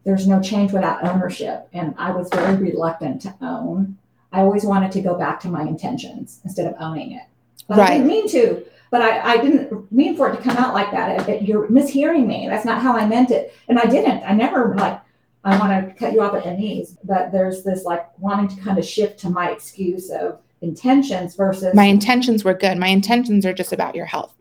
There's 0.05 0.27
no 0.27 0.41
change 0.41 0.71
without 0.71 1.03
ownership. 1.03 1.67
And 1.73 1.95
I 1.97 2.11
was 2.11 2.29
very 2.29 2.55
reluctant 2.55 3.21
to 3.23 3.33
own. 3.41 3.97
I 4.31 4.41
always 4.41 4.63
wanted 4.63 4.91
to 4.93 5.01
go 5.01 5.15
back 5.15 5.39
to 5.41 5.47
my 5.49 5.63
intentions 5.63 6.39
instead 6.45 6.67
of 6.67 6.75
owning 6.79 7.13
it. 7.13 7.23
But 7.67 7.79
I 7.79 7.89
didn't 7.93 8.07
mean 8.07 8.27
to. 8.29 8.63
But 8.91 9.01
I, 9.01 9.33
I 9.33 9.37
didn't 9.37 9.91
mean 9.91 10.15
for 10.15 10.29
it 10.31 10.37
to 10.37 10.41
come 10.43 10.57
out 10.57 10.73
like 10.73 10.91
that. 10.91 11.27
It- 11.27 11.41
you're 11.41 11.67
mishearing 11.67 12.27
me. 12.27 12.47
That's 12.47 12.65
not 12.65 12.81
how 12.81 12.95
I 12.95 13.05
meant 13.07 13.31
it. 13.31 13.53
And 13.67 13.79
I 13.79 13.85
didn't. 13.87 14.23
I 14.23 14.33
never 14.33 14.75
like, 14.75 15.01
I 15.43 15.57
want 15.57 15.87
to 15.87 15.93
cut 15.95 16.13
you 16.13 16.21
off 16.21 16.35
at 16.35 16.43
the 16.43 16.53
knees. 16.53 16.95
But 17.03 17.31
there's 17.31 17.63
this 17.63 17.83
like 17.83 18.07
wanting 18.19 18.55
to 18.55 18.61
kind 18.63 18.77
of 18.77 18.85
shift 18.85 19.19
to 19.21 19.29
my 19.29 19.49
excuse 19.51 20.11
of 20.11 20.39
intentions 20.61 21.35
versus 21.35 21.73
My 21.73 21.85
intentions 21.85 22.43
were 22.43 22.53
good. 22.53 22.77
My 22.77 22.87
intentions 22.87 23.45
are 23.45 23.53
just 23.53 23.73
about 23.73 23.95
your 23.95 24.05
health. 24.05 24.33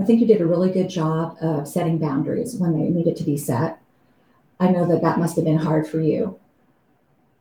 I 0.00 0.04
think 0.04 0.20
you 0.20 0.26
did 0.26 0.40
a 0.40 0.46
really 0.46 0.70
good 0.70 0.90
job 0.90 1.36
of 1.40 1.66
setting 1.68 1.98
boundaries 1.98 2.56
when 2.56 2.72
they 2.72 2.88
needed 2.90 3.16
to 3.16 3.24
be 3.24 3.36
set. 3.36 3.78
I 4.58 4.68
know 4.68 4.86
that 4.86 5.02
that 5.02 5.18
must 5.18 5.36
have 5.36 5.44
been 5.44 5.58
hard 5.58 5.86
for 5.86 6.00
you. 6.00 6.38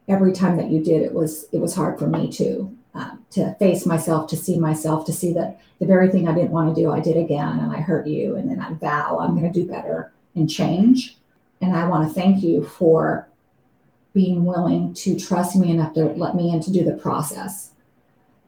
Every 0.08 0.34
time 0.34 0.58
that 0.58 0.70
you 0.70 0.84
did, 0.84 1.02
it 1.02 1.14
was 1.14 1.46
it 1.52 1.60
was 1.60 1.76
hard 1.76 1.98
for 1.98 2.08
me 2.08 2.32
too. 2.32 2.78
Um, 2.94 3.26
to 3.32 3.56
face 3.56 3.86
myself, 3.86 4.30
to 4.30 4.38
see 4.38 4.58
myself, 4.58 5.06
to 5.08 5.14
see 5.14 5.34
that 5.34 5.60
the 5.80 5.86
very 5.86 6.10
thing 6.10 6.28
I 6.28 6.34
didn't 6.34 6.52
want 6.52 6.74
to 6.74 6.82
do, 6.82 6.92
I 6.92 7.02
did 7.02 7.18
again, 7.18 7.60
and 7.60 7.72
I 7.72 7.82
hurt 7.82 8.08
you, 8.08 8.36
and 8.36 8.50
then 8.50 8.62
I 8.62 8.74
vow 8.74 9.20
I'm 9.20 9.38
going 9.38 9.52
to 9.52 9.60
do 9.60 9.68
better 9.68 10.14
and 10.36 10.50
change. 10.50 11.18
And 11.62 11.76
I 11.76 11.88
want 11.88 12.08
to 12.08 12.14
thank 12.14 12.44
you 12.44 12.64
for 12.64 13.28
being 14.14 14.46
willing 14.46 14.94
to 14.94 15.20
trust 15.20 15.58
me 15.58 15.72
enough 15.72 15.94
to 15.96 16.06
let 16.06 16.36
me 16.36 16.54
in 16.54 16.62
to 16.62 16.72
do 16.72 16.86
the 16.86 16.94
process, 16.94 17.72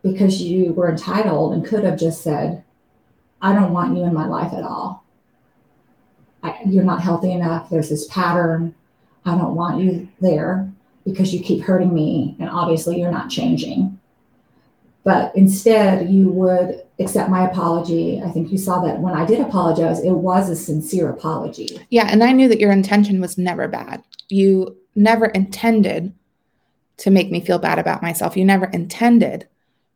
because 0.01 0.41
you 0.41 0.72
were 0.74 0.89
entitled 0.89 1.53
and 1.53 1.65
could 1.65 1.84
have 1.84 1.99
just 1.99 2.22
said, 2.22 2.63
I 3.41 3.53
don't 3.53 3.74
want 3.74 3.97
you 3.97 4.03
in 4.03 4.13
my 4.13 4.28
life 4.28 4.53
at 4.53 4.63
all. 4.63 5.03
You're 6.66 6.84
not 6.84 7.02
healthy 7.02 7.32
enough. 7.32 7.70
There's 7.70 7.89
this 7.89 8.08
pattern. 8.08 8.76
I 9.26 9.38
don't 9.38 9.56
want 9.56 9.82
you 9.82 10.08
there 10.22 10.70
because 11.06 11.34
you 11.34 11.41
keep 11.41 11.64
hurting 11.64 11.93
me, 11.93 12.36
and 12.39 12.50
obviously 12.50 13.00
you're 13.00 13.12
not 13.12 13.30
changing. 13.30 14.00
But 15.04 15.34
instead, 15.36 16.10
you 16.10 16.30
would 16.30 16.84
accept 17.00 17.30
my 17.30 17.50
apology. 17.50 18.22
I 18.22 18.30
think 18.30 18.52
you 18.52 18.58
saw 18.58 18.82
that 18.84 19.00
when 19.00 19.14
I 19.14 19.26
did 19.26 19.39
apologize, 19.39 20.04
it 20.04 20.12
was 20.12 20.50
a 20.50 20.56
sincere 20.56 21.10
apology. 21.10 21.80
Yeah, 21.89 22.10
and 22.12 22.24
I 22.24 22.34
knew 22.34 22.50
that 22.50 22.60
your 22.60 22.72
intention 22.72 23.22
was 23.22 23.38
never 23.38 23.70
bad. 23.70 24.04
You 24.28 24.76
never 24.95 25.28
intended 25.28 26.14
to 26.98 27.12
make 27.12 27.32
me 27.32 27.39
feel 27.39 27.60
bad 27.60 27.80
about 27.80 28.02
myself. 28.02 28.36
You 28.36 28.43
never 28.43 28.66
intended 28.66 29.48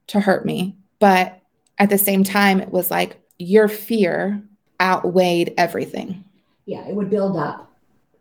to 0.08 0.22
hurt 0.22 0.46
me. 0.46 0.78
But 1.00 1.42
at 1.78 1.90
the 1.90 1.98
same 1.98 2.24
time, 2.24 2.62
it 2.62 2.72
was 2.72 2.90
like 2.90 3.20
your 3.38 3.68
fear 3.68 4.42
outweighed 4.80 5.54
everything. 5.58 6.24
Yeah, 6.66 6.88
it 6.88 6.96
would 6.96 7.10
build 7.10 7.38
up. 7.38 7.72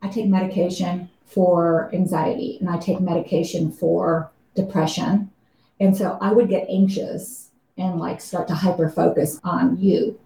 I 0.03 0.09
take 0.09 0.27
medication 0.27 1.11
for 1.27 1.91
anxiety 1.95 2.59
and 2.61 2.69
I 2.69 2.79
take 2.79 3.01
medication 3.01 3.71
for 3.71 4.31
depression. 4.55 5.31
And 5.79 5.97
so 5.97 6.19
I 6.21 6.33
would 6.33 6.49
get 6.49 6.69
anxious 6.69 7.51
and 7.77 7.99
like 7.99 8.21
start 8.21 8.49
to 8.49 8.55
hyper 8.55 8.89
focus 8.89 9.41
on 9.45 9.79
you. 9.79 10.19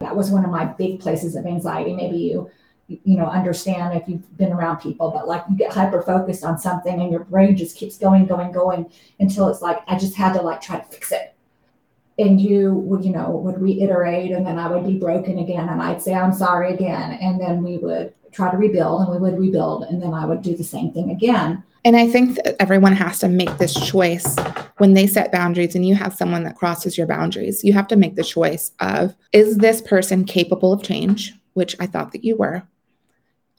That 0.00 0.16
was 0.16 0.30
one 0.30 0.44
of 0.44 0.50
my 0.50 0.64
big 0.64 1.00
places 1.00 1.36
of 1.36 1.46
anxiety. 1.46 1.94
Maybe 1.94 2.16
you 2.16 2.50
you 3.04 3.16
know 3.16 3.26
understand 3.26 3.96
if 3.96 4.08
you've 4.08 4.36
been 4.36 4.52
around 4.52 4.78
people 4.78 5.12
but 5.12 5.28
like 5.28 5.44
you 5.48 5.56
get 5.56 5.72
hyper 5.72 6.02
focused 6.02 6.44
on 6.44 6.58
something 6.58 7.00
and 7.00 7.12
your 7.12 7.22
brain 7.24 7.56
just 7.56 7.76
keeps 7.76 7.96
going 7.96 8.26
going 8.26 8.50
going 8.50 8.90
until 9.20 9.48
it's 9.48 9.62
like 9.62 9.78
i 9.86 9.96
just 9.96 10.16
had 10.16 10.32
to 10.32 10.42
like 10.42 10.60
try 10.60 10.76
to 10.76 10.84
fix 10.86 11.12
it 11.12 11.34
and 12.20 12.40
you 12.40 12.74
would 12.74 13.04
you 13.04 13.12
know 13.12 13.30
would 13.30 13.60
reiterate 13.60 14.30
and 14.30 14.46
then 14.46 14.58
i 14.58 14.70
would 14.70 14.86
be 14.86 14.98
broken 14.98 15.38
again 15.38 15.68
and 15.68 15.82
i'd 15.82 16.02
say 16.02 16.14
i'm 16.14 16.32
sorry 16.32 16.72
again 16.74 17.12
and 17.12 17.40
then 17.40 17.62
we 17.62 17.78
would 17.78 18.12
try 18.32 18.50
to 18.50 18.56
rebuild 18.56 19.02
and 19.02 19.10
we 19.10 19.18
would 19.18 19.38
rebuild 19.38 19.84
and 19.84 20.02
then 20.02 20.14
i 20.14 20.24
would 20.24 20.42
do 20.42 20.56
the 20.56 20.64
same 20.64 20.92
thing 20.92 21.10
again 21.10 21.62
And 21.84 21.96
I 21.96 22.08
think 22.08 22.36
that 22.36 22.56
everyone 22.60 22.92
has 22.92 23.18
to 23.20 23.28
make 23.28 23.56
this 23.56 23.72
choice 23.72 24.36
when 24.76 24.92
they 24.92 25.06
set 25.06 25.32
boundaries 25.32 25.74
and 25.74 25.86
you 25.88 25.94
have 25.94 26.14
someone 26.14 26.44
that 26.44 26.56
crosses 26.56 26.98
your 26.98 27.06
boundaries. 27.06 27.64
You 27.64 27.72
have 27.72 27.88
to 27.88 27.96
make 27.96 28.16
the 28.16 28.22
choice 28.22 28.72
of 28.80 29.14
is 29.32 29.56
this 29.56 29.80
person 29.80 30.24
capable 30.26 30.74
of 30.74 30.82
change, 30.82 31.32
which 31.54 31.74
I 31.80 31.86
thought 31.86 32.12
that 32.12 32.22
you 32.22 32.36
were? 32.36 32.62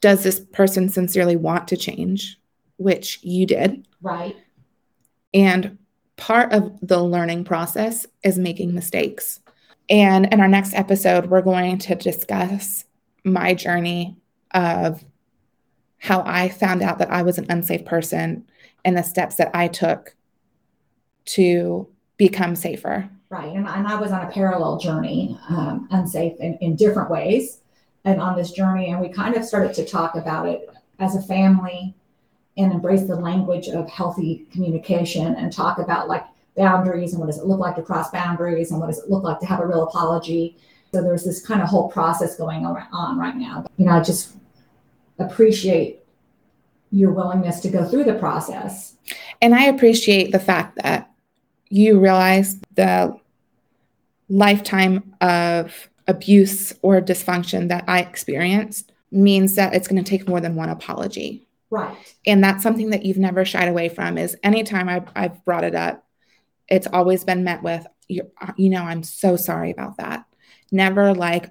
Does 0.00 0.22
this 0.22 0.38
person 0.38 0.88
sincerely 0.88 1.34
want 1.34 1.66
to 1.68 1.76
change, 1.76 2.38
which 2.76 3.18
you 3.22 3.44
did? 3.44 3.86
right 4.02 4.36
And 5.34 5.78
part 6.16 6.52
of 6.52 6.78
the 6.80 7.02
learning 7.02 7.44
process 7.44 8.06
is 8.22 8.38
making 8.38 8.74
mistakes. 8.74 9.40
And 9.88 10.32
in 10.32 10.40
our 10.40 10.48
next 10.48 10.74
episode, 10.74 11.26
we're 11.26 11.42
going 11.42 11.78
to 11.78 11.94
discuss 11.94 12.84
my 13.24 13.54
journey 13.54 14.16
of 14.52 15.04
how 15.98 16.22
I 16.26 16.48
found 16.48 16.82
out 16.82 16.98
that 16.98 17.10
I 17.10 17.22
was 17.22 17.38
an 17.38 17.46
unsafe 17.48 17.84
person 17.84 18.44
and 18.84 18.96
the 18.96 19.02
steps 19.02 19.36
that 19.36 19.50
I 19.54 19.68
took 19.68 20.14
to 21.24 21.88
become 22.16 22.56
safer. 22.56 23.08
Right. 23.30 23.54
And, 23.54 23.66
and 23.66 23.86
I 23.86 23.98
was 24.00 24.12
on 24.12 24.26
a 24.26 24.30
parallel 24.30 24.78
journey, 24.78 25.38
um, 25.48 25.88
unsafe 25.90 26.38
in, 26.40 26.58
in 26.60 26.76
different 26.76 27.10
ways, 27.10 27.60
and 28.04 28.20
on 28.20 28.36
this 28.36 28.50
journey. 28.50 28.90
And 28.90 29.00
we 29.00 29.08
kind 29.08 29.36
of 29.36 29.44
started 29.44 29.74
to 29.74 29.86
talk 29.86 30.16
about 30.16 30.48
it 30.48 30.68
as 30.98 31.16
a 31.16 31.22
family 31.22 31.94
and 32.56 32.72
embrace 32.72 33.04
the 33.04 33.16
language 33.16 33.68
of 33.68 33.88
healthy 33.88 34.46
communication 34.52 35.34
and 35.34 35.52
talk 35.52 35.78
about 35.78 36.08
like 36.08 36.24
boundaries 36.56 37.12
and 37.12 37.20
what 37.20 37.26
does 37.26 37.38
it 37.38 37.46
look 37.46 37.58
like 37.58 37.76
to 37.76 37.82
cross 37.82 38.10
boundaries 38.10 38.70
and 38.70 38.80
what 38.80 38.88
does 38.88 38.98
it 38.98 39.08
look 39.08 39.24
like 39.24 39.40
to 39.40 39.46
have 39.46 39.60
a 39.60 39.66
real 39.66 39.84
apology. 39.84 40.56
So 40.92 41.02
there's 41.02 41.24
this 41.24 41.44
kind 41.44 41.62
of 41.62 41.68
whole 41.68 41.88
process 41.90 42.36
going 42.36 42.66
on 42.66 43.18
right 43.18 43.36
now. 43.36 43.64
You 43.78 43.86
know, 43.86 43.92
I 43.92 44.02
just 44.02 44.36
appreciate 45.18 46.00
your 46.90 47.12
willingness 47.12 47.60
to 47.60 47.70
go 47.70 47.86
through 47.86 48.04
the 48.04 48.14
process. 48.14 48.96
And 49.40 49.54
I 49.54 49.64
appreciate 49.64 50.32
the 50.32 50.38
fact 50.38 50.78
that 50.82 51.10
you 51.70 51.98
realize 51.98 52.60
the 52.74 53.18
lifetime 54.28 55.14
of 55.22 55.88
abuse 56.06 56.74
or 56.82 57.00
dysfunction 57.00 57.68
that 57.68 57.84
I 57.88 58.00
experienced 58.00 58.92
means 59.10 59.54
that 59.54 59.74
it's 59.74 59.88
going 59.88 60.02
to 60.02 60.08
take 60.08 60.28
more 60.28 60.40
than 60.40 60.54
one 60.54 60.68
apology. 60.68 61.46
Right. 61.72 61.96
And 62.26 62.44
that's 62.44 62.62
something 62.62 62.90
that 62.90 63.02
you've 63.04 63.16
never 63.18 63.46
shied 63.46 63.66
away 63.68 63.88
from 63.88 64.18
is 64.18 64.36
anytime 64.42 64.90
I've, 64.90 65.08
I've 65.16 65.42
brought 65.46 65.64
it 65.64 65.74
up, 65.74 66.06
it's 66.68 66.86
always 66.86 67.24
been 67.24 67.44
met 67.44 67.62
with, 67.62 67.86
you, 68.08 68.30
you 68.56 68.68
know, 68.68 68.82
I'm 68.82 69.02
so 69.02 69.36
sorry 69.36 69.70
about 69.70 69.96
that. 69.96 70.26
Never 70.70 71.14
like, 71.14 71.50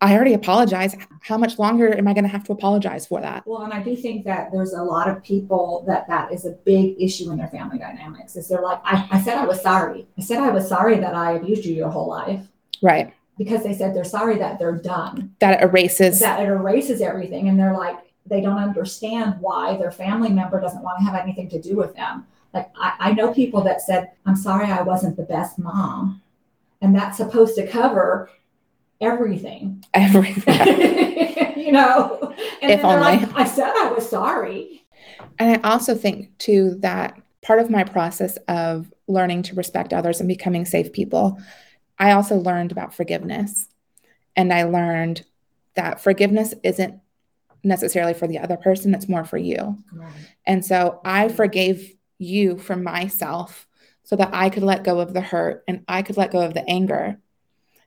I 0.00 0.14
already 0.14 0.32
apologized. 0.32 0.96
How 1.22 1.36
much 1.36 1.58
longer 1.58 1.94
am 1.96 2.08
I 2.08 2.14
going 2.14 2.24
to 2.24 2.30
have 2.30 2.44
to 2.44 2.52
apologize 2.52 3.06
for 3.06 3.20
that? 3.20 3.46
Well, 3.46 3.62
and 3.62 3.74
I 3.74 3.82
do 3.82 3.94
think 3.94 4.24
that 4.24 4.52
there's 4.52 4.72
a 4.72 4.82
lot 4.82 5.06
of 5.08 5.22
people 5.22 5.84
that 5.86 6.06
that 6.08 6.32
is 6.32 6.46
a 6.46 6.52
big 6.52 6.96
issue 6.98 7.30
in 7.30 7.36
their 7.38 7.48
family 7.48 7.78
dynamics. 7.78 8.36
Is 8.36 8.48
they're 8.48 8.62
like, 8.62 8.80
I, 8.84 9.06
I 9.10 9.20
said 9.22 9.36
I 9.36 9.44
was 9.44 9.60
sorry. 9.60 10.06
I 10.18 10.22
said 10.22 10.38
I 10.38 10.50
was 10.50 10.66
sorry 10.68 10.98
that 10.98 11.14
I 11.14 11.32
abused 11.32 11.64
you 11.66 11.74
your 11.74 11.90
whole 11.90 12.08
life 12.08 12.40
Right. 12.82 13.12
because 13.38 13.62
they 13.62 13.74
said 13.74 13.94
they're 13.94 14.04
sorry 14.04 14.38
that 14.38 14.58
they're 14.58 14.76
done. 14.76 15.34
That 15.40 15.62
erases. 15.62 16.20
That 16.20 16.40
it 16.40 16.48
erases 16.48 17.00
everything, 17.00 17.48
and 17.48 17.58
they're 17.58 17.76
like, 17.76 17.96
they 18.28 18.40
don't 18.40 18.58
understand 18.58 19.36
why 19.40 19.76
their 19.76 19.90
family 19.90 20.30
member 20.30 20.60
doesn't 20.60 20.82
want 20.82 20.98
to 20.98 21.04
have 21.04 21.14
anything 21.14 21.48
to 21.50 21.60
do 21.60 21.76
with 21.76 21.94
them. 21.94 22.26
Like 22.52 22.70
I, 22.78 22.94
I 22.98 23.12
know 23.12 23.32
people 23.32 23.62
that 23.62 23.82
said, 23.82 24.12
I'm 24.24 24.36
sorry 24.36 24.66
I 24.66 24.82
wasn't 24.82 25.16
the 25.16 25.22
best 25.22 25.58
mom. 25.58 26.22
And 26.80 26.94
that's 26.94 27.16
supposed 27.16 27.54
to 27.56 27.66
cover 27.66 28.30
everything. 29.00 29.84
everything. 29.94 31.56
you 31.56 31.72
know? 31.72 32.34
And 32.62 32.70
If 32.70 32.82
they're 32.82 33.00
like, 33.00 33.22
only. 33.22 33.34
I 33.34 33.44
said 33.44 33.72
I 33.76 33.92
was 33.92 34.08
sorry. 34.08 34.84
And 35.38 35.56
I 35.64 35.68
also 35.68 35.94
think, 35.94 36.36
too, 36.38 36.76
that 36.80 37.20
part 37.42 37.58
of 37.58 37.70
my 37.70 37.84
process 37.84 38.36
of 38.48 38.92
learning 39.06 39.42
to 39.44 39.54
respect 39.54 39.92
others 39.92 40.20
and 40.20 40.28
becoming 40.28 40.64
safe 40.64 40.92
people, 40.92 41.38
I 41.98 42.12
also 42.12 42.36
learned 42.36 42.72
about 42.72 42.94
forgiveness. 42.94 43.68
And 44.34 44.52
I 44.52 44.64
learned 44.64 45.24
that 45.74 46.00
forgiveness 46.00 46.54
isn't 46.62 47.00
necessarily 47.66 48.14
for 48.14 48.26
the 48.26 48.38
other 48.38 48.56
person, 48.56 48.94
it's 48.94 49.08
more 49.08 49.24
for 49.24 49.36
you. 49.36 49.78
And 50.46 50.64
so 50.64 51.00
I 51.04 51.28
forgave 51.28 51.94
you 52.18 52.58
for 52.58 52.76
myself 52.76 53.66
so 54.04 54.16
that 54.16 54.30
I 54.32 54.50
could 54.50 54.62
let 54.62 54.84
go 54.84 55.00
of 55.00 55.12
the 55.12 55.20
hurt 55.20 55.64
and 55.66 55.82
I 55.88 56.02
could 56.02 56.16
let 56.16 56.30
go 56.30 56.40
of 56.40 56.54
the 56.54 56.68
anger. 56.68 57.18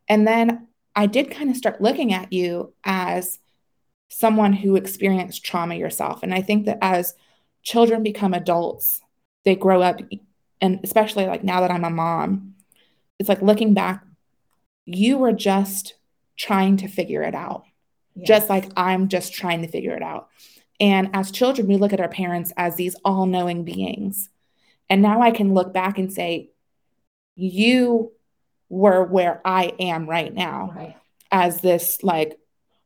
And 0.08 0.28
then 0.28 0.68
I 0.96 1.06
did 1.06 1.32
kind 1.32 1.50
of 1.50 1.58
start 1.58 1.82
looking 1.82 2.14
at 2.14 2.34
you 2.34 2.74
as 2.84 3.40
someone 4.10 4.54
who 4.54 4.76
experienced 4.76 5.46
trauma 5.46 5.76
yourself. 5.76 6.24
And 6.24 6.34
I 6.34 6.42
think 6.42 6.66
that 6.66 6.80
as 6.82 7.14
children 7.64 8.04
become 8.04 8.34
adults, 8.34 9.02
they 9.46 9.56
grow 9.56 9.82
up, 9.82 10.02
and 10.60 10.80
especially 10.84 11.26
like 11.26 11.44
now 11.44 11.62
that 11.62 11.72
I'm 11.72 11.86
a 11.86 11.90
mom, 11.90 12.56
it's 13.18 13.30
like 13.30 13.42
looking 13.42 13.74
back, 13.74 14.04
you 14.86 15.18
were 15.18 15.32
just 15.32 15.94
trying 16.38 16.78
to 16.78 16.88
figure 16.88 17.22
it 17.22 17.36
out 17.36 17.64
Just 18.26 18.50
like 18.50 18.72
I'm 18.78 19.08
just 19.08 19.34
trying 19.34 19.62
to 19.62 19.68
figure 19.68 19.96
it 19.96 20.02
out. 20.04 20.30
And 20.80 21.10
as 21.14 21.32
children, 21.32 21.68
we 21.68 21.78
look 21.78 21.94
at 21.94 22.00
our 22.00 22.08
parents 22.10 22.54
as 22.56 22.76
these 22.76 22.96
all 23.04 23.26
knowing 23.26 23.64
beings. 23.66 24.30
And 24.90 25.02
now 25.02 25.22
I 25.22 25.32
can 25.32 25.54
look 25.54 25.74
back 25.74 25.98
and 25.98 26.12
say, 26.12 26.50
you 27.36 28.12
were 28.70 29.04
where 29.04 29.42
I 29.46 29.74
am 29.80 30.10
right 30.10 30.34
now 30.34 30.74
Right. 30.76 30.96
as 31.32 31.62
this, 31.62 32.04
like, 32.04 32.40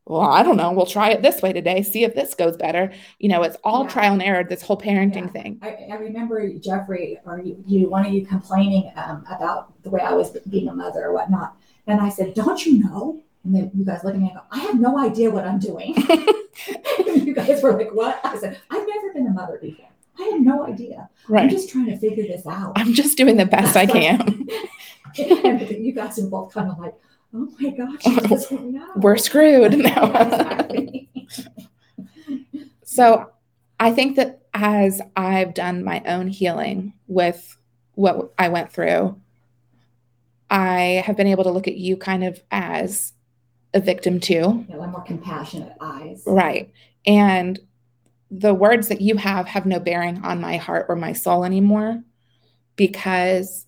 well, 0.05 0.21
I 0.21 0.43
don't 0.43 0.57
know, 0.57 0.71
we'll 0.73 0.85
try 0.85 1.11
it 1.11 1.21
this 1.21 1.41
way 1.41 1.53
today, 1.53 1.81
see 1.81 2.03
if 2.03 2.13
this 2.13 2.35
goes 2.35 2.57
better. 2.57 2.91
You 3.19 3.29
know, 3.29 3.43
it's 3.43 3.57
all 3.63 3.83
Yeah. 3.83 3.89
trial 3.89 4.13
and 4.13 4.23
error, 4.23 4.43
this 4.43 4.61
whole 4.61 4.77
parenting 4.77 5.27
Yeah. 5.33 5.41
thing. 5.41 5.59
I, 5.61 5.87
I 5.91 5.95
remember 5.95 6.51
Jeffrey 6.59 7.19
or 7.25 7.39
you, 7.41 7.63
you, 7.65 7.89
one 7.89 8.05
of 8.05 8.11
you 8.13 8.25
complaining 8.25 8.91
um, 8.95 9.25
about 9.29 9.81
the 9.83 9.89
way 9.89 10.01
I 10.01 10.13
was 10.13 10.31
being 10.49 10.67
a 10.67 10.73
mother 10.73 11.05
or 11.05 11.13
whatnot. 11.13 11.55
And 11.87 12.01
I 12.01 12.09
said, 12.09 12.33
Don't 12.33 12.65
you 12.65 12.79
know? 12.83 13.21
And 13.43 13.55
then 13.55 13.71
you 13.73 13.83
guys 13.83 14.03
look 14.03 14.13
at 14.13 14.19
me 14.19 14.27
and 14.27 14.35
go, 14.35 14.41
I 14.51 14.59
have 14.59 14.79
no 14.79 14.97
idea 14.97 15.29
what 15.29 15.45
I'm 15.45 15.59
doing. 15.59 15.95
you 17.07 17.33
guys 17.33 17.61
were 17.61 17.77
like, 17.77 17.93
What? 17.93 18.19
I 18.23 18.37
said, 18.37 18.57
I've 18.69 18.87
never 18.87 19.13
been 19.13 19.27
a 19.27 19.31
mother 19.31 19.57
before. 19.61 19.89
I 20.19 20.23
have 20.23 20.41
no 20.41 20.65
idea. 20.65 21.09
I'm 21.35 21.49
just 21.49 21.69
trying 21.69 21.87
to 21.87 21.97
figure 21.97 22.23
this 22.23 22.45
out. 22.45 22.73
I'm 22.75 22.93
just 22.93 23.17
doing 23.17 23.37
the 23.37 23.45
best 23.45 23.75
I 23.75 23.85
can. 23.85 24.47
and 25.17 25.69
you 25.69 25.91
guys 25.91 26.19
are 26.19 26.27
both 26.27 26.53
kind 26.53 26.69
of 26.69 26.79
like, 26.79 26.95
Oh 27.33 27.51
my 27.59 27.69
gosh, 27.71 28.03
doesn't. 28.03 28.79
We're 28.95 29.17
screwed 29.17 29.77
now. 29.79 30.67
So 32.93 33.31
I 33.79 33.91
think 33.91 34.17
that 34.17 34.43
as 34.53 35.01
I've 35.15 35.55
done 35.55 35.83
my 35.83 36.03
own 36.05 36.27
healing 36.27 36.93
with 37.07 37.57
what 37.95 38.31
I 38.37 38.49
went 38.49 38.71
through, 38.71 39.19
I 40.51 41.03
have 41.05 41.17
been 41.17 41.25
able 41.25 41.43
to 41.45 41.49
look 41.49 41.67
at 41.67 41.75
you 41.75 41.97
kind 41.97 42.23
of 42.23 42.39
as 42.51 43.13
a 43.73 43.79
victim 43.79 44.19
too. 44.19 44.65
You 44.69 44.75
know, 44.75 44.87
more 44.87 45.01
compassionate 45.01 45.73
eyes. 45.81 46.23
Right. 46.25 46.71
And 47.05 47.59
the 48.31 48.53
words 48.53 48.87
that 48.87 49.01
you 49.01 49.17
have 49.17 49.47
have 49.47 49.65
no 49.65 49.79
bearing 49.79 50.23
on 50.23 50.41
my 50.41 50.57
heart 50.57 50.87
or 50.89 50.95
my 50.95 51.13
soul 51.13 51.43
anymore 51.45 52.01
because 52.75 53.67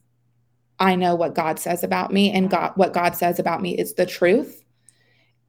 I 0.80 0.96
know 0.96 1.16
what 1.16 1.36
God 1.36 1.60
says 1.60 1.84
about 1.84 2.12
me 2.12 2.32
and 2.32 2.50
God 2.50 2.74
what 2.76 2.94
God 2.94 3.16
says 3.16 3.40
about 3.40 3.62
me 3.62 3.78
is 3.78 3.94
the 3.94 4.06
truth. 4.06 4.64